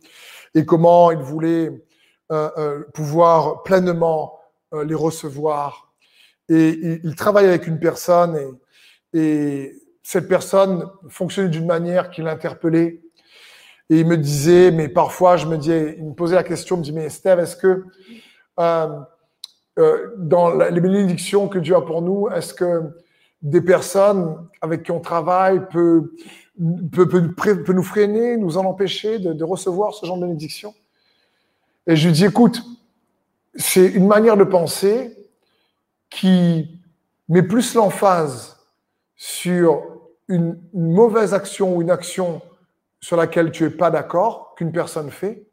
et 0.54 0.64
comment 0.64 1.11
il 1.11 1.18
voulait 1.18 1.70
euh, 2.32 2.50
euh, 2.58 2.84
pouvoir 2.94 3.62
pleinement 3.62 4.38
les 4.84 4.94
recevoir. 4.94 5.92
Et 6.48 6.70
il, 6.70 7.00
il, 7.04 7.14
travaille 7.14 7.46
avec 7.46 7.66
une 7.66 7.78
personne 7.78 8.37
et, 9.14 9.18
et 9.18 9.82
cette 10.02 10.28
personne 10.28 10.90
fonctionnait 11.08 11.48
d'une 11.48 11.66
manière 11.66 12.11
qui 12.11 12.22
l'interpellait. 12.22 13.00
Et 13.90 14.00
il 14.00 14.06
me 14.06 14.18
disait, 14.18 14.70
mais 14.70 14.88
parfois, 14.88 15.38
je 15.38 15.46
me 15.46 15.56
disais, 15.56 15.94
il 15.98 16.04
me 16.04 16.12
posait 16.12 16.34
la 16.34 16.42
question, 16.42 16.76
il 16.76 16.80
me 16.80 16.84
dit, 16.84 16.92
mais 16.92 17.08
Steve, 17.08 17.38
est-ce 17.38 17.56
que 17.56 17.84
euh, 19.78 20.12
dans 20.16 20.54
les 20.54 20.80
bénédictions 20.80 21.48
que 21.48 21.58
Dieu 21.58 21.76
a 21.76 21.82
pour 21.82 22.02
nous, 22.02 22.28
est-ce 22.28 22.52
que 22.52 22.82
des 23.42 23.60
personnes 23.60 24.48
avec 24.60 24.82
qui 24.82 24.90
on 24.90 24.98
travaille 25.00 25.68
peut, 25.68 26.12
peut, 26.92 27.08
peut, 27.08 27.62
peut 27.62 27.72
nous 27.72 27.84
freiner, 27.84 28.36
nous 28.36 28.58
en 28.58 28.64
empêcher 28.64 29.20
de, 29.20 29.44
recevoir 29.44 29.94
ce 29.94 30.04
genre 30.04 30.16
de 30.16 30.22
bénédiction? 30.22 30.74
Et 31.86 31.94
je 31.94 32.08
lui 32.08 32.12
dis, 32.12 32.24
écoute, 32.24 32.60
c'est 33.54 33.86
une 33.86 34.08
manière 34.08 34.36
de 34.36 34.42
penser 34.44 35.16
qui 36.10 36.80
met 37.28 37.42
plus 37.42 37.74
l'emphase 37.74 38.56
sur 39.14 39.82
une, 40.26 40.58
une, 40.74 40.92
mauvaise 40.92 41.34
action 41.34 41.76
ou 41.76 41.82
une 41.82 41.90
action 41.90 42.42
sur 43.00 43.16
laquelle 43.16 43.52
tu 43.52 43.64
es 43.64 43.70
pas 43.70 43.90
d'accord 43.90 44.54
qu'une 44.56 44.72
personne 44.72 45.10
fait, 45.10 45.46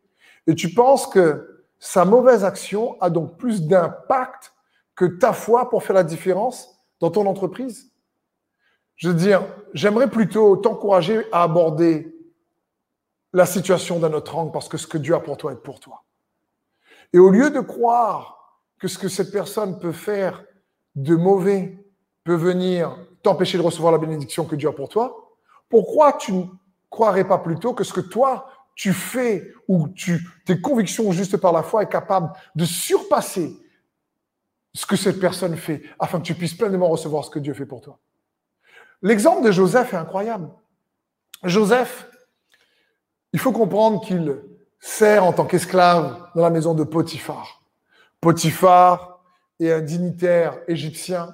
et 0.48 0.56
tu 0.56 0.74
penses 0.74 1.06
que 1.06 1.55
sa 1.80 2.06
mauvaise 2.06 2.44
action 2.44 3.00
a 3.02 3.10
donc 3.10 3.38
plus 3.38 3.64
d'impact 3.64 4.54
que 4.96 5.06
ta 5.06 5.34
foi 5.34 5.70
pour 5.70 5.84
faire 5.84 5.96
la 5.96 6.04
différence 6.04 6.82
dans 7.00 7.12
ton 7.12 7.26
entreprise. 7.26 7.92
Je 8.96 9.10
veux 9.10 9.16
dire, 9.16 9.44
j'aimerais 9.74 10.10
plutôt 10.10 10.56
t'encourager 10.56 11.26
à 11.32 11.44
aborder 11.44 12.16
la 13.34 13.46
situation 13.46 14.00
d'un 14.00 14.14
autre 14.14 14.36
angle 14.38 14.52
parce 14.52 14.70
que 14.70 14.78
ce 14.78 14.88
que 14.88 14.98
Dieu 14.98 15.14
a 15.14 15.20
pour 15.20 15.36
toi 15.36 15.52
est 15.52 15.58
pour 15.58 15.80
toi. 15.82 16.06
Et 17.12 17.20
au 17.20 17.30
lieu 17.30 17.50
de 17.50 17.60
croire 17.60 18.62
que 18.80 18.88
ce 18.88 18.98
que 18.98 19.10
cette 19.10 19.32
personne 19.32 19.80
peut 19.80 19.92
faire 19.92 20.44
de 20.96 21.16
mauvais 21.16 21.78
peut 22.24 22.36
venir 22.36 22.98
t'empêcher 23.22 23.58
de 23.58 23.64
recevoir 23.64 23.92
la 23.92 23.98
bénédiction 23.98 24.46
que 24.46 24.56
Dieu 24.56 24.70
a 24.70 24.74
pour 24.74 24.88
toi, 24.88 25.34
pourquoi 25.70 26.14
tu 26.14 26.32
ne 26.32 26.46
croirais 26.90 27.28
pas 27.28 27.38
plutôt 27.38 27.74
que 27.74 27.84
ce 27.84 27.92
que 27.92 28.02
toi 28.02 28.48
tu 28.76 28.94
fais 28.94 29.52
ou 29.68 29.88
tes 30.46 30.62
convictions 30.62 31.12
juste 31.12 31.38
par 31.38 31.54
la 31.54 31.64
foi 31.64 31.84
est 31.84 31.90
capable 31.90 32.32
de 32.56 32.66
surpasser 32.66 33.58
ce 34.74 34.86
que 34.86 34.98
cette 34.98 35.20
personne 35.20 35.56
fait 35.56 35.82
afin 35.98 36.20
que 36.20 36.26
tu 36.26 36.36
puisses 36.36 36.54
pleinement 36.54 36.90
recevoir 36.90 37.24
ce 37.24 37.30
que 37.30 37.40
Dieu 37.40 37.54
fait 37.54 37.66
pour 37.66 37.82
toi. 37.82 37.98
L'exemple 39.02 39.46
de 39.46 39.52
Joseph 39.52 39.94
est 39.94 39.98
incroyable. 39.98 40.50
Joseph, 41.44 42.10
il 43.32 43.40
faut 43.40 43.54
comprendre 43.54 44.04
qu'il 44.06 44.42
sert 44.80 45.24
en 45.24 45.32
tant 45.32 45.46
qu'esclave 45.46 46.30
dans 46.36 46.44
la 46.44 46.50
maison 46.50 46.74
de 46.74 46.84
Potiphar. 46.84 47.64
Potiphar 48.20 49.24
est 49.60 49.72
un 49.72 49.82
dignitaire 49.82 50.58
égyptien. 50.68 51.34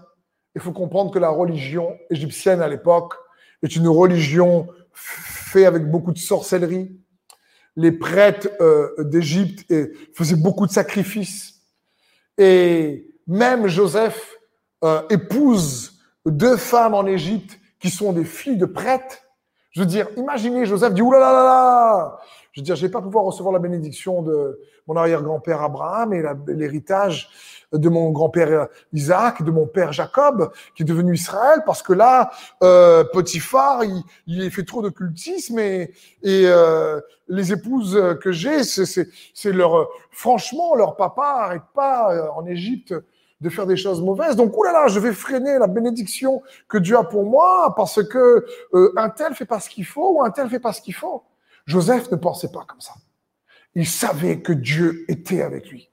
Il 0.53 0.61
faut 0.61 0.71
comprendre 0.71 1.11
que 1.11 1.19
la 1.19 1.29
religion 1.29 1.97
égyptienne 2.09 2.61
à 2.61 2.67
l'époque 2.67 3.15
est 3.63 3.75
une 3.75 3.87
religion 3.87 4.67
faite 4.93 5.65
avec 5.65 5.89
beaucoup 5.89 6.11
de 6.11 6.17
sorcellerie, 6.17 6.91
les 7.75 7.91
prêtres 7.91 8.49
euh, 8.59 8.89
d'Égypte 8.99 9.73
faisaient 10.13 10.35
beaucoup 10.35 10.67
de 10.67 10.71
sacrifices. 10.71 11.61
Et 12.37 13.07
même 13.27 13.67
Joseph 13.67 14.35
euh, 14.83 15.01
épouse 15.09 15.99
deux 16.25 16.57
femmes 16.57 16.93
en 16.93 17.05
Égypte 17.05 17.59
qui 17.79 17.89
sont 17.89 18.13
des 18.13 18.25
filles 18.25 18.57
de 18.57 18.65
prêtres. 18.65 19.17
Je 19.71 19.81
veux 19.81 19.85
dire, 19.85 20.07
imaginez 20.17 20.65
Joseph 20.65 20.93
dit, 20.93 21.01
oulala, 21.01 21.31
là 21.31 21.31
là 21.31 21.43
là 21.43 22.19
je 22.51 22.59
veux 22.59 22.65
dire, 22.65 22.75
je 22.75 22.85
vais 22.85 22.91
pas 22.91 23.01
pouvoir 23.01 23.23
recevoir 23.23 23.53
la 23.53 23.59
bénédiction 23.59 24.21
de 24.21 24.59
mon 24.87 24.95
arrière-grand-père 24.97 25.61
Abraham 25.61 26.13
et 26.13 26.21
l'héritage 26.47 27.29
de 27.71 27.89
mon 27.89 28.11
grand-père 28.11 28.67
Isaac, 28.93 29.43
de 29.43 29.51
mon 29.51 29.65
père 29.65 29.93
Jacob, 29.93 30.51
qui 30.75 30.83
est 30.83 30.85
devenu 30.85 31.13
Israël, 31.13 31.61
parce 31.65 31.81
que 31.81 31.93
là, 31.93 32.31
euh, 32.63 33.03
Potiphar, 33.11 33.83
il, 33.83 34.03
il 34.27 34.51
fait 34.51 34.65
trop 34.65 34.81
de 34.81 34.89
cultisme 34.89 35.59
et, 35.59 35.93
et 36.23 36.43
euh, 36.45 36.99
les 37.27 37.53
épouses 37.53 37.99
que 38.21 38.31
j'ai, 38.31 38.63
c'est 38.63 39.51
leur, 39.51 39.87
franchement, 40.11 40.75
leur 40.75 40.95
papa 40.95 41.45
arrête 41.45 41.61
pas 41.73 42.13
euh, 42.13 42.27
en 42.35 42.45
Égypte 42.45 42.93
de 43.41 43.49
faire 43.49 43.65
des 43.65 43.77
choses 43.77 44.01
mauvaises. 44.01 44.35
Donc, 44.35 44.55
oulala, 44.57 44.87
je 44.87 44.99
vais 44.99 45.13
freiner 45.13 45.57
la 45.57 45.67
bénédiction 45.67 46.41
que 46.67 46.77
Dieu 46.77 46.97
a 46.97 47.03
pour 47.03 47.25
moi 47.25 47.73
parce 47.75 48.03
que 48.03 48.45
euh, 48.73 48.93
un 48.97 49.09
tel 49.09 49.33
fait 49.33 49.45
pas 49.45 49.59
ce 49.59 49.69
qu'il 49.69 49.85
faut 49.85 50.17
ou 50.17 50.23
un 50.23 50.29
tel 50.29 50.49
fait 50.49 50.59
pas 50.59 50.73
ce 50.73 50.81
qu'il 50.81 50.93
faut. 50.93 51.23
Joseph 51.65 52.11
ne 52.11 52.17
pensait 52.17 52.51
pas 52.51 52.65
comme 52.67 52.81
ça. 52.81 52.93
Il 53.73 53.87
savait 53.87 54.41
que 54.41 54.53
Dieu 54.53 55.05
était 55.07 55.41
avec 55.41 55.69
lui. 55.69 55.90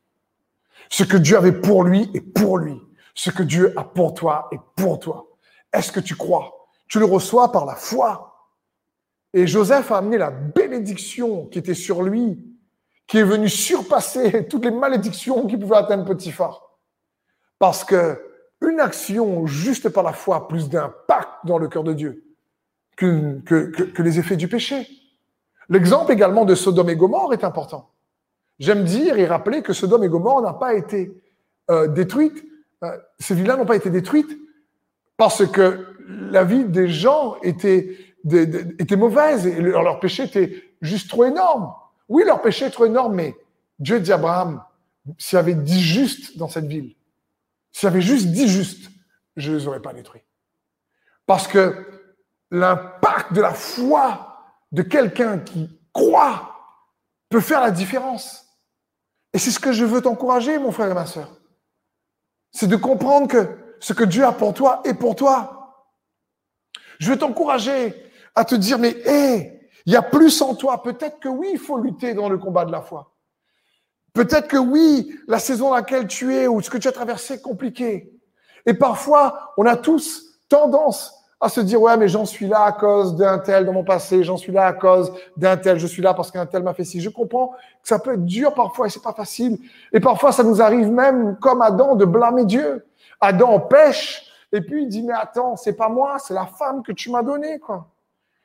Ce 0.90 1.04
que 1.04 1.16
Dieu 1.16 1.36
avait 1.36 1.52
pour 1.52 1.84
lui 1.84 2.10
est 2.14 2.20
pour 2.20 2.58
lui. 2.58 2.80
Ce 3.14 3.30
que 3.30 3.42
Dieu 3.42 3.72
a 3.76 3.84
pour 3.84 4.14
toi 4.14 4.48
est 4.52 4.60
pour 4.76 4.98
toi. 5.00 5.26
Est-ce 5.72 5.92
que 5.92 6.00
tu 6.00 6.14
crois? 6.14 6.68
Tu 6.88 6.98
le 6.98 7.04
reçois 7.04 7.52
par 7.52 7.66
la 7.66 7.74
foi. 7.74 8.52
Et 9.34 9.46
Joseph 9.46 9.90
a 9.92 9.98
amené 9.98 10.18
la 10.18 10.30
bénédiction 10.30 11.46
qui 11.46 11.58
était 11.58 11.74
sur 11.74 12.02
lui, 12.02 12.42
qui 13.06 13.18
est 13.18 13.24
venue 13.24 13.48
surpasser 13.48 14.46
toutes 14.50 14.64
les 14.64 14.70
malédictions 14.70 15.46
qui 15.46 15.56
pouvaient 15.56 15.76
atteindre 15.76 16.04
Potiphar. 16.04 16.62
Parce 17.58 17.84
que 17.84 18.24
une 18.60 18.80
action 18.80 19.46
juste 19.46 19.88
par 19.88 20.02
la 20.02 20.12
foi 20.12 20.36
a 20.36 20.40
plus 20.48 20.68
d'impact 20.68 21.28
dans 21.44 21.58
le 21.58 21.68
cœur 21.68 21.84
de 21.84 21.92
Dieu 21.92 22.24
que 22.96 24.02
les 24.02 24.18
effets 24.18 24.36
du 24.36 24.48
péché. 24.48 24.88
L'exemple 25.68 26.12
également 26.12 26.44
de 26.44 26.54
Sodome 26.54 26.90
et 26.90 26.96
Gomorre 26.96 27.32
est 27.32 27.44
important. 27.44 27.90
J'aime 28.58 28.84
dire 28.84 29.18
et 29.18 29.26
rappeler 29.26 29.62
que 29.62 29.72
Sodome 29.72 30.04
et 30.04 30.08
Gomorre 30.08 30.42
n'ont 30.42 30.58
pas 30.58 30.74
été 30.74 31.12
euh, 31.70 31.86
détruites, 31.86 32.44
euh, 32.82 32.96
ces 33.18 33.34
villes-là 33.34 33.56
n'ont 33.56 33.66
pas 33.66 33.76
été 33.76 33.90
détruites 33.90 34.38
parce 35.16 35.46
que 35.46 35.86
la 36.08 36.44
vie 36.44 36.64
des 36.64 36.88
gens 36.88 37.36
était, 37.42 37.96
était 38.78 38.96
mauvaise 38.96 39.46
et 39.46 39.60
leur, 39.60 40.00
péché 40.00 40.24
était 40.24 40.64
juste 40.80 41.08
trop 41.08 41.24
énorme. 41.24 41.72
Oui, 42.08 42.22
leur 42.24 42.40
péché 42.40 42.66
est 42.66 42.70
trop 42.70 42.86
énorme, 42.86 43.14
mais 43.14 43.36
Dieu 43.78 44.00
dit 44.00 44.12
à 44.12 44.14
Abraham, 44.14 44.62
s'il 45.18 45.36
y 45.36 45.40
avait 45.40 45.54
dix 45.54 45.80
justes 45.80 46.38
dans 46.38 46.48
cette 46.48 46.66
ville, 46.66 46.94
s'il 47.72 47.86
y 47.88 47.92
avait 47.92 48.00
juste 48.00 48.28
dix 48.28 48.48
justes, 48.48 48.90
je 49.36 49.52
ne 49.52 49.56
les 49.56 49.66
aurais 49.66 49.82
pas 49.82 49.92
détruits. 49.92 50.22
Parce 51.26 51.46
que 51.46 51.86
l'impact 52.50 53.32
de 53.34 53.40
la 53.40 53.52
foi 53.52 54.28
de 54.72 54.82
quelqu'un 54.82 55.38
qui 55.38 55.68
croit 55.92 56.54
peut 57.28 57.40
faire 57.40 57.60
la 57.60 57.70
différence. 57.70 58.47
Et 59.32 59.38
c'est 59.38 59.50
ce 59.50 59.60
que 59.60 59.72
je 59.72 59.84
veux 59.84 60.00
t'encourager, 60.00 60.58
mon 60.58 60.72
frère 60.72 60.90
et 60.90 60.94
ma 60.94 61.06
soeur. 61.06 61.30
C'est 62.50 62.66
de 62.66 62.76
comprendre 62.76 63.28
que 63.28 63.46
ce 63.80 63.92
que 63.92 64.04
Dieu 64.04 64.24
a 64.24 64.32
pour 64.32 64.54
toi 64.54 64.80
est 64.84 64.94
pour 64.94 65.14
toi. 65.16 65.84
Je 66.98 67.10
veux 67.10 67.18
t'encourager 67.18 67.94
à 68.34 68.44
te 68.44 68.54
dire, 68.54 68.78
mais 68.78 68.96
hé, 69.04 69.70
il 69.86 69.92
y 69.92 69.96
a 69.96 70.02
plus 70.02 70.40
en 70.42 70.54
toi. 70.54 70.82
Peut-être 70.82 71.20
que 71.20 71.28
oui, 71.28 71.50
il 71.52 71.58
faut 71.58 71.78
lutter 71.78 72.14
dans 72.14 72.28
le 72.28 72.38
combat 72.38 72.64
de 72.64 72.72
la 72.72 72.80
foi. 72.80 73.14
Peut-être 74.12 74.48
que 74.48 74.56
oui, 74.56 75.14
la 75.28 75.38
saison 75.38 75.68
dans 75.68 75.76
laquelle 75.76 76.06
tu 76.06 76.34
es 76.34 76.46
ou 76.46 76.60
ce 76.60 76.70
que 76.70 76.78
tu 76.78 76.88
as 76.88 76.92
traversé 76.92 77.34
est 77.34 77.42
compliqué. 77.42 78.12
Et 78.66 78.74
parfois, 78.74 79.52
on 79.56 79.66
a 79.66 79.76
tous 79.76 80.40
tendance 80.48 81.17
à 81.40 81.48
se 81.48 81.60
dire 81.60 81.80
ouais 81.80 81.96
mais 81.96 82.08
j'en 82.08 82.24
suis 82.24 82.48
là 82.48 82.64
à 82.64 82.72
cause 82.72 83.16
d'un 83.16 83.38
tel 83.38 83.64
dans 83.64 83.72
mon 83.72 83.84
passé, 83.84 84.24
j'en 84.24 84.36
suis 84.36 84.52
là 84.52 84.66
à 84.66 84.72
cause 84.72 85.12
d'un 85.36 85.56
tel, 85.56 85.78
je 85.78 85.86
suis 85.86 86.02
là 86.02 86.14
parce 86.14 86.30
qu'un 86.30 86.46
tel 86.46 86.62
m'a 86.62 86.74
fait 86.74 86.84
ci. 86.84 87.00
Je 87.00 87.10
comprends 87.10 87.48
que 87.82 87.88
ça 87.88 87.98
peut 87.98 88.14
être 88.14 88.24
dur 88.24 88.52
parfois 88.54 88.86
et 88.86 88.90
c'est 88.90 89.02
pas 89.02 89.12
facile. 89.12 89.58
Et 89.92 90.00
parfois 90.00 90.32
ça 90.32 90.42
nous 90.42 90.60
arrive 90.60 90.90
même 90.90 91.36
comme 91.40 91.62
Adam 91.62 91.94
de 91.94 92.04
blâmer 92.04 92.44
Dieu. 92.44 92.84
Adam 93.20 93.60
pêche 93.60 94.24
et 94.52 94.60
puis 94.60 94.82
il 94.82 94.88
dit 94.88 95.02
mais 95.02 95.14
attends 95.14 95.56
c'est 95.56 95.74
pas 95.74 95.88
moi, 95.88 96.18
c'est 96.18 96.34
la 96.34 96.46
femme 96.46 96.82
que 96.82 96.92
tu 96.92 97.10
m'as 97.10 97.22
donnée 97.22 97.58
quoi. 97.60 97.86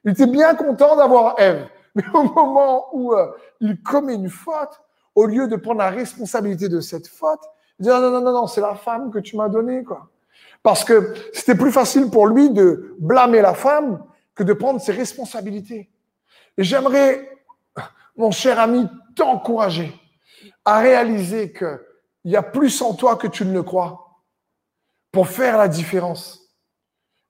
Il 0.05 0.11
était 0.11 0.27
bien 0.27 0.53
content 0.53 0.95
d'avoir 0.95 1.39
Ève, 1.39 1.65
mais 1.95 2.03
au 2.13 2.23
moment 2.23 2.87
où 2.91 3.13
euh, 3.13 3.31
il 3.59 3.81
commet 3.81 4.15
une 4.15 4.29
faute, 4.29 4.81
au 5.15 5.25
lieu 5.25 5.47
de 5.47 5.55
prendre 5.55 5.79
la 5.79 5.89
responsabilité 5.89 6.69
de 6.69 6.81
cette 6.81 7.07
faute, 7.07 7.41
il 7.79 7.83
dit 7.83 7.89
non 7.89 7.99
non 7.99 8.21
non 8.21 8.31
non 8.31 8.47
c'est 8.47 8.61
la 8.61 8.75
femme 8.75 9.09
que 9.09 9.19
tu 9.19 9.35
m'as 9.35 9.49
donnée 9.49 9.83
quoi. 9.83 10.09
Parce 10.63 10.85
que 10.85 11.13
c'était 11.33 11.55
plus 11.55 11.71
facile 11.71 12.09
pour 12.09 12.25
lui 12.27 12.49
de 12.49 12.95
blâmer 12.99 13.41
la 13.41 13.53
femme 13.53 14.03
que 14.33 14.43
de 14.43 14.53
prendre 14.53 14.81
ses 14.81 14.93
responsabilités. 14.93 15.91
Et 16.57 16.63
j'aimerais, 16.63 17.29
mon 18.15 18.31
cher 18.31 18.59
ami, 18.59 18.87
t'encourager 19.15 19.93
à 20.65 20.79
réaliser 20.79 21.51
qu'il 21.51 21.77
y 22.25 22.37
a 22.37 22.43
plus 22.43 22.81
en 22.81 22.93
toi 22.93 23.17
que 23.17 23.27
tu 23.27 23.45
ne 23.45 23.53
le 23.53 23.63
crois 23.63 24.21
pour 25.11 25.27
faire 25.27 25.57
la 25.57 25.67
différence. 25.67 26.39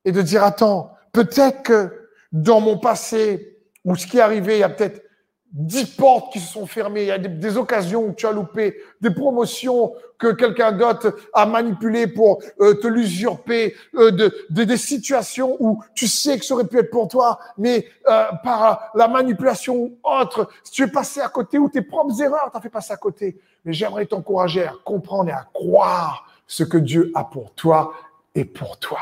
Et 0.06 0.12
de 0.12 0.22
dire, 0.22 0.44
attends, 0.44 0.96
peut-être 1.12 1.64
que 1.64 2.10
dans 2.32 2.62
mon 2.62 2.78
passé, 2.78 3.60
ou 3.84 3.96
ce 3.96 4.08
qui 4.08 4.18
est 4.18 4.22
arrivé 4.22 4.58
il 4.58 4.60
y 4.60 4.64
a 4.64 4.70
peut-être 4.70 5.02
dix 5.54 5.86
portes 5.86 6.34
qui 6.34 6.40
se 6.40 6.52
sont 6.52 6.66
fermées, 6.66 7.04
il 7.04 7.08
y 7.08 7.12
a 7.12 7.20
des, 7.20 7.58
occasions 7.58 8.08
où 8.08 8.14
tu 8.14 8.26
as 8.26 8.32
loupé, 8.32 8.76
des 9.02 9.12
promotions 9.12 9.94
que 10.18 10.34
quelqu'un 10.34 10.72
d'autre 10.72 11.16
a 11.32 11.46
manipulées 11.46 12.08
pour 12.08 12.42
euh, 12.60 12.74
te 12.74 12.88
l'usurper, 12.88 13.76
euh, 13.96 14.10
de, 14.10 14.34
des 14.50 14.78
situations 14.78 15.56
où 15.60 15.84
tu 15.94 16.08
sais 16.08 16.40
que 16.40 16.46
ça 16.46 16.56
aurait 16.56 16.66
pu 16.66 16.80
être 16.80 16.90
pour 16.90 17.08
toi, 17.08 17.40
mais 17.58 17.86
euh, 18.10 18.26
par 18.44 18.92
la 18.96 19.08
manipulation 19.08 19.92
autre, 20.04 20.50
si 20.64 20.72
tu 20.72 20.84
es 20.84 20.88
passé 20.88 21.22
à 21.22 21.30
côté 21.30 21.60
ou 21.60 21.70
tes 21.70 21.84
propres 21.84 22.20
erreurs 22.20 22.50
t'as 22.52 22.60
fait 22.60 22.70
passer 22.70 22.94
à 22.94 22.98
côté. 22.98 23.40
Mais 23.64 23.74
j'aimerais 23.74 24.08
t'encourager 24.08 24.64
à 24.64 24.74
comprendre 24.84 25.30
et 25.30 25.34
à 25.34 25.48
croire 25.54 26.28
ce 26.48 26.64
que 26.64 26.78
Dieu 26.78 27.12
a 27.14 27.26
pour 27.26 27.54
toi 27.54 27.94
et 28.34 28.44
pour 28.44 28.80
toi. 28.80 29.00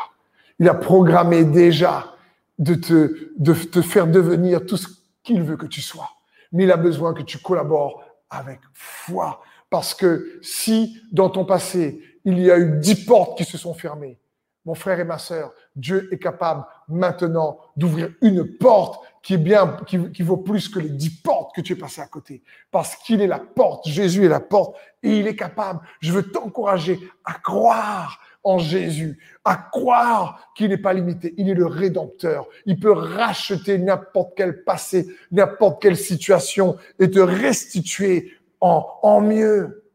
Il 0.60 0.68
a 0.68 0.74
programmé 0.74 1.46
déjà 1.46 2.14
de 2.60 2.76
te, 2.76 3.32
de 3.38 3.54
te 3.54 3.82
faire 3.82 4.06
devenir 4.06 4.66
tout 4.66 4.78
ce 4.78 4.88
qu'il 5.24 5.42
veut 5.44 5.58
que 5.58 5.66
tu 5.66 5.82
sois 5.82 6.10
mais 6.52 6.64
il 6.64 6.72
a 6.72 6.78
besoin 6.78 7.14
que 7.14 7.22
tu 7.22 7.38
collabores 7.38 8.04
avec 8.30 8.60
foi. 8.74 9.42
Parce 9.70 9.94
que 9.94 10.40
si 10.42 11.02
dans 11.12 11.30
ton 11.30 11.46
passé, 11.46 12.02
il 12.26 12.40
y 12.40 12.52
a 12.52 12.60
eu 12.60 12.78
dix 12.80 13.06
portes 13.06 13.38
qui 13.38 13.46
se 13.46 13.58
sont 13.58 13.74
fermées, 13.74 14.20
mon 14.66 14.76
frère 14.76 15.00
et 15.00 15.04
ma 15.04 15.18
sœur, 15.18 15.54
Dieu 15.76 16.08
est 16.14 16.20
capable 16.20 16.66
maintenant 16.88 17.58
d'ouvrir 17.76 18.12
une 18.22 18.58
porte 18.58 19.04
qui 19.24 19.36
est 19.36 19.38
bien, 19.38 19.78
qui, 19.88 20.24
vaut 20.24 20.38
plus 20.38 20.68
que 20.68 20.80
les 20.80 20.90
dix 20.90 21.10
portes 21.10 21.56
que 21.56 21.62
tu 21.62 21.74
es 21.74 21.76
passé 21.76 22.02
à 22.02 22.08
côté. 22.08 22.44
Parce 22.72 22.96
qu'il 22.96 23.22
est 23.22 23.28
la 23.28 23.40
porte, 23.40 23.88
Jésus 23.88 24.26
est 24.26 24.30
la 24.30 24.40
porte 24.40 24.76
et 25.04 25.18
il 25.18 25.28
est 25.28 25.36
capable. 25.36 25.80
Je 26.00 26.12
veux 26.12 26.24
t'encourager 26.32 27.00
à 27.24 27.34
croire 27.34 28.20
en 28.44 28.58
Jésus, 28.58 29.20
à 29.46 29.56
croire 29.56 30.52
qu'il 30.56 30.70
n'est 30.70 30.78
pas 30.78 30.94
limité, 30.94 31.34
il 31.38 31.50
est 31.50 31.54
le 31.54 31.66
rédempteur. 31.66 32.48
Il 32.66 32.80
peut 32.80 32.92
racheter 32.92 33.78
n'importe 33.78 34.34
quel 34.36 34.64
passé, 34.64 35.08
n'importe 35.32 35.82
quelle 35.82 35.98
situation 35.98 36.78
et 37.00 37.12
te 37.12 37.20
restituer 37.20 38.34
en, 38.60 38.86
en 39.04 39.22
mieux. 39.22 39.92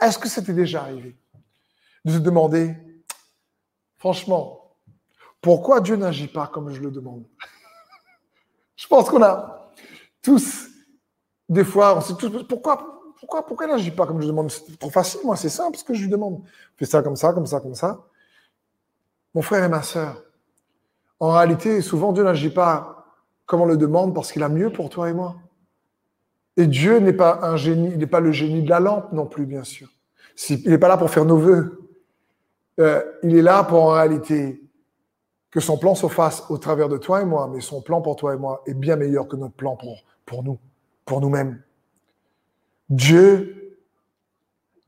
Est-ce 0.00 0.18
que 0.18 0.28
c'était 0.28 0.52
déjà 0.52 0.82
arrivé 0.82 1.16
de 2.04 2.12
se 2.12 2.18
demander, 2.18 2.74
franchement, 3.96 4.76
pourquoi 5.40 5.80
Dieu 5.80 5.96
n'agit 5.96 6.28
pas 6.28 6.46
comme 6.46 6.72
je 6.72 6.80
le 6.80 6.90
demande? 6.90 7.26
Je 8.76 8.86
pense 8.88 9.08
qu'on 9.08 9.22
a 9.22 9.72
tous, 10.20 10.68
des 11.48 11.64
fois, 11.64 11.96
on 11.96 12.00
sait 12.00 12.14
tous, 12.14 12.42
pourquoi 12.48 12.93
pourquoi, 13.24 13.46
pourquoi 13.46 13.66
n'agit 13.66 13.90
pas 13.90 14.06
comme 14.06 14.20
je 14.20 14.26
demande 14.26 14.50
C'est 14.50 14.78
trop 14.78 14.90
facile, 14.90 15.20
moi, 15.24 15.34
c'est 15.36 15.48
simple 15.48 15.78
ce 15.78 15.84
que 15.84 15.94
je 15.94 16.02
lui 16.02 16.10
demande. 16.10 16.42
Fais 16.76 16.84
ça 16.84 17.02
comme 17.02 17.16
ça, 17.16 17.32
comme 17.32 17.46
ça, 17.46 17.60
comme 17.60 17.74
ça. 17.74 18.04
Mon 19.34 19.40
frère 19.40 19.64
et 19.64 19.68
ma 19.68 19.82
sœur, 19.82 20.22
en 21.20 21.32
réalité, 21.32 21.80
souvent 21.80 22.12
Dieu 22.12 22.22
n'agit 22.22 22.50
pas 22.50 23.06
comme 23.46 23.62
on 23.62 23.66
le 23.66 23.78
demande 23.78 24.14
parce 24.14 24.30
qu'il 24.30 24.42
a 24.42 24.48
mieux 24.48 24.70
pour 24.70 24.90
toi 24.90 25.08
et 25.08 25.14
moi. 25.14 25.36
Et 26.56 26.66
Dieu 26.66 26.98
n'est 26.98 27.14
pas 27.14 27.40
un 27.42 27.56
génie, 27.56 27.90
il 27.92 27.98
n'est 27.98 28.06
pas 28.06 28.20
le 28.20 28.30
génie 28.30 28.62
de 28.62 28.68
la 28.68 28.78
lampe 28.78 29.10
non 29.12 29.26
plus, 29.26 29.46
bien 29.46 29.64
sûr. 29.64 29.88
Il 30.50 30.70
n'est 30.70 30.78
pas 30.78 30.88
là 30.88 30.96
pour 30.96 31.10
faire 31.10 31.24
nos 31.24 31.38
voeux. 31.38 31.88
Euh, 32.78 33.02
il 33.22 33.36
est 33.36 33.42
là 33.42 33.64
pour 33.64 33.82
en 33.82 33.92
réalité 33.92 34.62
que 35.50 35.60
son 35.60 35.78
plan 35.78 35.94
se 35.94 36.08
fasse 36.08 36.44
au 36.50 36.58
travers 36.58 36.88
de 36.88 36.98
toi 36.98 37.22
et 37.22 37.24
moi, 37.24 37.50
mais 37.52 37.60
son 37.60 37.80
plan 37.80 38.02
pour 38.02 38.16
toi 38.16 38.34
et 38.34 38.36
moi 38.36 38.62
est 38.66 38.74
bien 38.74 38.96
meilleur 38.96 39.28
que 39.28 39.36
notre 39.36 39.54
plan 39.54 39.78
pour 40.26 40.42
nous, 40.42 40.58
pour 41.06 41.20
nous-mêmes. 41.20 41.62
Dieu 42.88 43.78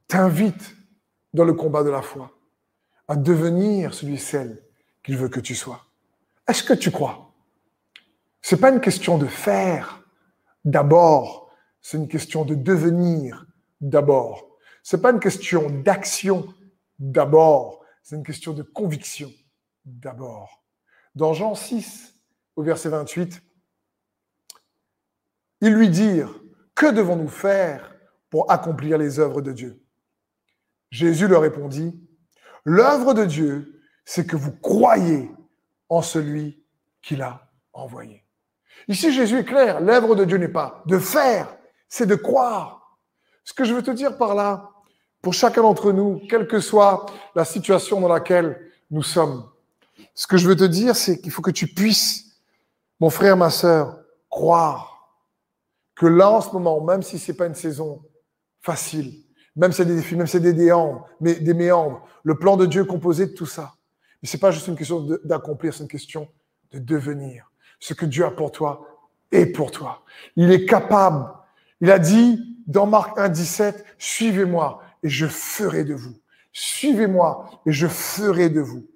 t'invite 0.08 0.76
dans 1.32 1.44
le 1.44 1.54
combat 1.54 1.82
de 1.82 1.90
la 1.90 2.02
foi 2.02 2.32
à 3.08 3.16
devenir 3.16 3.94
celui 3.94 4.18
celle 4.18 4.62
qu'il 5.02 5.16
veut 5.16 5.28
que 5.28 5.40
tu 5.40 5.54
sois. 5.54 5.84
Est-ce 6.48 6.62
que 6.62 6.74
tu 6.74 6.90
crois? 6.90 7.32
C'est 8.42 8.60
pas 8.60 8.70
une 8.70 8.80
question 8.80 9.18
de 9.18 9.26
faire 9.26 10.02
d'abord, 10.64 11.50
c'est 11.80 11.96
une 11.96 12.08
question 12.08 12.44
de 12.44 12.54
devenir 12.54 13.46
d'abord. 13.80 14.56
C'est 14.82 15.00
pas 15.00 15.10
une 15.10 15.20
question 15.20 15.68
d'action 15.70 16.52
d'abord, 16.98 17.84
c'est 18.02 18.16
une 18.16 18.24
question 18.24 18.52
de 18.52 18.62
conviction 18.62 19.32
d'abord. 19.84 20.62
Dans 21.14 21.32
Jean 21.32 21.54
6 21.54 22.14
au 22.56 22.62
verset 22.62 22.88
28, 22.88 23.42
ils 25.62 25.72
lui 25.72 25.88
dirent 25.88 26.38
que 26.76 26.92
devons-nous 26.92 27.28
faire 27.28 27.92
pour 28.30 28.50
accomplir 28.52 28.98
les 28.98 29.18
œuvres 29.18 29.40
de 29.40 29.50
Dieu? 29.50 29.82
Jésus 30.90 31.26
leur 31.26 31.42
répondit, 31.42 32.00
L'œuvre 32.64 33.14
de 33.14 33.24
Dieu, 33.24 33.80
c'est 34.04 34.26
que 34.26 34.36
vous 34.36 34.52
croyez 34.52 35.30
en 35.88 36.02
celui 36.02 36.62
qu'il 37.00 37.22
a 37.22 37.48
envoyé. 37.72 38.24
Ici, 38.88 39.12
Jésus 39.12 39.38
est 39.38 39.44
clair, 39.44 39.80
l'œuvre 39.80 40.14
de 40.14 40.24
Dieu 40.24 40.36
n'est 40.36 40.48
pas 40.48 40.82
de 40.86 40.98
faire, 40.98 41.56
c'est 41.88 42.06
de 42.06 42.14
croire. 42.14 42.98
Ce 43.44 43.54
que 43.54 43.64
je 43.64 43.72
veux 43.72 43.82
te 43.82 43.90
dire 43.90 44.18
par 44.18 44.34
là, 44.34 44.70
pour 45.22 45.32
chacun 45.32 45.62
d'entre 45.62 45.92
nous, 45.92 46.20
quelle 46.28 46.46
que 46.46 46.60
soit 46.60 47.06
la 47.34 47.44
situation 47.44 48.00
dans 48.00 48.08
laquelle 48.08 48.70
nous 48.90 49.02
sommes, 49.02 49.48
ce 50.14 50.26
que 50.26 50.36
je 50.36 50.48
veux 50.48 50.56
te 50.56 50.64
dire, 50.64 50.94
c'est 50.94 51.20
qu'il 51.20 51.30
faut 51.30 51.42
que 51.42 51.50
tu 51.50 51.68
puisses, 51.68 52.36
mon 53.00 53.10
frère, 53.10 53.36
ma 53.36 53.50
sœur, 53.50 53.98
croire 54.28 54.95
que 55.96 56.06
là, 56.06 56.30
en 56.30 56.40
ce 56.40 56.50
moment, 56.50 56.80
même 56.82 57.02
si 57.02 57.18
c'est 57.18 57.34
pas 57.34 57.46
une 57.46 57.54
saison 57.54 58.02
facile, 58.60 59.24
même 59.56 59.72
si 59.72 59.78
c'est 59.78 59.86
des 59.86 59.96
défis, 59.96 60.14
même 60.14 60.26
si 60.26 60.32
c'est 60.32 60.52
des 60.52 60.74
mais 61.20 61.34
des 61.34 61.54
méandres, 61.54 62.06
le 62.22 62.38
plan 62.38 62.56
de 62.56 62.66
Dieu 62.66 62.82
est 62.82 62.86
composé 62.86 63.26
de 63.26 63.32
tout 63.32 63.46
ça. 63.46 63.74
Mais 64.22 64.28
c'est 64.28 64.38
pas 64.38 64.50
juste 64.50 64.68
une 64.68 64.76
question 64.76 65.06
d'accomplir, 65.24 65.72
c'est 65.74 65.82
une 65.82 65.88
question 65.88 66.28
de 66.70 66.78
devenir. 66.78 67.50
Ce 67.80 67.94
que 67.94 68.06
Dieu 68.06 68.24
a 68.24 68.30
pour 68.30 68.52
toi 68.52 68.86
est 69.32 69.46
pour 69.46 69.70
toi. 69.70 70.02
Il 70.36 70.52
est 70.52 70.66
capable. 70.66 71.28
Il 71.80 71.90
a 71.90 71.98
dit 71.98 72.56
dans 72.66 72.86
Marc 72.86 73.18
1, 73.18 73.28
17, 73.30 73.84
suivez-moi 73.98 74.82
et 75.02 75.08
je 75.08 75.26
ferai 75.26 75.84
de 75.84 75.94
vous. 75.94 76.16
Suivez-moi 76.52 77.50
et 77.66 77.72
je 77.72 77.86
ferai 77.86 78.50
de 78.50 78.60
vous. 78.60 78.86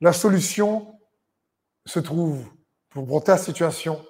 La 0.00 0.12
solution 0.12 0.94
se 1.86 1.98
trouve 1.98 2.44
pour 2.90 3.22
ta 3.22 3.36
situation, 3.36 4.00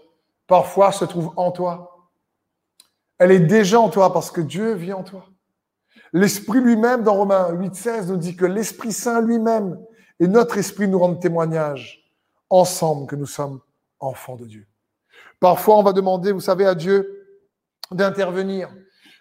parfois 0.46 0.92
se 0.92 1.04
trouve 1.04 1.32
en 1.36 1.50
toi. 1.50 1.97
Elle 3.18 3.32
est 3.32 3.40
déjà 3.40 3.80
en 3.80 3.88
toi 3.88 4.12
parce 4.12 4.30
que 4.30 4.40
Dieu 4.40 4.74
vit 4.74 4.92
en 4.92 5.02
toi. 5.02 5.26
L'Esprit 6.12 6.60
lui-même, 6.60 7.02
dans 7.02 7.14
Romains 7.14 7.50
8, 7.50 7.74
16, 7.74 8.10
nous 8.10 8.16
dit 8.16 8.36
que 8.36 8.46
l'Esprit 8.46 8.92
Saint 8.92 9.20
lui-même 9.20 9.78
et 10.20 10.26
notre 10.26 10.58
esprit 10.58 10.88
nous 10.88 10.98
rendent 10.98 11.20
témoignage 11.20 12.10
ensemble 12.50 13.06
que 13.06 13.16
nous 13.16 13.26
sommes 13.26 13.60
enfants 14.00 14.36
de 14.36 14.46
Dieu. 14.46 14.66
Parfois, 15.40 15.76
on 15.76 15.82
va 15.82 15.92
demander, 15.92 16.32
vous 16.32 16.40
savez, 16.40 16.66
à 16.66 16.74
Dieu 16.74 17.26
d'intervenir. 17.90 18.70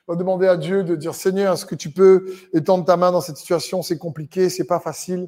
On 0.07 0.13
va 0.13 0.17
demander 0.17 0.47
à 0.47 0.57
Dieu 0.57 0.83
de 0.83 0.95
dire, 0.95 1.13
Seigneur, 1.13 1.53
est-ce 1.53 1.65
que 1.65 1.75
tu 1.75 1.91
peux 1.91 2.33
étendre 2.53 2.85
ta 2.85 2.95
main 2.95 3.11
dans 3.11 3.21
cette 3.21 3.37
situation? 3.37 3.81
C'est 3.81 3.97
compliqué, 3.97 4.49
c'est 4.49 4.65
pas 4.65 4.79
facile. 4.79 5.27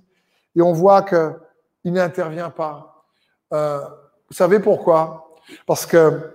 Et 0.56 0.62
on 0.62 0.72
voit 0.72 1.04
qu'il 1.04 1.94
n'intervient 1.94 2.50
pas. 2.50 3.06
Euh, 3.54 3.82
vous 4.30 4.36
savez 4.36 4.60
pourquoi? 4.60 5.36
Parce 5.66 5.86
que 5.86 6.34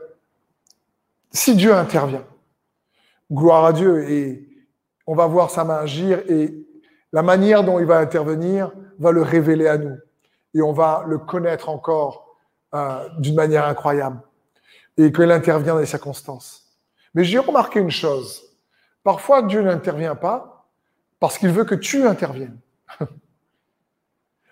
si 1.35 1.57
Dieu 1.57 1.75
intervient, 1.75 2.25
gloire 3.31 3.65
à 3.65 3.73
Dieu, 3.73 4.09
et 4.09 4.49
on 5.07 5.15
va 5.15 5.27
voir 5.27 5.51
sa 5.51 5.65
main 5.65 5.79
agir, 5.79 6.21
et 6.29 6.55
la 7.13 7.23
manière 7.23 7.65
dont 7.65 7.81
il 7.81 7.87
va 7.87 7.99
intervenir 7.99 8.73
va 8.99 9.11
le 9.11 9.23
révéler 9.23 9.67
à 9.67 9.77
nous, 9.77 9.99
et 10.55 10.63
on 10.63 10.73
va 10.73 11.05
le 11.07 11.19
connaître 11.19 11.69
encore 11.69 12.37
euh, 12.75 13.09
d'une 13.19 13.35
manière 13.35 13.67
incroyable, 13.67 14.21
et 14.97 15.13
qu'il 15.13 15.31
intervient 15.33 15.75
dans 15.75 15.81
les 15.81 15.87
circonstances. 15.87 16.79
Mais 17.15 17.25
j'ai 17.25 17.39
remarqué 17.39 17.81
une 17.81 17.91
chose, 17.91 18.43
parfois 19.03 19.43
Dieu 19.43 19.61
n'intervient 19.61 20.15
pas 20.15 20.69
parce 21.19 21.39
qu'il 21.39 21.51
veut 21.51 21.65
que 21.65 21.75
tu 21.75 22.07
interviennes. 22.07 22.59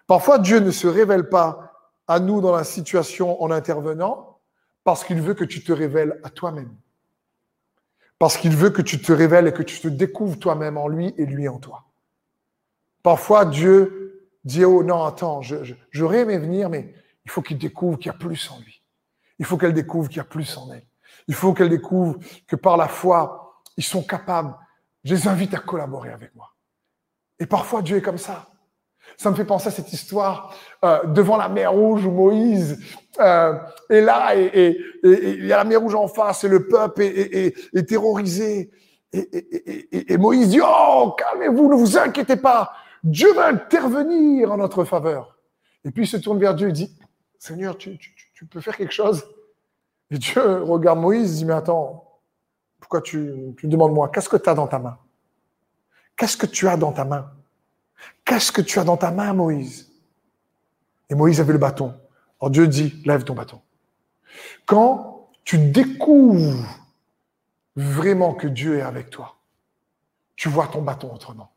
parfois 0.06 0.38
Dieu 0.38 0.58
ne 0.58 0.70
se 0.70 0.88
révèle 0.88 1.28
pas 1.28 1.72
à 2.08 2.18
nous 2.18 2.40
dans 2.40 2.54
la 2.54 2.64
situation 2.64 3.40
en 3.40 3.50
intervenant, 3.52 4.31
parce 4.84 5.04
qu'il 5.04 5.20
veut 5.20 5.34
que 5.34 5.44
tu 5.44 5.62
te 5.62 5.72
révèles 5.72 6.20
à 6.22 6.30
toi-même. 6.30 6.74
Parce 8.18 8.36
qu'il 8.36 8.56
veut 8.56 8.70
que 8.70 8.82
tu 8.82 9.00
te 9.00 9.12
révèles 9.12 9.48
et 9.48 9.52
que 9.52 9.62
tu 9.62 9.80
te 9.80 9.88
découvres 9.88 10.38
toi-même 10.38 10.76
en 10.76 10.88
lui 10.88 11.14
et 11.16 11.26
lui 11.26 11.48
en 11.48 11.58
toi. 11.58 11.84
Parfois, 13.02 13.44
Dieu 13.44 14.30
dit, 14.44 14.64
oh 14.64 14.82
non, 14.82 15.04
attends, 15.04 15.40
j'aurais 15.90 16.20
aimé 16.20 16.38
venir, 16.38 16.70
mais 16.70 16.94
il 17.24 17.30
faut 17.30 17.42
qu'il 17.42 17.58
découvre 17.58 17.98
qu'il 17.98 18.06
y 18.06 18.14
a 18.14 18.18
plus 18.18 18.50
en 18.50 18.60
lui. 18.60 18.82
Il 19.38 19.44
faut 19.44 19.56
qu'elle 19.56 19.74
découvre 19.74 20.08
qu'il 20.08 20.18
y 20.18 20.20
a 20.20 20.24
plus 20.24 20.56
en 20.56 20.72
elle. 20.72 20.86
Il 21.26 21.34
faut 21.34 21.52
qu'elle 21.52 21.68
découvre 21.68 22.18
que 22.46 22.56
par 22.56 22.76
la 22.76 22.88
foi, 22.88 23.62
ils 23.76 23.84
sont 23.84 24.02
capables. 24.02 24.54
Je 25.04 25.14
les 25.14 25.28
invite 25.28 25.54
à 25.54 25.58
collaborer 25.58 26.10
avec 26.10 26.34
moi. 26.34 26.54
Et 27.38 27.46
parfois, 27.46 27.82
Dieu 27.82 27.96
est 27.96 28.02
comme 28.02 28.18
ça. 28.18 28.51
Ça 29.22 29.30
me 29.30 29.36
fait 29.36 29.44
penser 29.44 29.68
à 29.68 29.70
cette 29.70 29.92
histoire 29.92 30.52
euh, 30.84 31.04
devant 31.04 31.36
la 31.36 31.48
mer 31.48 31.70
Rouge 31.70 32.04
où 32.04 32.10
Moïse 32.10 32.76
euh, 33.20 33.54
est 33.88 34.00
là 34.00 34.34
et 34.34 34.76
il 35.04 35.46
y 35.46 35.52
a 35.52 35.58
la 35.58 35.62
mer 35.62 35.80
Rouge 35.80 35.94
en 35.94 36.08
face 36.08 36.42
et 36.42 36.48
le 36.48 36.66
peuple 36.66 37.02
est, 37.02 37.88
terrorisé. 37.88 38.72
Et, 39.12 40.16
Moïse 40.18 40.48
dit, 40.48 40.60
oh, 40.60 41.14
calmez-vous, 41.16 41.68
ne 41.68 41.76
vous 41.76 41.96
inquiétez 41.96 42.34
pas, 42.34 42.72
Dieu 43.04 43.32
va 43.34 43.46
intervenir 43.46 44.50
en 44.50 44.56
notre 44.56 44.82
faveur. 44.82 45.38
Et 45.84 45.92
puis 45.92 46.02
il 46.02 46.08
se 46.08 46.16
tourne 46.16 46.40
vers 46.40 46.56
Dieu 46.56 46.70
et 46.70 46.72
dit, 46.72 46.92
Seigneur, 47.38 47.78
tu, 47.78 47.96
tu 48.34 48.46
peux 48.46 48.60
faire 48.60 48.76
quelque 48.76 48.92
chose? 48.92 49.24
Et 50.10 50.18
Dieu 50.18 50.64
regarde 50.64 50.98
Moïse, 50.98 51.36
dit, 51.36 51.44
mais 51.44 51.54
attends, 51.54 52.18
pourquoi 52.80 53.00
tu, 53.00 53.54
tu 53.56 53.68
demandes 53.68 53.92
moi, 53.92 54.10
qu'est-ce 54.12 54.28
que 54.28 54.36
tu 54.36 54.50
as 54.50 54.54
dans 54.54 54.66
ta 54.66 54.80
main? 54.80 54.98
Qu'est-ce 56.16 56.36
que 56.36 56.46
tu 56.46 56.66
as 56.66 56.76
dans 56.76 56.90
ta 56.90 57.04
main? 57.04 57.30
Qu'est-ce 58.24 58.52
que 58.52 58.62
tu 58.62 58.78
as 58.78 58.84
dans 58.84 58.96
ta 58.96 59.10
main, 59.10 59.32
Moïse? 59.32 59.90
Et 61.10 61.14
Moïse 61.14 61.40
avait 61.40 61.52
le 61.52 61.58
bâton. 61.58 61.94
Alors 62.40 62.50
Dieu 62.50 62.66
dit, 62.68 63.02
lève 63.04 63.24
ton 63.24 63.34
bâton. 63.34 63.60
Quand 64.66 65.30
tu 65.44 65.58
découvres 65.58 66.66
vraiment 67.76 68.34
que 68.34 68.46
Dieu 68.46 68.78
est 68.78 68.82
avec 68.82 69.10
toi, 69.10 69.36
tu 70.36 70.48
vois 70.48 70.68
ton 70.68 70.82
bâton 70.82 71.12
autrement. 71.12 71.52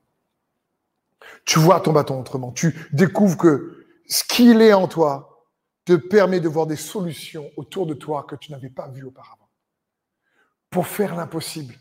Tu 1.45 1.59
vois 1.59 1.79
ton 1.79 1.93
bâton 1.93 2.19
autrement. 2.19 2.51
Tu 2.51 2.87
découvres 2.91 3.37
que 3.37 3.85
ce 4.07 4.23
qu'il 4.23 4.61
est 4.61 4.73
en 4.73 4.87
toi 4.87 5.47
te 5.85 5.95
permet 5.95 6.39
de 6.39 6.49
voir 6.49 6.67
des 6.67 6.75
solutions 6.75 7.49
autour 7.57 7.85
de 7.85 7.93
toi 7.93 8.23
que 8.23 8.35
tu 8.35 8.51
n'avais 8.51 8.69
pas 8.69 8.87
vues 8.87 9.05
auparavant. 9.05 9.47
Pour 10.69 10.87
faire 10.87 11.15
l'impossible. 11.15 11.75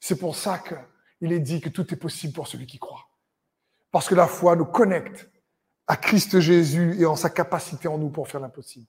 C'est 0.00 0.18
pour 0.18 0.34
ça 0.36 0.58
qu'il 0.58 1.32
est 1.32 1.40
dit 1.40 1.60
que 1.60 1.68
tout 1.68 1.92
est 1.92 1.96
possible 1.96 2.32
pour 2.32 2.48
celui 2.48 2.66
qui 2.66 2.78
croit. 2.78 3.08
Parce 3.92 4.08
que 4.08 4.14
la 4.14 4.26
foi 4.26 4.56
nous 4.56 4.64
connecte 4.64 5.30
à 5.86 5.96
Christ 5.96 6.40
Jésus 6.40 6.96
et 6.98 7.06
en 7.06 7.14
sa 7.14 7.30
capacité 7.30 7.86
en 7.86 7.98
nous 7.98 8.08
pour 8.08 8.26
faire 8.26 8.40
l'impossible. 8.40 8.86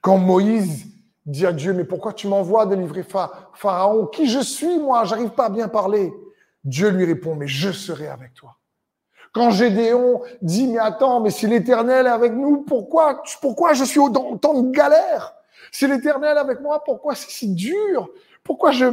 Quand 0.00 0.18
Moïse 0.18 0.86
dit 1.24 1.46
à 1.46 1.52
Dieu, 1.52 1.72
mais 1.72 1.84
pourquoi 1.84 2.12
tu 2.12 2.26
m'envoies 2.26 2.66
délivrer 2.66 3.04
Pharaon? 3.54 4.06
Qui 4.06 4.28
je 4.28 4.40
suis, 4.40 4.78
moi? 4.78 5.04
J'arrive 5.04 5.30
pas 5.30 5.46
à 5.46 5.50
bien 5.50 5.68
parler. 5.68 6.12
Dieu 6.64 6.88
lui 6.90 7.04
répond, 7.04 7.36
mais 7.36 7.46
je 7.46 7.70
serai 7.70 8.08
avec 8.08 8.34
toi. 8.34 8.56
Quand 9.32 9.50
Gédéon 9.50 10.22
dit, 10.42 10.66
mais 10.66 10.78
attends, 10.78 11.20
mais 11.20 11.30
si 11.30 11.46
l'Éternel 11.46 12.06
est 12.06 12.10
avec 12.10 12.32
nous, 12.32 12.62
pourquoi, 12.62 13.22
pourquoi 13.40 13.74
je 13.74 13.84
suis 13.84 14.00
dans 14.10 14.36
tant 14.38 14.60
de 14.60 14.70
galères 14.70 15.34
Si 15.70 15.86
l'Éternel 15.86 16.36
est 16.36 16.40
avec 16.40 16.60
moi, 16.60 16.82
pourquoi 16.82 17.14
c'est 17.14 17.30
si 17.30 17.54
dur? 17.54 18.08
Pourquoi 18.42 18.72
je, 18.72 18.86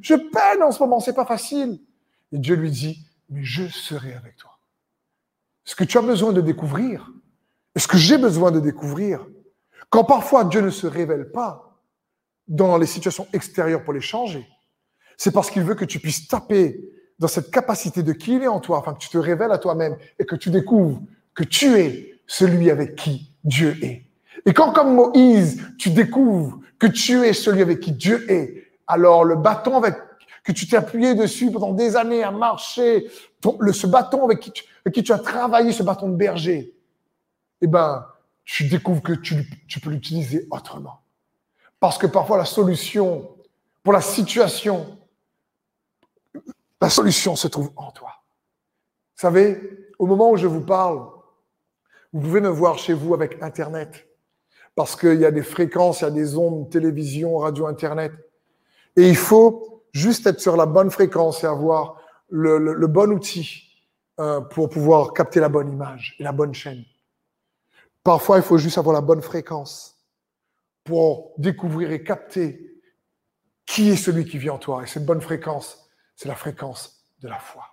je 0.00 0.14
peine 0.14 0.62
en 0.62 0.70
ce 0.70 0.82
moment? 0.82 1.00
C'est 1.00 1.12
pas 1.12 1.26
facile. 1.26 1.80
Et 2.32 2.38
Dieu 2.38 2.54
lui 2.54 2.70
dit, 2.70 3.04
mais 3.28 3.42
je 3.42 3.66
serai 3.66 4.14
avec 4.14 4.36
toi. 4.36 4.53
Ce 5.64 5.74
que 5.74 5.84
tu 5.84 5.98
as 5.98 6.02
besoin 6.02 6.32
de 6.32 6.40
découvrir, 6.40 7.10
ce 7.76 7.88
que 7.88 7.96
j'ai 7.96 8.18
besoin 8.18 8.50
de 8.50 8.60
découvrir, 8.60 9.26
quand 9.90 10.04
parfois 10.04 10.44
Dieu 10.44 10.60
ne 10.60 10.70
se 10.70 10.86
révèle 10.86 11.30
pas 11.30 11.80
dans 12.46 12.76
les 12.76 12.86
situations 12.86 13.26
extérieures 13.32 13.82
pour 13.82 13.92
les 13.92 14.00
changer, 14.00 14.46
c'est 15.16 15.32
parce 15.32 15.50
qu'il 15.50 15.62
veut 15.62 15.74
que 15.74 15.84
tu 15.84 15.98
puisses 15.98 16.28
taper 16.28 16.80
dans 17.18 17.28
cette 17.28 17.50
capacité 17.50 18.02
de 18.02 18.12
qui 18.12 18.36
il 18.36 18.42
est 18.42 18.48
en 18.48 18.60
toi, 18.60 18.78
afin 18.78 18.92
que 18.94 18.98
tu 18.98 19.08
te 19.08 19.18
révèles 19.18 19.52
à 19.52 19.58
toi-même 19.58 19.96
et 20.18 20.26
que 20.26 20.36
tu 20.36 20.50
découvres 20.50 21.00
que 21.34 21.44
tu 21.44 21.78
es 21.78 22.20
celui 22.26 22.70
avec 22.70 22.96
qui 22.96 23.32
Dieu 23.44 23.76
est. 23.82 24.02
Et 24.46 24.52
quand, 24.52 24.72
comme 24.72 24.94
Moïse, 24.94 25.62
tu 25.78 25.90
découvres 25.90 26.60
que 26.78 26.86
tu 26.86 27.22
es 27.24 27.32
celui 27.32 27.62
avec 27.62 27.80
qui 27.80 27.92
Dieu 27.92 28.30
est, 28.30 28.64
alors 28.86 29.24
le 29.24 29.36
bâton 29.36 29.76
avec 29.76 29.94
que 30.44 30.52
tu 30.52 30.68
t'es 30.68 30.76
appuyé 30.76 31.14
dessus 31.14 31.50
pendant 31.50 31.72
des 31.72 31.96
années 31.96 32.22
à 32.22 32.30
marcher, 32.30 33.10
le, 33.58 33.72
ce 33.72 33.86
bâton 33.86 34.24
avec 34.24 34.40
qui, 34.40 34.52
tu, 34.52 34.64
avec 34.84 34.94
qui 34.94 35.02
tu 35.02 35.12
as 35.12 35.18
travaillé, 35.18 35.72
ce 35.72 35.82
bâton 35.82 36.08
de 36.08 36.16
berger, 36.16 36.74
eh 37.60 37.66
ben, 37.66 38.06
tu 38.44 38.68
découvres 38.68 39.02
que 39.02 39.14
tu, 39.14 39.48
tu 39.66 39.80
peux 39.80 39.90
l'utiliser 39.90 40.46
autrement. 40.50 41.00
Parce 41.80 41.98
que 41.98 42.06
parfois 42.06 42.36
la 42.36 42.44
solution 42.44 43.30
pour 43.82 43.92
la 43.92 44.00
situation 44.00 44.98
la 46.84 46.90
solution 46.90 47.34
se 47.34 47.48
trouve 47.48 47.70
en 47.76 47.90
toi. 47.92 48.10
Vous 49.16 49.20
savez, 49.22 49.58
au 49.98 50.04
moment 50.04 50.32
où 50.32 50.36
je 50.36 50.46
vous 50.46 50.60
parle, 50.60 51.02
vous 52.12 52.20
pouvez 52.20 52.42
me 52.42 52.50
voir 52.50 52.76
chez 52.76 52.92
vous 52.92 53.14
avec 53.14 53.42
Internet, 53.42 54.06
parce 54.74 54.94
qu'il 54.94 55.18
y 55.18 55.24
a 55.24 55.30
des 55.30 55.42
fréquences, 55.42 56.02
il 56.02 56.04
y 56.04 56.06
a 56.08 56.10
des 56.10 56.36
ondes, 56.36 56.68
télévision, 56.68 57.38
radio, 57.38 57.66
Internet. 57.68 58.12
Et 58.96 59.08
il 59.08 59.16
faut 59.16 59.73
juste 59.94 60.26
être 60.26 60.40
sur 60.40 60.56
la 60.56 60.66
bonne 60.66 60.90
fréquence 60.90 61.42
et 61.44 61.46
avoir 61.46 61.96
le, 62.28 62.86
bon 62.86 63.12
outil 63.12 63.62
euh, 64.20 64.40
pour 64.40 64.68
pouvoir 64.68 65.14
capter 65.14 65.40
la 65.40 65.48
bonne 65.48 65.72
image 65.72 66.16
et 66.18 66.24
la 66.24 66.32
bonne 66.32 66.52
chaîne. 66.52 66.84
Parfois, 68.02 68.36
il 68.36 68.42
faut 68.42 68.58
juste 68.58 68.76
avoir 68.76 68.92
la 68.92 69.00
bonne 69.00 69.22
fréquence 69.22 69.96
pour 70.82 71.32
découvrir 71.38 71.90
et 71.92 72.02
capter 72.02 72.82
qui 73.64 73.88
est 73.88 73.96
celui 73.96 74.26
qui 74.26 74.36
vit 74.36 74.50
en 74.50 74.58
toi. 74.58 74.82
Et 74.82 74.86
cette 74.86 75.06
bonne 75.06 75.22
fréquence, 75.22 75.88
c'est 76.16 76.28
la 76.28 76.34
fréquence 76.34 77.06
de 77.20 77.28
la 77.28 77.38
foi. 77.38 77.64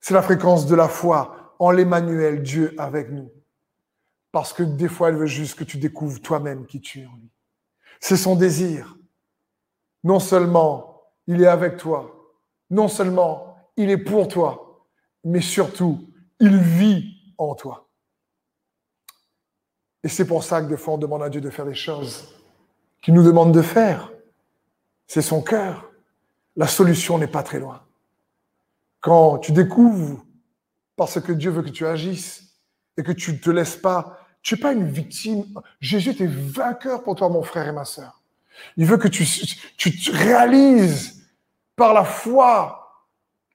C'est 0.00 0.14
la 0.14 0.22
fréquence 0.22 0.66
de 0.66 0.74
la 0.74 0.88
foi 0.88 1.54
en 1.58 1.70
l'Emmanuel, 1.70 2.42
Dieu 2.42 2.74
avec 2.78 3.10
nous. 3.10 3.30
Parce 4.32 4.52
que 4.52 4.62
des 4.62 4.88
fois, 4.88 5.10
elle 5.10 5.16
veut 5.16 5.26
juste 5.26 5.58
que 5.58 5.64
tu 5.64 5.78
découvres 5.78 6.20
toi-même 6.20 6.66
qui 6.66 6.80
tu 6.80 7.02
es 7.02 7.06
en 7.06 7.16
lui. 7.16 7.30
C'est 8.00 8.16
son 8.16 8.34
désir. 8.34 8.96
Non 10.04 10.20
seulement 10.20 11.02
il 11.26 11.42
est 11.42 11.46
avec 11.46 11.76
toi, 11.76 12.34
non 12.70 12.88
seulement 12.88 13.56
il 13.76 13.90
est 13.90 13.98
pour 13.98 14.28
toi, 14.28 14.86
mais 15.24 15.40
surtout, 15.40 16.08
il 16.38 16.56
vit 16.56 17.32
en 17.38 17.54
toi. 17.54 17.88
Et 20.04 20.08
c'est 20.08 20.26
pour 20.26 20.44
ça 20.44 20.62
que 20.62 20.68
des 20.68 20.76
fois, 20.76 20.94
on 20.94 20.98
demande 20.98 21.22
à 21.22 21.28
Dieu 21.28 21.40
de 21.40 21.50
faire 21.50 21.66
des 21.66 21.74
choses 21.74 22.32
qu'il 23.02 23.14
nous 23.14 23.24
demande 23.24 23.52
de 23.52 23.62
faire. 23.62 24.12
C'est 25.06 25.22
son 25.22 25.42
cœur 25.42 25.90
la 26.56 26.66
solution 26.66 27.18
n'est 27.18 27.26
pas 27.26 27.42
très 27.42 27.60
loin. 27.60 27.82
Quand 29.00 29.38
tu 29.38 29.52
découvres, 29.52 30.24
parce 30.96 31.20
que 31.20 31.32
Dieu 31.32 31.50
veut 31.50 31.62
que 31.62 31.70
tu 31.70 31.86
agisses 31.86 32.54
et 32.96 33.02
que 33.02 33.12
tu 33.12 33.32
ne 33.32 33.36
te 33.36 33.50
laisses 33.50 33.76
pas, 33.76 34.18
tu 34.42 34.54
n'es 34.54 34.60
pas 34.60 34.72
une 34.72 34.88
victime. 34.88 35.44
Jésus 35.80 36.10
est 36.10 36.26
vainqueur 36.26 37.02
pour 37.02 37.14
toi, 37.14 37.28
mon 37.28 37.42
frère 37.42 37.68
et 37.68 37.72
ma 37.72 37.84
sœur. 37.84 38.22
Il 38.76 38.86
veut 38.86 38.96
que 38.96 39.08
tu, 39.08 39.24
tu, 39.76 40.10
réalises 40.10 41.26
par 41.76 41.94
la 41.94 42.04
foi 42.04 43.06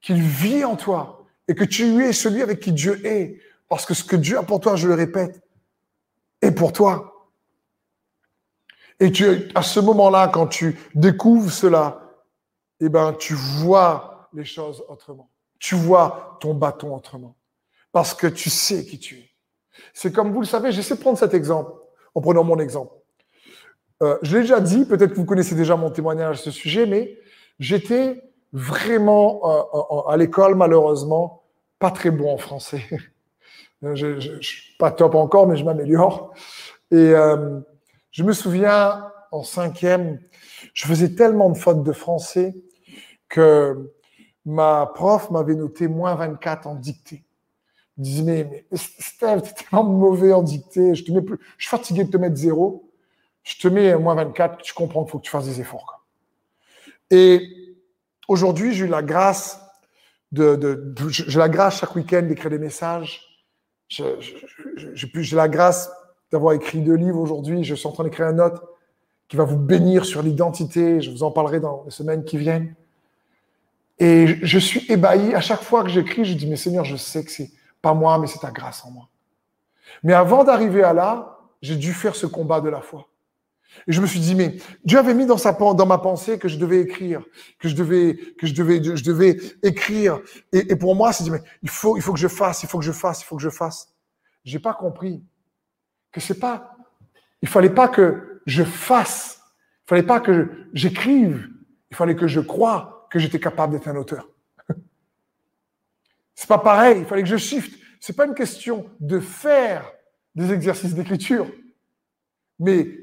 qu'il 0.02 0.22
vit 0.22 0.64
en 0.64 0.76
toi 0.76 1.26
et 1.48 1.56
que 1.56 1.64
tu 1.64 2.04
es 2.04 2.14
celui 2.14 2.42
avec 2.42 2.60
qui 2.60 2.72
Dieu 2.72 3.06
est. 3.06 3.40
Parce 3.68 3.86
que 3.86 3.94
ce 3.94 4.04
que 4.04 4.16
Dieu 4.16 4.38
a 4.38 4.44
pour 4.44 4.60
toi, 4.60 4.76
je 4.76 4.88
le 4.88 4.96
répète, 4.96 5.42
est 6.42 6.52
pour 6.52 6.74
toi. 6.74 7.30
Et 9.00 9.12
tu, 9.12 9.50
à 9.56 9.64
ce 9.64 9.80
moment-là, 9.80 10.28
quand 10.28 10.48
tu 10.48 10.78
découvres 10.94 11.52
cela, 11.52 12.02
eh 12.80 12.90
ben, 12.90 13.14
tu 13.14 13.34
vois 13.34 14.30
les 14.34 14.46
choses 14.46 14.84
autrement. 14.88 15.30
Tu 15.60 15.76
vois 15.76 16.38
ton 16.40 16.54
bâton 16.54 16.96
autrement. 16.96 17.36
Parce 17.92 18.14
que 18.14 18.28
tu 18.28 18.50
sais 18.50 18.86
qui 18.86 19.00
tu 19.00 19.16
es. 19.18 19.32
C'est 19.94 20.12
comme 20.12 20.32
vous 20.32 20.42
le 20.42 20.48
savez, 20.48 20.72
j'essaie 20.72 20.96
de 20.96 21.00
prendre 21.00 21.18
cet 21.18 21.34
exemple, 21.34 21.72
en 22.14 22.22
prenant 22.22 22.44
mon 22.44 22.60
exemple. 22.60 22.94
Euh, 24.02 24.18
je 24.22 24.38
l'ai 24.38 24.42
déjà 24.44 24.60
dit, 24.60 24.86
peut-être 24.86 25.12
que 25.12 25.16
vous 25.16 25.26
connaissez 25.26 25.56
déjà 25.56 25.76
mon 25.76 25.92
témoignage 25.92 26.40
à 26.40 26.42
ce 26.42 26.52
sujet, 26.52 26.86
mais 26.86 27.18
j'étais 27.60 28.22
vraiment 28.52 29.42
euh, 29.46 30.10
à 30.10 30.18
l'école, 30.18 30.56
malheureusement, 30.56 31.44
pas 31.80 31.92
très 31.92 32.10
bon 32.10 32.34
en 32.34 32.38
français. 32.38 32.84
je, 33.82 34.08
ne 34.08 34.42
suis 34.42 34.76
pas 34.78 34.92
top 34.92 35.16
encore, 35.16 35.48
mais 35.48 35.56
je 35.56 35.64
m'améliore. 35.64 36.34
Et 36.92 36.96
euh, 36.96 37.60
je 38.12 38.24
me 38.24 38.34
souviens, 38.34 39.12
en 39.32 39.44
cinquième, 39.44 40.20
je 40.74 40.86
faisais 40.86 41.16
tellement 41.16 41.50
de 41.50 41.58
fautes 41.58 41.84
de 41.84 41.92
français 41.92 42.56
que 43.30 43.92
ma 44.46 44.92
prof 44.96 45.30
m'avait 45.30 45.56
noté 45.56 45.88
moins 45.88 46.16
24 46.16 46.68
en 46.68 46.76
dictée. 46.76 47.24
Je 47.98 48.04
disais, 48.04 48.24
mais, 48.24 48.66
mais 48.72 48.78
Steph, 48.78 49.42
t'es 49.42 49.64
tellement 49.64 49.84
mauvais 49.84 50.34
en 50.34 50.42
dictée, 50.42 50.96
je, 50.96 51.06
te 51.06 51.12
mets 51.12 51.22
plus, 51.22 51.38
je 51.58 51.68
suis 51.68 51.70
fatigué 51.70 52.04
de 52.04 52.10
te 52.10 52.18
mettre 52.18 52.36
zéro, 52.36 52.91
je 53.44 53.58
te 53.58 53.68
mets 53.68 53.96
moins 53.96 54.16
24, 54.16 54.62
tu 54.62 54.74
comprends 54.74 55.04
qu'il 55.04 55.12
faut 55.12 55.20
que 55.20 55.24
tu 55.24 55.32
fasses 55.32 55.46
des 55.46 55.60
efforts. 55.62 56.06
Et 57.10 57.76
aujourd'hui, 58.28 58.74
j'ai 58.74 58.86
eu 58.86 58.88
la 58.88 59.02
grâce 59.02 59.60
de, 60.32 60.94
j'ai 61.10 61.40
la 61.40 61.50
grâce 61.50 61.80
chaque 61.80 61.96
week-end 61.96 62.22
d'écrire 62.22 62.50
des 62.50 62.60
messages. 62.60 63.22
J'ai 63.90 64.06
la 65.34 65.50
grâce 65.50 65.92
d'avoir 66.32 66.54
écrit 66.54 66.80
deux 66.80 66.96
livres 66.96 67.20
aujourd'hui. 67.20 67.64
Je 67.64 67.76
suis 67.76 67.88
en 67.88 67.92
train 67.92 68.06
d'écrire 68.06 68.28
un 68.28 68.40
autre 68.40 68.64
qui 69.28 69.36
va 69.36 69.44
vous 69.44 69.58
bénir 69.58 70.06
sur 70.06 70.22
l'identité. 70.22 71.02
Je 71.02 71.12
vous 71.12 71.24
en 71.24 71.32
parlerai 71.32 71.60
dans 71.60 71.84
les 71.86 71.92
semaines 71.92 72.24
qui 72.24 72.38
viennent. 72.38 72.74
Et 74.00 74.40
je 74.42 74.60
suis 74.60 74.90
ébahi. 74.90 75.36
À 75.36 75.42
chaque 75.42 75.62
fois 75.62 75.84
que 75.84 75.90
j'écris, 75.90 76.26
je 76.26 76.34
dis, 76.34 76.48
mais 76.48 76.56
Seigneur, 76.56 76.86
je 76.86 76.96
sais 76.96 77.24
que 77.24 77.32
c'est 77.32 77.52
pas 77.82 77.94
moi, 77.94 78.18
mais 78.18 78.28
c'est 78.28 78.40
ta 78.40 78.52
grâce 78.52 78.86
en 78.86 78.92
moi. 78.92 79.10
Mais 80.04 80.14
avant 80.14 80.44
d'arriver 80.44 80.84
à 80.84 80.94
là, 80.94 81.40
j'ai 81.62 81.76
dû 81.76 81.94
faire 81.94 82.16
ce 82.16 82.26
combat 82.26 82.62
de 82.62 82.70
la 82.70 82.82
foi. 82.82 83.08
Et 83.88 83.92
je 83.94 84.02
me 84.02 84.06
suis 84.06 84.20
dit, 84.20 84.36
mais 84.36 84.58
Dieu 84.84 85.00
avait 85.00 85.14
mis 85.14 85.26
dans, 85.26 85.38
sa, 85.38 85.54
dans 85.54 85.86
ma 85.86 85.98
pensée 85.98 86.38
que 86.38 86.48
je 86.48 86.58
devais 86.58 86.82
écrire, 86.82 87.24
que 87.60 87.68
je 87.68 87.76
devais, 87.76 88.18
que 88.38 88.46
je 88.46 88.54
devais, 88.54 88.84
je 88.84 89.04
devais 89.04 89.38
écrire. 89.64 90.20
Et, 90.52 90.76
pour 90.76 90.96
moi, 90.96 91.14
c'est 91.14 91.24
dit, 91.24 91.32
mais 91.32 91.42
il 91.64 91.70
faut, 91.70 91.98
il 91.98 92.02
faut 92.02 92.14
que 92.14 92.20
je 92.20 92.28
fasse, 92.28 92.64
il 92.64 92.70
faut 92.70 92.80
que 92.80 92.86
je 92.86 92.92
fasse, 92.92 93.22
il 93.22 93.26
faut 93.26 93.38
que 93.38 93.42
je 93.42 93.50
fasse. 93.50 93.94
J'ai 94.44 94.60
pas 94.60 94.74
compris 94.74 95.24
que 96.12 96.20
c'est 96.20 96.40
pas, 96.40 96.76
il 97.42 97.48
fallait 97.48 97.70
pas 97.70 97.88
que 97.88 98.42
je 98.46 98.64
fasse, 98.64 99.42
il 99.86 99.90
fallait 99.90 100.04
pas 100.04 100.20
que 100.20 100.50
j'écrive, 100.74 101.50
il 101.90 101.96
fallait 101.96 102.16
que 102.16 102.28
je 102.28 102.40
croie, 102.40 103.08
que 103.10 103.20
j'étais 103.20 103.40
capable 103.40 103.74
d'être 103.74 103.88
un 103.88 103.96
auteur. 103.96 104.30
C'est 106.36 106.48
pas 106.48 106.58
pareil, 106.58 107.00
il 107.00 107.06
fallait 107.06 107.24
que 107.24 107.30
je 107.30 107.38
shift. 107.38 107.78
C'est 108.00 108.16
pas 108.16 108.26
une 108.26 108.34
question 108.34 108.90
de 109.00 109.20
faire 109.20 109.92
des 110.34 110.52
exercices 110.52 110.96
d'écriture, 110.96 111.52
mais 112.58 113.01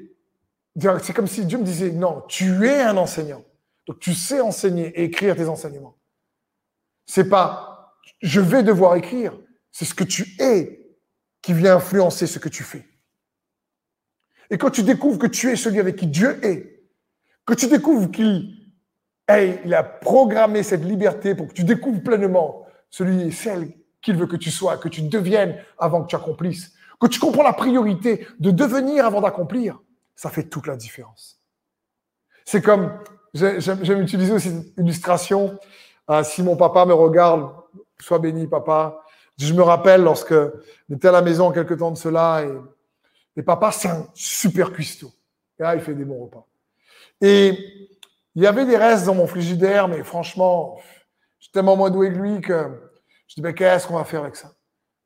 C'est 1.03 1.13
comme 1.13 1.27
si 1.27 1.45
Dieu 1.45 1.59
me 1.59 1.65
disait, 1.65 1.91
non, 1.91 2.23
tu 2.29 2.67
es 2.67 2.83
un 2.83 2.97
enseignant. 2.97 3.45
Donc 3.87 3.99
tu 4.01 4.15
sais 4.15 4.41
enseigner 4.41 4.89
et 4.89 5.05
écrire 5.05 5.35
tes 5.35 5.49
enseignements. 5.49 5.97
C'est 7.07 7.29
pas, 7.29 7.97
je 8.21 8.41
vais 8.41 8.63
devoir 8.63 8.97
écrire. 8.97 9.39
C'est 9.73 9.85
ce 9.85 9.95
que 9.95 10.05
tu 10.05 10.37
es 10.39 10.97
qui 11.43 11.53
vient 11.53 11.77
influencer 11.77 12.27
ce 12.27 12.39
que 12.39 12.49
tu 12.49 12.63
fais. 12.63 12.87
Et 14.51 14.59
quand 14.59 14.71
tu 14.71 14.83
découvres 14.83 15.19
que 15.19 15.27
tu 15.27 15.51
es 15.51 15.57
celui 15.57 15.81
avec 15.81 15.97
qui 15.97 16.07
Dieu 16.07 16.45
est, 16.45 16.87
que 17.47 17.55
tu 17.55 17.67
découvres 17.67 18.11
qu'il 18.11 18.59
il 19.31 19.75
a 19.75 19.83
programmé 19.83 20.63
cette 20.63 20.85
liberté 20.85 21.35
pour 21.35 21.49
que 21.49 21.53
tu 21.53 21.65
découvres 21.65 22.03
pleinement 22.03 22.67
celui 22.89 23.23
et 23.23 23.31
celle 23.31 23.73
qu'il 24.01 24.17
veut 24.17 24.27
que 24.27 24.37
tu 24.37 24.51
sois, 24.51 24.79
que 24.79 24.89
tu 24.89 25.03
deviennes 25.03 25.57
avant 25.79 26.03
que 26.03 26.09
tu 26.09 26.17
accomplisses, 26.17 26.73
que 26.99 27.07
tu 27.07 27.21
comprends 27.21 27.43
la 27.43 27.53
priorité 27.53 28.27
de 28.39 28.51
devenir 28.51 29.05
avant 29.05 29.21
d'accomplir, 29.21 29.81
ça 30.19 30.31
fait 30.31 30.43
toute 30.43 30.67
la 30.67 30.75
différence. 30.75 31.41
C'est 32.45 32.61
comme, 32.61 32.93
j'aime 33.33 34.03
utiliser 34.03 34.33
aussi 34.33 34.49
une 34.49 34.85
illustration, 34.85 35.57
euh, 36.11 36.25
si 36.25 36.43
mon 36.43 36.57
papa 36.57 36.85
me 36.87 36.93
regarde, 36.93 37.53
sois 38.01 38.19
béni 38.19 38.49
papa, 38.49 39.05
je 39.39 39.55
me 39.55 39.63
rappelle 39.63 40.03
lorsque 40.03 40.35
j'étais 40.91 41.07
à 41.07 41.13
la 41.13 41.23
maison 41.23 41.53
quelque 41.53 41.75
temps 41.75 41.93
de 41.93 41.97
cela 41.97 42.43
et, 43.37 43.43
papa 43.43 43.71
c'est 43.71 43.91
un 43.91 44.09
super 44.13 44.73
cuistot. 44.73 45.13
Et 45.61 45.63
là, 45.63 45.77
il 45.77 45.81
fait 45.81 45.95
des 45.95 46.05
bons 46.05 46.25
repas. 46.25 46.45
Et 47.21 47.53
il 48.35 48.43
y 48.43 48.47
avait 48.49 48.67
des 48.67 48.77
restes 48.77 49.07
dans 49.07 49.15
mon 49.15 49.29
frigidaire, 49.29 49.87
mais 49.87 50.03
franchement, 50.03 50.81
j'étais 51.39 51.53
tellement 51.53 51.77
moins 51.77 51.91
doué 51.91 52.13
que 52.13 52.19
lui 52.19 52.41
que 52.41 52.91
je 53.29 53.37
dis, 53.37 53.43
mais 53.43 53.55
qu'est-ce 53.55 53.87
qu'on 53.87 53.97
va 53.97 54.05
faire 54.05 54.23
avec 54.23 54.35
ça? 54.35 54.51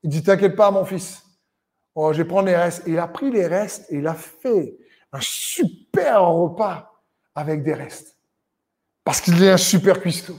Il 0.02 0.08
dit, 0.08 0.22
t'inquiète 0.22 0.56
pas, 0.56 0.70
mon 0.70 0.86
fils. 0.86 1.22
Oh, 1.94 2.14
je 2.14 2.22
vais 2.22 2.24
prendre 2.24 2.46
les 2.46 2.56
restes. 2.56 2.88
Et 2.88 2.92
il 2.92 2.98
a 2.98 3.08
pris 3.08 3.30
les 3.30 3.46
restes 3.46 3.92
et 3.92 3.96
il 3.96 4.06
a 4.06 4.14
fait 4.14 4.78
un 5.12 5.20
super 5.20 6.26
repas 6.26 6.92
avec 7.34 7.62
des 7.62 7.74
restes. 7.74 8.16
Parce 9.04 9.20
qu'il 9.20 9.42
est 9.42 9.50
un 9.50 9.56
super 9.56 10.00
cuistot. 10.00 10.36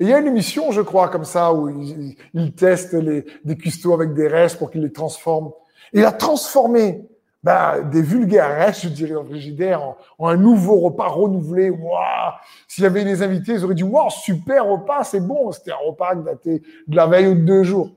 Et 0.00 0.04
il 0.04 0.08
y 0.08 0.12
a 0.12 0.18
une 0.18 0.26
émission, 0.26 0.70
je 0.70 0.80
crois, 0.80 1.08
comme 1.08 1.24
ça, 1.24 1.52
où 1.52 1.68
il, 1.68 2.54
teste 2.54 2.94
des 2.94 3.56
cuistots 3.56 3.94
avec 3.94 4.14
des 4.14 4.28
restes 4.28 4.58
pour 4.58 4.70
qu'il 4.70 4.82
les 4.82 4.92
transforme. 4.92 5.50
il 5.92 6.04
a 6.04 6.12
transformé 6.12 7.08
bah, 7.42 7.80
des 7.80 8.02
vulgaires 8.02 8.72
je 8.74 8.88
dirais, 8.88 9.14
en 9.14 9.24
frigidaire, 9.24 9.82
en, 10.18 10.28
un 10.28 10.36
nouveau 10.36 10.80
repas 10.80 11.08
renouvelé. 11.08 11.70
Waouh 11.70 12.32
S'il 12.68 12.84
y 12.84 12.86
avait 12.86 13.04
des 13.04 13.22
invités, 13.22 13.52
ils 13.52 13.64
auraient 13.64 13.74
dit 13.74 13.82
Waouh, 13.82 14.10
super 14.10 14.66
repas, 14.66 15.04
c'est 15.04 15.20
bon. 15.20 15.50
C'était 15.50 15.72
un 15.72 15.76
repas 15.76 16.14
daté 16.14 16.62
de 16.86 16.96
la 16.96 17.06
veille 17.06 17.28
ou 17.28 17.34
de 17.34 17.40
deux 17.40 17.62
jours. 17.64 17.96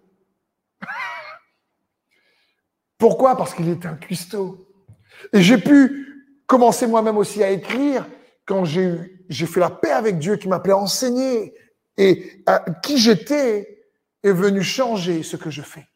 Pourquoi? 2.98 3.36
Parce 3.36 3.54
qu'il 3.54 3.70
est 3.70 3.86
un 3.86 3.96
cuistot. 3.96 4.71
Et 5.34 5.42
j'ai 5.42 5.58
pu 5.58 6.26
commencer 6.46 6.88
moi-même 6.88 7.18
aussi 7.18 7.44
à 7.44 7.52
écrire 7.52 8.06
quand 8.46 8.66
j'ai 8.66 9.22
j'ai 9.32 9.46
fait 9.46 9.62
la 9.62 9.70
paix 9.70 9.92
avec 9.92 10.20
Dieu 10.20 10.36
qui 10.36 10.50
m'appelait 10.50 10.74
à 10.74 10.78
enseigner 10.78 11.56
et 11.98 12.44
à 12.46 12.60
qui 12.84 12.98
j'étais 12.98 13.88
est 14.24 14.32
venu 14.34 14.62
changer 14.62 15.24
ce 15.24 15.38
que 15.38 15.50
je 15.50 15.62
fais. 15.62 15.88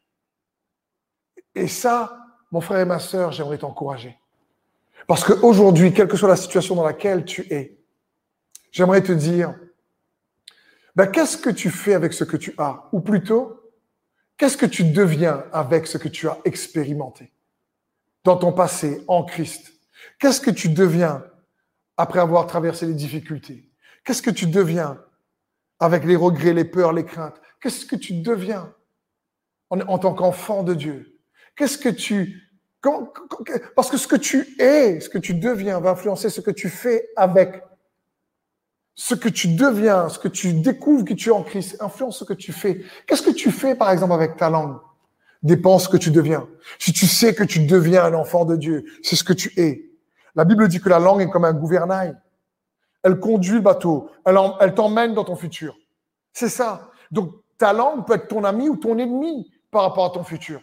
Et 1.53 1.67
ça, 1.67 2.17
mon 2.51 2.61
frère 2.61 2.79
et 2.79 2.85
ma 2.85 2.99
sœur, 2.99 3.33
j'aimerais 3.33 3.57
t'encourager. 3.57 4.17
Parce 5.05 5.23
qu'aujourd'hui, 5.23 5.93
quelle 5.93 6.07
que 6.07 6.17
soit 6.17 6.29
la 6.29 6.37
situation 6.37 6.75
dans 6.75 6.85
laquelle 6.85 7.25
tu 7.25 7.41
es, 7.53 7.77
j'aimerais 8.71 9.03
te 9.03 9.11
dire, 9.11 9.53
ben, 10.95 11.07
qu'est-ce 11.07 11.37
que 11.37 11.49
tu 11.49 11.69
fais 11.69 11.93
avec 11.93 12.13
ce 12.13 12.23
que 12.23 12.37
tu 12.37 12.55
as? 12.57 12.87
Ou 12.93 13.01
plutôt, 13.01 13.69
qu'est-ce 14.37 14.57
que 14.57 14.65
tu 14.65 14.85
deviens 14.85 15.43
avec 15.51 15.87
ce 15.87 15.97
que 15.97 16.07
tu 16.07 16.29
as 16.29 16.39
expérimenté? 16.45 17.33
Dans 18.25 18.35
ton 18.35 18.51
passé 18.51 19.03
en 19.07 19.23
Christ 19.23 19.71
Qu'est-ce 20.19 20.41
que 20.41 20.51
tu 20.51 20.69
deviens 20.69 21.23
après 21.95 22.19
avoir 22.19 22.47
traversé 22.47 22.85
les 22.85 22.93
difficultés 22.93 23.71
Qu'est-ce 24.03 24.21
que 24.21 24.31
tu 24.31 24.47
deviens 24.47 24.99
avec 25.79 26.03
les 26.03 26.15
regrets, 26.15 26.53
les 26.53 26.65
peurs, 26.65 26.91
les 26.91 27.05
craintes 27.05 27.39
Qu'est-ce 27.61 27.85
que 27.85 27.95
tu 27.95 28.13
deviens 28.21 28.73
en, 29.69 29.79
en 29.81 29.97
tant 29.99 30.13
qu'enfant 30.13 30.63
de 30.63 30.73
Dieu 30.73 31.21
Qu'est-ce 31.55 31.77
que 31.77 31.89
tu... 31.89 32.51
parce 33.75 33.89
que 33.89 33.97
ce 33.97 34.07
que 34.07 34.15
tu 34.15 34.55
es, 34.59 34.99
ce 34.99 35.09
que 35.09 35.17
tu 35.17 35.35
deviens, 35.35 35.79
va 35.79 35.91
influencer 35.91 36.29
ce 36.29 36.41
que 36.41 36.51
tu 36.51 36.69
fais 36.69 37.09
avec. 37.15 37.63
Ce 38.95 39.13
que 39.13 39.29
tu 39.29 39.49
deviens, 39.49 40.09
ce 40.09 40.19
que 40.19 40.27
tu 40.27 40.53
découvres 40.53 41.05
que 41.05 41.13
tu 41.13 41.29
es 41.29 41.31
en 41.31 41.43
Christ, 41.43 41.77
influence 41.79 42.19
ce 42.19 42.23
que 42.23 42.33
tu 42.33 42.53
fais. 42.53 42.83
Qu'est-ce 43.05 43.21
que 43.21 43.31
tu 43.31 43.51
fais, 43.51 43.75
par 43.75 43.91
exemple, 43.91 44.13
avec 44.13 44.37
ta 44.37 44.49
langue 44.49 44.77
Dépend 45.45 45.77
ce 45.77 45.87
que 45.87 45.97
tu 45.97 46.09
deviens. 46.09 46.47
Si 46.79 46.91
tu 46.91 47.05
sais 47.05 47.35
que 47.35 47.43
tu 47.43 47.67
deviens 47.67 48.03
un 48.03 48.15
enfant 48.15 48.45
de 48.45 48.55
Dieu, 48.55 48.83
c'est 49.03 49.15
ce 49.15 49.23
que 49.23 49.31
tu 49.31 49.53
es. 49.57 49.91
La 50.33 50.43
Bible 50.43 50.67
dit 50.67 50.81
que 50.81 50.89
la 50.89 50.97
langue 50.97 51.21
est 51.21 51.29
comme 51.29 51.45
un 51.45 51.53
gouvernail. 51.53 52.17
Elle 53.03 53.19
conduit 53.19 53.53
le 53.53 53.59
bateau. 53.59 54.09
Elle, 54.25 54.37
elle 54.59 54.73
t'emmène 54.73 55.13
dans 55.13 55.23
ton 55.23 55.35
futur. 55.35 55.77
C'est 56.33 56.49
ça. 56.49 56.89
Donc, 57.11 57.31
ta 57.59 57.73
langue 57.73 58.07
peut 58.07 58.15
être 58.15 58.27
ton 58.27 58.43
ami 58.43 58.69
ou 58.69 58.75
ton 58.75 58.97
ennemi 58.97 59.51
par 59.69 59.83
rapport 59.83 60.05
à 60.05 60.09
ton 60.09 60.23
futur. 60.23 60.61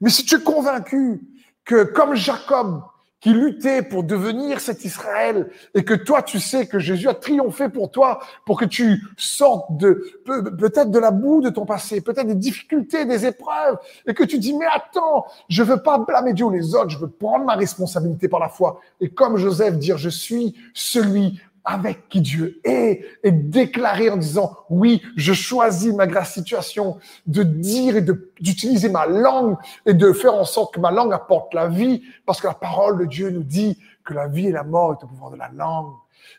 Mais 0.00 0.08
si 0.08 0.24
tu 0.24 0.36
es 0.36 0.40
convaincu 0.40 1.20
que 1.64 1.82
comme 1.82 2.14
Jacob, 2.14 2.84
qui 3.22 3.32
luttait 3.32 3.82
pour 3.82 4.02
devenir 4.02 4.60
cet 4.60 4.84
Israël, 4.84 5.48
et 5.74 5.84
que 5.84 5.94
toi, 5.94 6.22
tu 6.22 6.40
sais 6.40 6.66
que 6.66 6.80
Jésus 6.80 7.08
a 7.08 7.14
triomphé 7.14 7.68
pour 7.68 7.90
toi, 7.90 8.20
pour 8.44 8.58
que 8.58 8.64
tu 8.64 9.00
sortes 9.16 9.76
de 9.76 10.04
peut-être 10.24 10.90
de 10.90 10.98
la 10.98 11.12
boue 11.12 11.40
de 11.40 11.48
ton 11.48 11.64
passé, 11.64 12.00
peut-être 12.00 12.26
des 12.26 12.34
difficultés, 12.34 13.04
des 13.04 13.24
épreuves, 13.24 13.78
et 14.06 14.12
que 14.12 14.24
tu 14.24 14.38
dis, 14.38 14.52
mais 14.54 14.66
attends, 14.66 15.24
je 15.48 15.62
veux 15.62 15.80
pas 15.80 15.98
blâmer 15.98 16.32
Dieu 16.32 16.46
ou 16.46 16.50
les 16.50 16.74
autres, 16.74 16.90
je 16.90 16.98
veux 16.98 17.08
prendre 17.08 17.44
ma 17.44 17.54
responsabilité 17.54 18.26
par 18.28 18.40
la 18.40 18.48
foi. 18.48 18.80
Et 19.00 19.08
comme 19.08 19.36
Joseph, 19.36 19.78
dire, 19.78 19.98
je 19.98 20.10
suis 20.10 20.56
celui 20.74 21.40
avec 21.64 22.08
qui 22.08 22.20
Dieu 22.20 22.60
est 22.64 23.04
et 23.22 23.30
déclarer 23.30 24.10
en 24.10 24.16
disant 24.16 24.56
oui, 24.70 25.02
je 25.16 25.32
choisis 25.32 25.92
ma 25.92 26.24
situation 26.24 26.98
de 27.26 27.42
dire 27.42 27.96
et 27.96 28.04
d'utiliser 28.40 28.88
ma 28.88 29.06
langue 29.06 29.56
et 29.86 29.94
de 29.94 30.12
faire 30.12 30.34
en 30.34 30.44
sorte 30.44 30.74
que 30.74 30.80
ma 30.80 30.90
langue 30.90 31.12
apporte 31.12 31.54
la 31.54 31.68
vie 31.68 32.02
parce 32.26 32.40
que 32.40 32.46
la 32.46 32.54
parole 32.54 32.98
de 32.98 33.04
Dieu 33.04 33.30
nous 33.30 33.44
dit 33.44 33.78
que 34.04 34.14
la 34.14 34.28
vie 34.28 34.48
et 34.48 34.52
la 34.52 34.64
mort 34.64 34.92
est 34.98 35.04
au 35.04 35.06
pouvoir 35.06 35.30
de 35.30 35.36
la 35.36 35.50
langue 35.54 35.94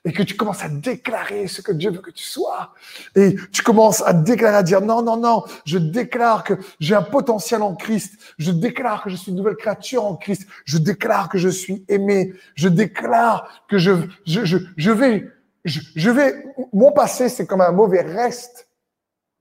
et 0.05 0.11
que 0.11 0.23
tu 0.23 0.35
commences 0.35 0.63
à 0.63 0.69
déclarer 0.69 1.47
ce 1.47 1.61
que 1.61 1.71
Dieu 1.71 1.91
veut 1.91 2.01
que 2.01 2.11
tu 2.11 2.23
sois. 2.23 2.73
Et 3.15 3.35
tu 3.51 3.63
commences 3.63 4.01
à 4.01 4.13
déclarer, 4.13 4.57
à 4.57 4.63
dire 4.63 4.81
non, 4.81 5.01
non, 5.01 5.17
non, 5.17 5.43
je 5.65 5.77
déclare 5.77 6.43
que 6.43 6.53
j'ai 6.79 6.95
un 6.95 7.01
potentiel 7.01 7.61
en 7.61 7.75
Christ. 7.75 8.19
Je 8.37 8.51
déclare 8.51 9.03
que 9.03 9.09
je 9.09 9.15
suis 9.15 9.31
une 9.31 9.37
nouvelle 9.37 9.55
créature 9.55 10.05
en 10.05 10.15
Christ. 10.15 10.47
Je 10.65 10.77
déclare 10.77 11.29
que 11.29 11.37
je 11.37 11.49
suis 11.49 11.85
aimé. 11.87 12.33
Je 12.55 12.69
déclare 12.69 13.65
que 13.69 13.77
je, 13.77 13.93
je, 14.25 14.45
je, 14.45 14.57
je 14.75 14.91
vais, 14.91 15.29
je, 15.65 15.79
je 15.95 16.09
vais, 16.09 16.45
mon 16.73 16.91
passé, 16.91 17.29
c'est 17.29 17.45
comme 17.45 17.61
un 17.61 17.71
mauvais 17.71 18.01
reste. 18.01 18.67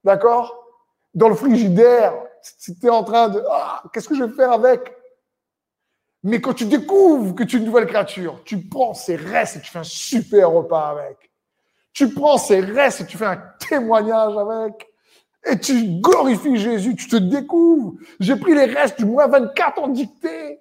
D'accord? 0.04 0.58
Dans 1.14 1.28
le 1.28 1.34
frigidaire, 1.34 2.14
si 2.40 2.78
tu 2.78 2.88
en 2.88 3.04
train 3.04 3.28
de, 3.28 3.42
ah, 3.50 3.82
qu'est-ce 3.92 4.08
que 4.08 4.14
je 4.14 4.24
vais 4.24 4.34
faire 4.34 4.52
avec? 4.52 4.94
Mais 6.24 6.40
quand 6.40 6.54
tu 6.54 6.66
découvres 6.66 7.34
que 7.34 7.42
tu 7.42 7.56
es 7.56 7.58
une 7.58 7.64
nouvelle 7.64 7.86
créature, 7.86 8.42
tu 8.44 8.60
prends 8.60 8.94
ces 8.94 9.16
restes 9.16 9.56
et 9.56 9.60
tu 9.60 9.70
fais 9.70 9.80
un 9.80 9.84
super 9.84 10.50
repas 10.50 10.90
avec. 10.90 11.30
Tu 11.92 12.12
prends 12.14 12.38
ces 12.38 12.60
restes 12.60 13.02
et 13.02 13.06
tu 13.06 13.18
fais 13.18 13.26
un 13.26 13.42
témoignage 13.68 14.36
avec. 14.36 14.88
Et 15.44 15.58
tu 15.58 16.00
glorifies 16.00 16.56
Jésus, 16.56 16.94
tu 16.94 17.08
te 17.08 17.16
découvres. 17.16 17.94
J'ai 18.20 18.36
pris 18.36 18.54
les 18.54 18.66
restes 18.66 18.98
du 18.98 19.04
moins 19.04 19.26
24 19.26 19.78
en 19.80 19.88
dictée. 19.88 20.60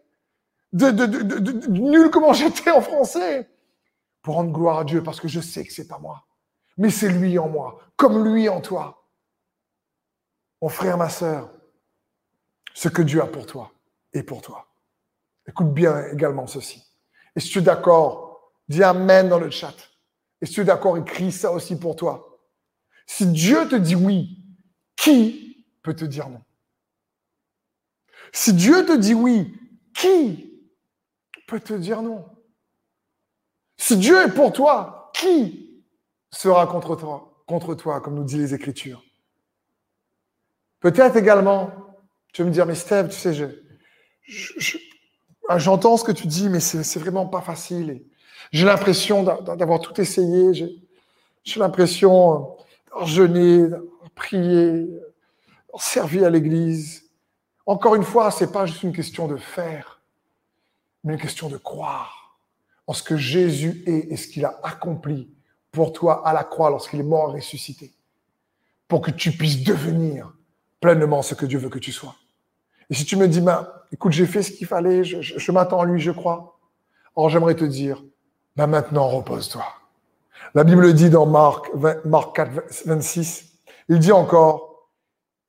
De, 0.74 0.90
de, 0.90 1.68
nul 1.68 2.10
comment 2.10 2.34
j'étais 2.34 2.72
en 2.72 2.82
français. 2.82 3.50
Pour 4.24 4.36
rendre 4.36 4.52
gloire 4.52 4.80
à 4.80 4.84
Dieu 4.84 5.04
parce 5.04 5.20
que 5.20 5.28
je 5.28 5.40
sais 5.40 5.66
que 5.66 5.74
c'est 5.74 5.88
pas 5.88 6.00
moi. 6.00 6.26
Mais 6.78 6.90
c'est 6.90 7.10
lui 7.10 7.38
en 7.38 7.50
moi, 7.50 7.80
comme 7.96 8.26
lui 8.26 8.50
en 8.50 8.62
toi. 8.62 9.06
Mon 10.62 10.70
frère, 10.70 10.98
ma 10.98 11.10
sœur, 11.10 11.50
ce 12.74 12.88
que 12.88 13.02
Dieu 13.02 13.22
a 13.22 13.28
pour 13.28 13.46
toi 13.46 13.72
est 14.14 14.24
pour 14.24 14.42
toi. 14.42 14.71
Écoute 15.52 15.74
bien 15.74 16.08
également 16.08 16.48
ceci. 16.48 16.82
Et 17.36 17.42
si 17.42 17.50
tu 17.50 17.60
es 17.60 17.62
d'accord, 17.62 18.54
dis 18.70 18.82
Amen 18.84 19.28
dans 19.28 19.38
le 19.38 19.50
chat. 19.50 19.76
Et 20.42 20.46
si 20.46 20.54
tu 20.54 20.62
es 20.62 20.64
d'accord, 20.64 20.98
écris 20.98 21.34
ça 21.34 21.52
aussi 21.52 21.78
pour 21.78 21.98
toi. 21.98 22.40
Si 23.06 23.28
Dieu 23.28 23.68
te 23.68 23.76
dit 23.76 23.96
oui, 23.96 24.38
qui 24.96 25.68
peut 25.84 25.94
te 25.94 26.06
dire 26.06 26.30
non? 26.30 26.42
Si 28.32 28.54
Dieu 28.54 28.86
te 28.86 28.96
dit 28.96 29.14
oui, 29.14 29.54
qui 29.94 30.64
peut 31.48 31.60
te 31.60 31.74
dire 31.74 32.02
non? 32.02 32.26
Si 33.76 33.98
Dieu 33.98 34.22
est 34.22 34.34
pour 34.34 34.54
toi, 34.54 35.12
qui 35.14 35.84
sera 36.32 36.66
contre 36.66 36.96
toi, 36.96 37.44
contre 37.46 37.76
toi 37.76 38.00
comme 38.00 38.16
nous 38.16 38.24
dit 38.24 38.38
les 38.38 38.54
Écritures? 38.54 39.04
Peut-être 40.80 41.18
également, 41.18 41.72
tu 42.32 42.42
vas 42.42 42.48
me 42.48 42.54
dire, 42.54 42.66
mais 42.66 42.76
Steve, 42.76 43.10
tu 43.10 43.18
sais, 43.18 43.34
je, 43.34 44.78
j'entends 45.58 45.98
ce 45.98 46.04
que 46.04 46.12
tu 46.12 46.28
dis, 46.28 46.50
mais 46.50 46.60
c'est 46.60 47.00
vraiment 47.00 47.26
pas 47.26 47.42
facile. 47.42 48.04
J'ai 48.52 48.66
l'impression 48.66 49.24
d'avoir 49.24 49.80
tout 49.80 50.00
essayé. 50.00 50.54
J'ai 51.44 51.60
l'impression 51.60 52.58
d'avoir 52.88 53.08
jeûné, 53.08 53.68
d'avoir 53.68 54.12
prié, 54.16 54.88
servi 55.80 56.24
à 56.26 56.30
l'église. 56.30 57.06
Encore 57.66 57.96
une 57.96 58.04
fois, 58.04 58.30
c'est 58.32 58.52
pas 58.52 58.66
juste 58.66 58.84
une 58.84 58.94
question 58.94 59.28
de 59.28 59.38
faire, 59.38 60.02
mais 61.04 61.14
une 61.14 61.20
question 61.20 61.50
de 61.50 61.58
croire. 61.58 62.38
en 62.88 62.94
ce 62.94 63.04
que 63.04 63.16
Jésus 63.16 63.84
est 63.86 64.12
et 64.12 64.18
ce 64.18 64.28
qu'il 64.28 64.44
a 64.44 64.60
accompli 64.64 65.30
pour 65.72 65.94
toi 65.94 66.28
à 66.28 66.34
la 66.34 66.44
croix 66.44 66.70
lorsqu'il 66.70 67.00
est 67.00 67.04
mort 67.04 67.32
et 67.32 67.36
ressuscité, 67.36 67.94
pour 68.88 69.02
que 69.02 69.12
tu 69.12 69.32
puisses 69.32 69.64
devenir 69.64 70.34
pleinement 70.82 71.22
ce 71.22 71.34
que 71.36 71.46
Dieu 71.46 71.60
veut 71.60 71.70
que 71.70 71.80
tu 71.80 71.94
sois. 71.94 72.16
Et 72.90 72.94
si 72.94 73.06
tu 73.06 73.16
me 73.16 73.28
dis, 73.28 73.40
ben, 73.40 73.66
écoute, 73.92 74.12
j'ai 74.12 74.26
fait 74.26 74.44
ce 74.44 74.52
qu'il 74.52 74.68
fallait, 74.68 75.04
je, 75.04 75.52
m'attends 75.52 75.82
à 75.82 75.86
lui, 75.86 76.00
je 76.00 76.12
crois. 76.12 76.60
Alors 77.16 77.30
j'aimerais 77.30 77.56
te 77.56 77.66
dire, 77.66 78.04
ben 78.56 78.68
maintenant 78.68 79.08
repose-toi. 79.08 79.66
La 80.54 80.64
Bible 80.64 80.94
dit 80.94 81.10
dans 81.10 81.26
Marc, 81.26 81.70
Marc 82.06 82.36
4, 82.36 82.86
26, 82.86 83.54
il 83.90 84.00
dit 84.00 84.12
encore, 84.12 84.90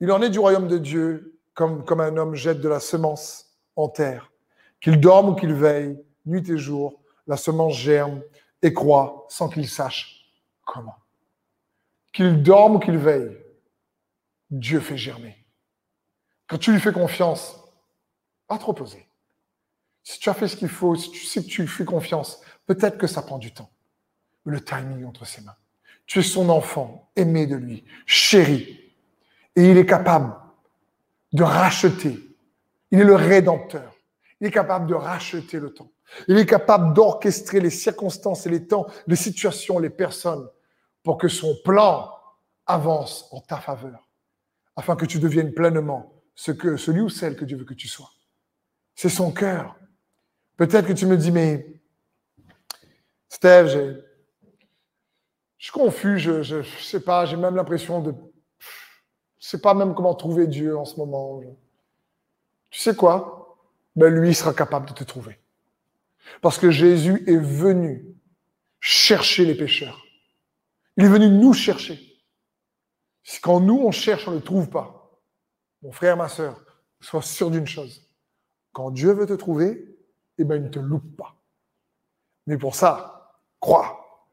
il 0.00 0.10
en 0.10 0.20
est 0.22 0.30
du 0.30 0.38
royaume 0.38 0.68
de 0.68 0.78
Dieu 0.78 1.38
comme, 1.54 1.84
comme 1.84 2.00
un 2.00 2.16
homme 2.16 2.34
jette 2.34 2.60
de 2.60 2.68
la 2.68 2.80
semence 2.80 3.56
en 3.76 3.88
terre. 3.88 4.32
Qu'il 4.80 5.00
dorme 5.00 5.30
ou 5.30 5.34
qu'il 5.34 5.54
veille, 5.54 6.02
nuit 6.26 6.48
et 6.50 6.58
jour, 6.58 7.00
la 7.26 7.36
semence 7.36 7.74
germe 7.74 8.22
et 8.62 8.72
croît 8.72 9.26
sans 9.28 9.48
qu'il 9.48 9.68
sache 9.68 10.32
comment. 10.64 10.96
Qu'il 12.12 12.42
dorme 12.42 12.76
ou 12.76 12.78
qu'il 12.78 12.98
veille, 12.98 13.38
Dieu 14.50 14.80
fait 14.80 14.96
germer. 14.96 15.36
Quand 16.46 16.58
tu 16.58 16.72
lui 16.72 16.80
fais 16.80 16.92
confiance, 16.92 17.61
trop 18.58 18.72
poser. 18.72 19.08
Si 20.02 20.18
tu 20.18 20.28
as 20.28 20.34
fait 20.34 20.48
ce 20.48 20.56
qu'il 20.56 20.68
faut, 20.68 20.96
si 20.96 21.10
tu 21.10 21.24
sais 21.24 21.42
que 21.42 21.48
tu 21.48 21.62
lui 21.62 21.68
fais 21.68 21.84
confiance, 21.84 22.40
peut-être 22.66 22.98
que 22.98 23.06
ça 23.06 23.22
prend 23.22 23.38
du 23.38 23.52
temps. 23.52 23.70
Mais 24.44 24.52
le 24.52 24.64
timing 24.64 25.04
entre 25.04 25.26
ses 25.26 25.42
mains. 25.42 25.56
Tu 26.06 26.18
es 26.18 26.22
son 26.22 26.48
enfant, 26.48 27.10
aimé 27.14 27.46
de 27.46 27.54
lui, 27.54 27.84
chéri. 28.06 28.80
Et 29.54 29.70
il 29.70 29.78
est 29.78 29.86
capable 29.86 30.34
de 31.32 31.42
racheter. 31.42 32.18
Il 32.90 33.00
est 33.00 33.04
le 33.04 33.14
rédempteur. 33.14 33.94
Il 34.40 34.48
est 34.48 34.52
capable 34.52 34.86
de 34.88 34.94
racheter 34.94 35.60
le 35.60 35.72
temps. 35.72 35.90
Il 36.28 36.36
est 36.36 36.46
capable 36.46 36.92
d'orchestrer 36.94 37.60
les 37.60 37.70
circonstances 37.70 38.46
et 38.46 38.50
les 38.50 38.66
temps, 38.66 38.86
les 39.06 39.16
situations, 39.16 39.78
les 39.78 39.90
personnes, 39.90 40.48
pour 41.02 41.16
que 41.16 41.28
son 41.28 41.56
plan 41.64 42.10
avance 42.66 43.28
en 43.30 43.40
ta 43.40 43.58
faveur, 43.58 44.08
afin 44.76 44.96
que 44.96 45.06
tu 45.06 45.18
deviennes 45.18 45.52
pleinement 45.54 46.12
ce 46.34 46.52
que, 46.52 46.76
celui 46.76 47.00
ou 47.00 47.08
celle 47.08 47.36
que 47.36 47.44
Dieu 47.44 47.56
veut 47.56 47.64
que 47.64 47.74
tu 47.74 47.88
sois. 47.88 48.10
C'est 48.94 49.08
son 49.08 49.32
cœur. 49.32 49.76
Peut-être 50.56 50.86
que 50.86 50.92
tu 50.92 51.06
me 51.06 51.16
dis, 51.16 51.32
mais 51.32 51.66
Steve, 53.28 53.66
je 55.56 55.64
suis 55.64 55.72
confus, 55.72 56.18
je 56.18 56.54
ne 56.54 56.62
sais 56.62 57.00
pas, 57.00 57.24
j'ai 57.26 57.36
même 57.36 57.56
l'impression 57.56 58.00
de... 58.00 58.14
Je 59.38 59.48
sais 59.48 59.60
pas 59.60 59.74
même 59.74 59.94
comment 59.94 60.14
trouver 60.14 60.46
Dieu 60.46 60.76
en 60.76 60.84
ce 60.84 60.96
moment. 60.96 61.40
Tu 62.70 62.78
sais 62.78 62.94
quoi? 62.94 63.58
Ben, 63.96 64.08
Lui 64.12 64.34
sera 64.34 64.54
capable 64.54 64.88
de 64.88 64.92
te 64.92 65.04
trouver. 65.04 65.38
Parce 66.40 66.58
que 66.58 66.70
Jésus 66.70 67.24
est 67.26 67.36
venu 67.36 68.06
chercher 68.80 69.44
les 69.44 69.54
pécheurs. 69.54 70.04
Il 70.96 71.04
est 71.04 71.08
venu 71.08 71.28
nous 71.28 71.52
chercher. 71.52 71.98
Quand 73.40 73.60
nous, 73.60 73.78
on 73.78 73.90
cherche, 73.90 74.26
on 74.28 74.32
ne 74.32 74.36
le 74.36 74.42
trouve 74.42 74.68
pas. 74.68 75.10
Mon 75.82 75.92
frère, 75.92 76.16
ma 76.16 76.28
soeur, 76.28 76.60
sois 77.00 77.22
sûr 77.22 77.50
d'une 77.50 77.66
chose. 77.66 78.01
Quand 78.72 78.90
Dieu 78.90 79.12
veut 79.12 79.26
te 79.26 79.32
trouver, 79.34 79.96
eh 80.38 80.44
ben, 80.44 80.56
il 80.56 80.64
ne 80.64 80.68
te 80.68 80.78
loupe 80.78 81.16
pas. 81.16 81.36
Mais 82.46 82.56
pour 82.56 82.74
ça, 82.74 83.36
crois, 83.60 84.28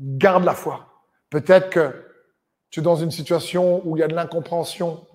garde 0.00 0.44
la 0.44 0.54
foi. 0.54 0.86
Peut-être 1.30 1.70
que 1.70 2.08
tu 2.70 2.80
es 2.80 2.82
dans 2.82 2.96
une 2.96 3.10
situation 3.10 3.86
où 3.86 3.96
il 3.96 4.00
y 4.00 4.02
a 4.02 4.08
de 4.08 4.14
l'incompréhension. 4.14 5.06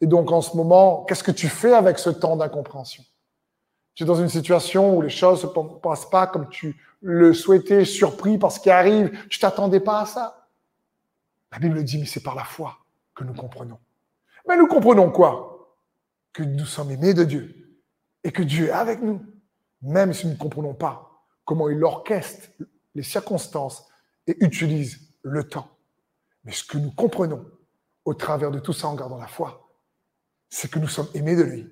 Et 0.00 0.06
donc, 0.06 0.30
en 0.30 0.42
ce 0.42 0.56
moment, 0.56 1.04
qu'est-ce 1.04 1.24
que 1.24 1.30
tu 1.30 1.48
fais 1.48 1.72
avec 1.72 1.98
ce 1.98 2.10
temps 2.10 2.36
d'incompréhension? 2.36 3.04
Tu 3.94 4.04
es 4.04 4.06
dans 4.06 4.14
une 4.14 4.28
situation 4.28 4.96
où 4.96 5.02
les 5.02 5.10
choses 5.10 5.44
ne 5.44 5.48
se 5.48 5.78
passent 5.82 6.08
pas 6.08 6.26
comme 6.26 6.48
tu 6.48 6.80
le 7.02 7.32
souhaitais, 7.32 7.84
surpris 7.84 8.38
par 8.38 8.52
ce 8.52 8.60
qui 8.60 8.70
arrive. 8.70 9.26
Tu 9.28 9.38
t'attendais 9.38 9.80
pas 9.80 10.02
à 10.02 10.06
ça. 10.06 10.46
La 11.52 11.58
Bible 11.58 11.82
dit, 11.82 11.98
mais 11.98 12.06
c'est 12.06 12.22
par 12.22 12.34
la 12.34 12.44
foi 12.44 12.76
que 13.14 13.24
nous 13.24 13.34
comprenons. 13.34 13.78
Mais 14.46 14.56
nous 14.56 14.66
comprenons 14.66 15.10
quoi? 15.10 15.76
Que 16.32 16.42
nous 16.42 16.66
sommes 16.66 16.90
aimés 16.90 17.14
de 17.14 17.24
Dieu 17.24 17.59
et 18.24 18.32
que 18.32 18.42
Dieu 18.42 18.68
est 18.68 18.72
avec 18.72 19.00
nous, 19.02 19.24
même 19.82 20.12
si 20.12 20.26
nous 20.26 20.34
ne 20.34 20.38
comprenons 20.38 20.74
pas 20.74 21.24
comment 21.44 21.68
il 21.68 21.82
orchestre 21.82 22.48
les 22.94 23.02
circonstances 23.02 23.88
et 24.26 24.36
utilise 24.44 25.14
le 25.22 25.44
temps. 25.44 25.68
Mais 26.44 26.52
ce 26.52 26.64
que 26.64 26.78
nous 26.78 26.92
comprenons 26.92 27.44
au 28.04 28.14
travers 28.14 28.50
de 28.50 28.58
tout 28.58 28.72
ça 28.72 28.88
en 28.88 28.94
gardant 28.94 29.18
la 29.18 29.26
foi, 29.26 29.68
c'est 30.48 30.70
que 30.70 30.78
nous 30.78 30.88
sommes 30.88 31.08
aimés 31.14 31.36
de 31.36 31.42
lui, 31.42 31.68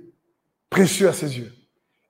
précieux 0.70 1.08
à 1.08 1.12
ses 1.12 1.38
yeux. 1.38 1.52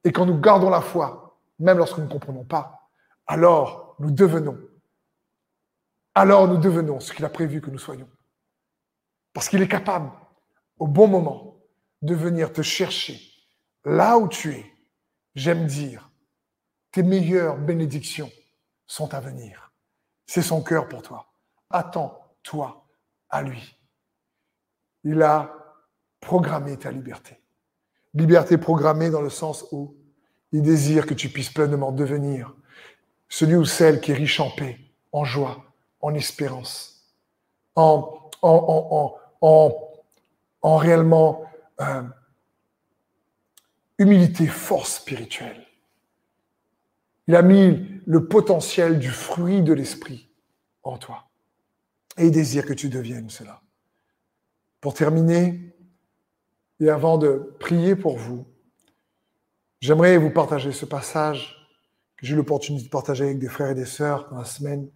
Et 0.05 0.13
quand 0.13 0.27
nous 0.27 0.39
gardons 0.39 0.71
la 0.71 0.81
foi, 0.81 1.39
même 1.59 1.79
lorsque 1.79 1.99
nous 1.99 2.05
ne 2.05 2.11
comprenons 2.11 2.45
pas, 2.45 2.91
alors 3.27 3.97
nous 3.99 4.11
devenons, 4.11 4.59
alors 6.15 6.49
nous 6.49 6.59
devenons 6.59 7.01
ce 7.01 7.13
qu'il 7.13 7.25
a 7.25 7.31
prévu 7.31 7.61
que 7.61 7.71
nous 7.71 7.79
soyons. 7.79 8.09
Parce 9.33 9.49
qu'il 9.49 9.63
est 9.63 9.69
capable 9.69 10.11
au 10.79 10.87
bon 10.87 11.07
moment 11.07 11.57
de 12.03 12.15
venir 12.15 12.53
te 12.53 12.63
chercher 12.63 13.21
là 13.85 14.19
où 14.19 14.29
tu 14.29 14.53
es. 14.53 14.67
J'aime 15.35 15.67
dire, 15.67 16.11
tes 16.91 17.03
meilleures 17.03 17.59
bénédictions 17.59 18.31
sont 18.87 19.15
à 19.15 19.21
venir. 19.21 19.73
C'est 20.27 20.43
son 20.43 20.63
cœur 20.63 20.89
pour 20.89 21.03
toi. 21.03 21.27
Attends-toi 21.71 22.87
à 23.31 23.43
lui. 23.43 23.79
Il 25.05 25.23
a 25.23 25.55
programmé 26.21 26.77
ta 26.77 26.91
liberté. 26.91 27.41
Liberté 28.15 28.59
programmée 28.59 29.11
dans 29.11 29.21
le 29.21 29.31
sens 29.31 29.67
où 29.71 29.97
il 30.51 30.63
désire 30.63 31.07
que 31.07 31.15
tu 31.15 31.29
puisses 31.29 31.53
pleinement 31.53 31.93
devenir 31.93 32.55
celui 33.29 33.57
ou 33.57 33.65
celle 33.65 34.01
qui 34.01 34.13
est 34.13 34.15
riche 34.15 34.41
en 34.41 34.51
paix, 34.51 34.79
en 35.13 35.25
joie, 35.25 35.63
en 36.01 36.15
espérance, 36.15 37.15
en, 37.77 38.31
en, 38.43 39.19
en, 39.41 39.47
en 39.47 39.89
en 40.63 40.77
réellement 40.77 41.45
euh, 41.81 42.03
humilité, 43.99 44.47
force 44.47 44.97
spirituelle. 44.97 45.67
Il 47.27 47.37
a 47.37 47.43
mis 47.43 48.01
le 48.07 48.27
potentiel 48.27 48.99
du 48.99 49.11
fruit 49.11 49.63
de 49.63 49.73
l'esprit 49.73 50.31
en 50.83 50.97
toi. 50.97 51.29
Et 52.17 52.27
il 52.27 52.31
désire 52.31 52.65
que 52.65 52.73
tu 52.73 52.89
deviennes 52.89 53.29
cela. 53.29 53.61
Pour 54.81 54.95
terminer, 54.95 55.75
et 56.81 56.89
avant 56.89 57.19
de 57.19 57.55
prier 57.61 57.97
pour 57.97 58.17
vous, 58.17 58.47
j'aimerais 59.81 60.17
vous 60.17 60.31
partager 60.31 60.73
ce 60.73 60.87
passage 60.87 61.57
que 62.17 62.27
j'ai 62.27 62.35
eu 62.35 62.37
l'opportunité 62.37 62.85
de 62.85 62.91
partager 62.91 63.25
avec 63.25 63.39
des 63.39 63.49
frères 63.49 63.71
et 63.71 63.75
des 63.75 63.85
sœurs 63.85 64.29
dans 64.31 64.39
la 64.39 64.45
semaine. 64.45 64.89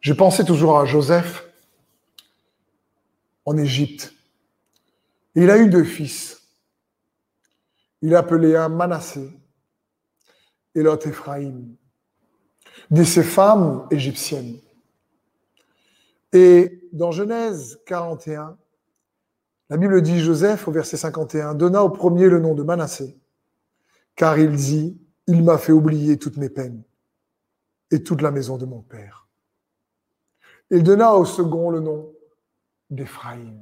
J'ai 0.00 0.14
pensé 0.14 0.44
toujours 0.44 0.78
à 0.78 0.86
Joseph 0.86 1.48
en 3.44 3.56
Égypte. 3.56 4.14
Il 5.34 5.50
a 5.50 5.58
eu 5.58 5.68
deux 5.68 5.84
fils. 5.84 6.37
Il 8.02 8.14
a 8.14 8.20
appelé 8.20 8.56
un 8.56 8.68
Manassé 8.68 9.30
et 10.74 10.82
l'autre 10.82 11.08
Ephraim, 11.08 11.64
de 12.90 13.02
ses 13.02 13.22
femmes 13.22 13.86
égyptiennes. 13.90 14.58
Et 16.32 16.88
dans 16.92 17.10
Genèse 17.10 17.80
41, 17.86 18.56
la 19.70 19.76
Bible 19.76 20.00
dit 20.02 20.20
Joseph 20.20 20.68
au 20.68 20.70
verset 20.70 20.96
51 20.96 21.54
donna 21.54 21.82
au 21.82 21.90
premier 21.90 22.28
le 22.28 22.38
nom 22.38 22.54
de 22.54 22.62
Manassé, 22.62 23.18
car 24.14 24.38
il 24.38 24.54
dit 24.54 25.00
Il 25.26 25.42
m'a 25.42 25.58
fait 25.58 25.72
oublier 25.72 26.18
toutes 26.18 26.36
mes 26.36 26.48
peines 26.48 26.82
et 27.90 28.02
toute 28.02 28.22
la 28.22 28.30
maison 28.30 28.56
de 28.56 28.66
mon 28.66 28.82
père. 28.82 29.28
Il 30.70 30.82
donna 30.82 31.14
au 31.14 31.24
second 31.24 31.70
le 31.70 31.80
nom 31.80 32.12
d'Éphraïm 32.90 33.58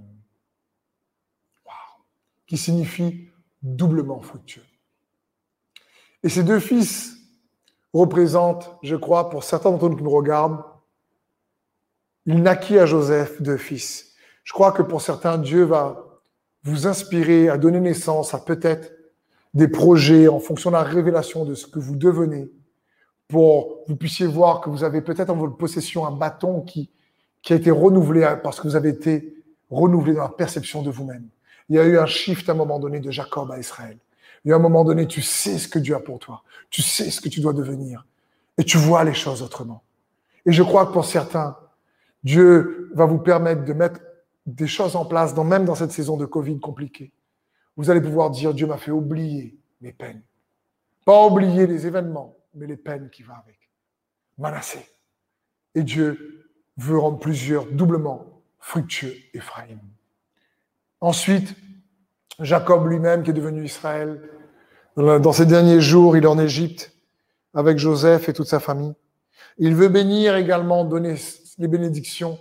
qui 2.46 2.56
signifie 2.56 3.28
doublement 3.62 4.20
fructueux. 4.20 4.64
Et 6.22 6.28
ces 6.28 6.42
deux 6.42 6.60
fils 6.60 7.16
représentent, 7.92 8.76
je 8.82 8.96
crois, 8.96 9.30
pour 9.30 9.44
certains 9.44 9.70
d'entre 9.70 9.88
nous 9.88 9.96
qui 9.96 10.02
nous 10.02 10.10
regardent, 10.10 10.62
il 12.26 12.42
naquit 12.42 12.78
à 12.78 12.86
Joseph 12.86 13.40
deux 13.40 13.56
fils. 13.56 14.14
Je 14.44 14.52
crois 14.52 14.72
que 14.72 14.82
pour 14.82 15.00
certains, 15.00 15.38
Dieu 15.38 15.64
va 15.64 16.20
vous 16.64 16.86
inspirer 16.86 17.48
à 17.48 17.58
donner 17.58 17.80
naissance 17.80 18.34
à 18.34 18.38
peut-être 18.38 18.92
des 19.54 19.68
projets 19.68 20.28
en 20.28 20.40
fonction 20.40 20.70
de 20.70 20.76
la 20.76 20.82
révélation 20.82 21.44
de 21.44 21.54
ce 21.54 21.66
que 21.66 21.78
vous 21.78 21.96
devenez, 21.96 22.50
pour 23.28 23.84
que 23.84 23.92
vous 23.92 23.96
puissiez 23.96 24.26
voir 24.26 24.60
que 24.60 24.68
vous 24.68 24.84
avez 24.84 25.00
peut-être 25.00 25.30
en 25.30 25.36
votre 25.36 25.56
possession 25.56 26.06
un 26.06 26.10
bâton 26.10 26.60
qui, 26.60 26.90
qui 27.42 27.52
a 27.52 27.56
été 27.56 27.70
renouvelé 27.70 28.36
parce 28.42 28.60
que 28.60 28.68
vous 28.68 28.76
avez 28.76 28.90
été 28.90 29.36
renouvelé 29.70 30.14
dans 30.14 30.22
la 30.22 30.28
perception 30.28 30.82
de 30.82 30.90
vous-même. 30.90 31.28
Il 31.68 31.76
y 31.76 31.78
a 31.78 31.84
eu 31.84 31.98
un 31.98 32.06
shift 32.06 32.48
à 32.48 32.52
un 32.52 32.54
moment 32.54 32.78
donné 32.78 33.00
de 33.00 33.10
Jacob 33.10 33.50
à 33.50 33.58
Israël. 33.58 33.98
Il 34.44 34.50
y 34.50 34.52
a 34.52 34.56
un 34.56 34.60
moment 34.60 34.84
donné, 34.84 35.06
tu 35.06 35.22
sais 35.22 35.58
ce 35.58 35.68
que 35.68 35.78
Dieu 35.78 35.94
a 35.96 36.00
pour 36.00 36.18
toi. 36.18 36.44
Tu 36.70 36.82
sais 36.82 37.10
ce 37.10 37.20
que 37.20 37.28
tu 37.28 37.40
dois 37.40 37.52
devenir. 37.52 38.06
Et 38.58 38.64
tu 38.64 38.78
vois 38.78 39.02
les 39.04 39.14
choses 39.14 39.42
autrement. 39.42 39.82
Et 40.46 40.52
je 40.52 40.62
crois 40.62 40.86
que 40.86 40.92
pour 40.92 41.04
certains, 41.04 41.56
Dieu 42.22 42.90
va 42.94 43.06
vous 43.06 43.18
permettre 43.18 43.64
de 43.64 43.72
mettre 43.72 44.00
des 44.46 44.68
choses 44.68 44.94
en 44.94 45.04
place, 45.04 45.36
même 45.36 45.64
dans 45.64 45.74
cette 45.74 45.90
saison 45.90 46.16
de 46.16 46.24
Covid 46.24 46.60
compliquée. 46.60 47.12
Vous 47.76 47.90
allez 47.90 48.00
pouvoir 48.00 48.30
dire, 48.30 48.54
Dieu 48.54 48.66
m'a 48.66 48.78
fait 48.78 48.92
oublier 48.92 49.58
mes 49.80 49.92
peines. 49.92 50.22
Pas 51.04 51.26
oublier 51.26 51.66
les 51.66 51.86
événements, 51.86 52.36
mais 52.54 52.66
les 52.66 52.76
peines 52.76 53.10
qui 53.10 53.22
vont 53.22 53.34
avec. 53.34 53.58
Manassé. 54.38 54.78
Et 55.74 55.82
Dieu 55.82 56.48
veut 56.76 56.98
rendre 56.98 57.18
plusieurs 57.18 57.66
doublement 57.66 58.42
fructueux 58.58 59.14
Ephraim. 59.34 59.78
Ensuite, 61.00 61.54
Jacob 62.40 62.86
lui-même, 62.86 63.22
qui 63.22 63.30
est 63.30 63.34
devenu 63.34 63.64
Israël, 63.64 64.20
dans 64.96 65.32
ses 65.32 65.46
derniers 65.46 65.80
jours, 65.80 66.16
il 66.16 66.24
est 66.24 66.28
en 66.28 66.38
Égypte 66.38 66.92
avec 67.54 67.78
Joseph 67.78 68.28
et 68.28 68.32
toute 68.32 68.46
sa 68.46 68.60
famille. 68.60 68.94
Il 69.58 69.74
veut 69.74 69.88
bénir 69.88 70.36
également, 70.36 70.84
donner 70.84 71.16
les 71.58 71.68
bénédictions 71.68 72.38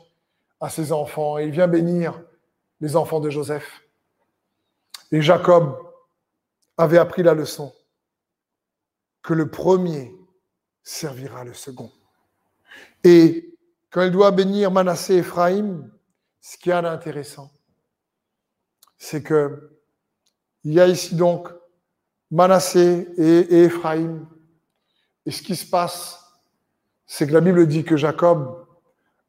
à 0.59 0.69
ses 0.69 0.91
enfants. 0.91 1.37
Et 1.37 1.45
il 1.45 1.51
vient 1.51 1.67
bénir 1.67 2.21
les 2.79 2.95
enfants 2.95 3.19
de 3.19 3.29
Joseph. 3.29 3.81
Et 5.11 5.21
Jacob 5.21 5.77
avait 6.77 6.97
appris 6.97 7.23
la 7.23 7.33
leçon 7.33 7.73
que 9.21 9.33
le 9.33 9.49
premier 9.49 10.13
servira 10.83 11.43
le 11.43 11.53
second. 11.53 11.91
Et 13.03 13.57
quand 13.89 14.01
il 14.03 14.11
doit 14.11 14.31
bénir 14.31 14.71
Manassé 14.71 15.15
et 15.15 15.17
Ephraim, 15.19 15.89
ce 16.41 16.57
qui 16.57 16.69
y 16.69 16.71
a 16.71 16.81
d'intéressant, 16.81 17.49
c'est 19.05 19.21
que 19.21 19.69
il 20.63 20.73
y 20.73 20.79
a 20.79 20.87
ici 20.87 21.15
donc 21.15 21.47
Manassé 22.31 23.07
et, 23.17 23.63
Ephraim. 23.65 24.27
Et 25.27 25.31
ce 25.31 25.43
qui 25.43 25.55
se 25.55 25.65
passe, 25.65 26.19
c'est 27.05 27.27
que 27.27 27.33
la 27.33 27.41
Bible 27.41 27.67
dit 27.67 27.83
que 27.83 27.97
Jacob 27.97 28.65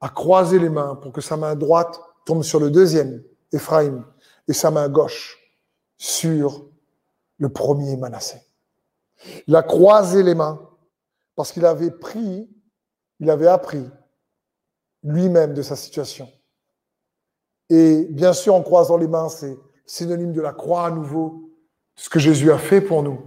a 0.01 0.09
croisé 0.09 0.59
les 0.59 0.71
mains 0.71 0.95
pour 0.95 1.13
que 1.13 1.21
sa 1.21 1.37
main 1.37 1.55
droite 1.55 2.01
tombe 2.25 2.43
sur 2.43 2.59
le 2.59 2.71
deuxième, 2.71 3.23
Ephraim, 3.53 4.07
et 4.49 4.55
sa 4.55 4.71
main 4.71 4.89
gauche 4.89 5.39
sur 5.99 6.67
le 7.37 7.51
premier 7.51 7.99
Manassé. 7.99 8.41
Il 9.47 9.55
a 9.57 9.63
croisé 9.63 10.23
les 10.23 10.35
mains 10.35 10.59
parce 11.35 11.53
qu'il 11.53 11.67
avait 11.67 11.91
pris, 11.91 12.49
il 13.21 13.29
avait 13.29 13.47
appris 13.47 13.85
lui-même 15.03 15.53
de 15.53 15.61
sa 15.61 15.77
situation. 15.77 16.31
Et 17.69 18.07
bien 18.11 18.33
sûr, 18.33 18.55
en 18.55 18.63
croisant 18.63 18.97
les 18.97 19.09
mains, 19.09 19.29
c'est 19.29 19.59
synonyme 19.87 20.33
de 20.33 20.41
la 20.41 20.53
croix 20.53 20.87
à 20.87 20.91
nouveau, 20.91 21.51
de 21.97 22.01
ce 22.03 22.11
que 22.11 22.19
Jésus 22.19 22.53
a 22.53 22.59
fait 22.59 22.81
pour 22.81 23.03
nous. 23.03 23.21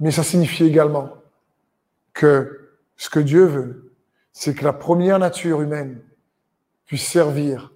Mais 0.00 0.10
ça 0.10 0.22
signifie 0.22 0.64
également 0.64 1.14
que 2.12 2.72
ce 2.96 3.08
que 3.08 3.20
Dieu 3.20 3.44
veut, 3.44 3.92
c'est 4.32 4.54
que 4.54 4.64
la 4.64 4.72
première 4.72 5.18
nature 5.18 5.62
humaine 5.62 6.00
puisse 6.86 7.06
servir 7.06 7.72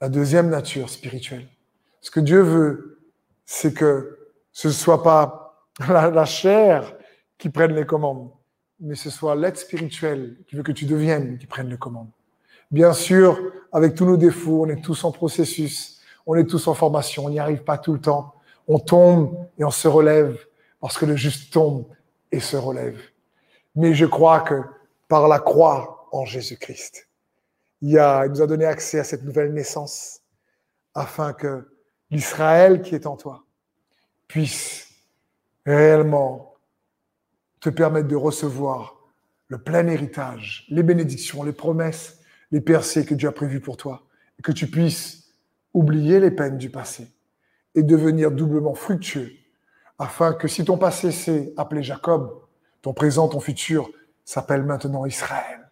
la 0.00 0.08
deuxième 0.08 0.50
nature 0.50 0.90
spirituelle. 0.90 1.48
Ce 2.00 2.10
que 2.10 2.20
Dieu 2.20 2.40
veut, 2.40 2.98
c'est 3.44 3.72
que 3.72 4.18
ce 4.52 4.68
ne 4.68 4.72
soit 4.72 5.02
pas 5.02 5.66
la, 5.88 6.24
chair 6.24 6.94
qui 7.38 7.48
prenne 7.48 7.74
les 7.74 7.86
commandes, 7.86 8.30
mais 8.80 8.94
ce 8.94 9.10
soit 9.10 9.34
l'être 9.34 9.58
spirituel 9.58 10.36
qui 10.46 10.56
veut 10.56 10.62
que 10.62 10.72
tu 10.72 10.84
deviennes 10.84 11.38
qui 11.38 11.46
prenne 11.46 11.68
les 11.68 11.78
commandes. 11.78 12.10
Bien 12.70 12.92
sûr, 12.92 13.38
avec 13.72 13.94
tous 13.94 14.06
nos 14.06 14.16
défauts, 14.16 14.64
on 14.64 14.68
est 14.68 14.82
tous 14.82 15.04
en 15.04 15.12
processus, 15.12 15.91
on 16.26 16.34
est 16.34 16.46
tous 16.46 16.66
en 16.68 16.74
formation, 16.74 17.26
on 17.26 17.30
n'y 17.30 17.38
arrive 17.38 17.64
pas 17.64 17.78
tout 17.78 17.92
le 17.92 18.00
temps. 18.00 18.34
On 18.68 18.78
tombe 18.78 19.48
et 19.58 19.64
on 19.64 19.70
se 19.70 19.88
relève 19.88 20.38
parce 20.80 20.98
que 20.98 21.06
le 21.06 21.16
juste 21.16 21.52
tombe 21.52 21.86
et 22.30 22.40
se 22.40 22.56
relève. 22.56 23.00
Mais 23.74 23.94
je 23.94 24.06
crois 24.06 24.40
que 24.40 24.62
par 25.08 25.28
la 25.28 25.38
croix 25.38 26.08
en 26.12 26.24
Jésus-Christ, 26.24 27.08
il, 27.80 27.90
il 27.90 28.30
nous 28.30 28.42
a 28.42 28.46
donné 28.46 28.64
accès 28.64 28.98
à 28.98 29.04
cette 29.04 29.24
nouvelle 29.24 29.52
naissance 29.52 30.20
afin 30.94 31.32
que 31.32 31.68
l'Israël 32.10 32.82
qui 32.82 32.94
est 32.94 33.06
en 33.06 33.16
toi 33.16 33.44
puisse 34.28 34.88
réellement 35.66 36.54
te 37.60 37.70
permettre 37.70 38.08
de 38.08 38.16
recevoir 38.16 38.96
le 39.48 39.58
plein 39.58 39.86
héritage, 39.86 40.66
les 40.70 40.82
bénédictions, 40.82 41.42
les 41.42 41.52
promesses, 41.52 42.18
les 42.50 42.60
percées 42.60 43.04
que 43.04 43.14
Dieu 43.14 43.28
a 43.28 43.32
prévues 43.32 43.60
pour 43.60 43.76
toi, 43.76 44.02
et 44.38 44.42
que 44.42 44.52
tu 44.52 44.66
puisses 44.66 45.21
oublier 45.74 46.20
les 46.20 46.30
peines 46.30 46.58
du 46.58 46.70
passé 46.70 47.08
et 47.74 47.82
devenir 47.82 48.30
doublement 48.30 48.74
fructueux, 48.74 49.32
afin 49.98 50.34
que 50.34 50.48
si 50.48 50.64
ton 50.64 50.78
passé 50.78 51.10
s'est 51.12 51.52
appelé 51.56 51.82
Jacob, 51.82 52.42
ton 52.82 52.92
présent, 52.92 53.28
ton 53.28 53.40
futur 53.40 53.90
s'appelle 54.24 54.62
maintenant 54.62 55.06
Israël. 55.06 55.70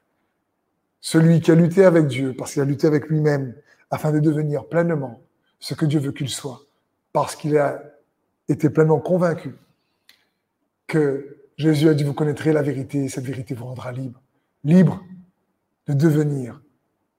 Celui 1.01 1.41
qui 1.41 1.51
a 1.51 1.55
lutté 1.55 1.85
avec 1.85 2.07
Dieu, 2.07 2.35
parce 2.37 2.53
qu'il 2.53 2.63
a 2.63 2.65
lutté 2.65 2.87
avec 2.87 3.09
lui-même, 3.09 3.55
afin 3.91 4.13
de 4.13 4.21
devenir 4.21 4.67
pleinement 4.67 5.21
ce 5.59 5.75
que 5.75 5.87
Dieu 5.87 5.99
veut 5.99 6.13
qu'il 6.13 6.29
soit, 6.29 6.61
parce 7.13 7.37
qu'il 7.37 7.57
a 7.59 7.83
été 8.49 8.71
pleinement 8.71 9.01
convaincu 9.01 9.55
que 10.87 11.39
Jésus 11.57 11.89
a 11.89 11.95
dit, 11.95 12.05
vous 12.05 12.15
connaîtrez 12.15 12.53
la 12.53 12.63
vérité, 12.63 13.05
et 13.05 13.09
cette 13.09 13.25
vérité 13.25 13.55
vous 13.55 13.67
rendra 13.67 13.93
libre. 13.93 14.21
Libre 14.65 15.03
de 15.87 15.93
devenir 15.95 16.61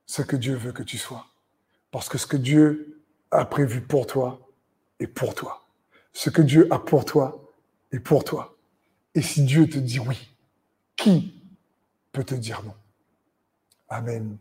ce 0.05 0.21
que 0.21 0.35
Dieu 0.35 0.55
veut 0.55 0.71
que 0.71 0.83
tu 0.83 0.97
sois. 0.97 1.30
Parce 1.91 2.09
que 2.09 2.17
ce 2.17 2.25
que 2.25 2.37
Dieu 2.37 3.03
a 3.31 3.45
prévu 3.45 3.81
pour 3.81 4.07
toi 4.07 4.39
est 4.99 5.07
pour 5.07 5.35
toi. 5.35 5.67
Ce 6.13 6.29
que 6.29 6.41
Dieu 6.41 6.67
a 6.71 6.79
pour 6.79 7.05
toi 7.05 7.51
est 7.91 7.99
pour 7.99 8.23
toi. 8.23 8.57
Et 9.13 9.21
si 9.21 9.43
Dieu 9.43 9.69
te 9.69 9.77
dit 9.77 9.99
oui, 9.99 10.29
qui 10.95 11.33
peut 12.11 12.23
te 12.23 12.35
dire 12.35 12.63
non? 12.63 12.73
Amen. 13.89 14.37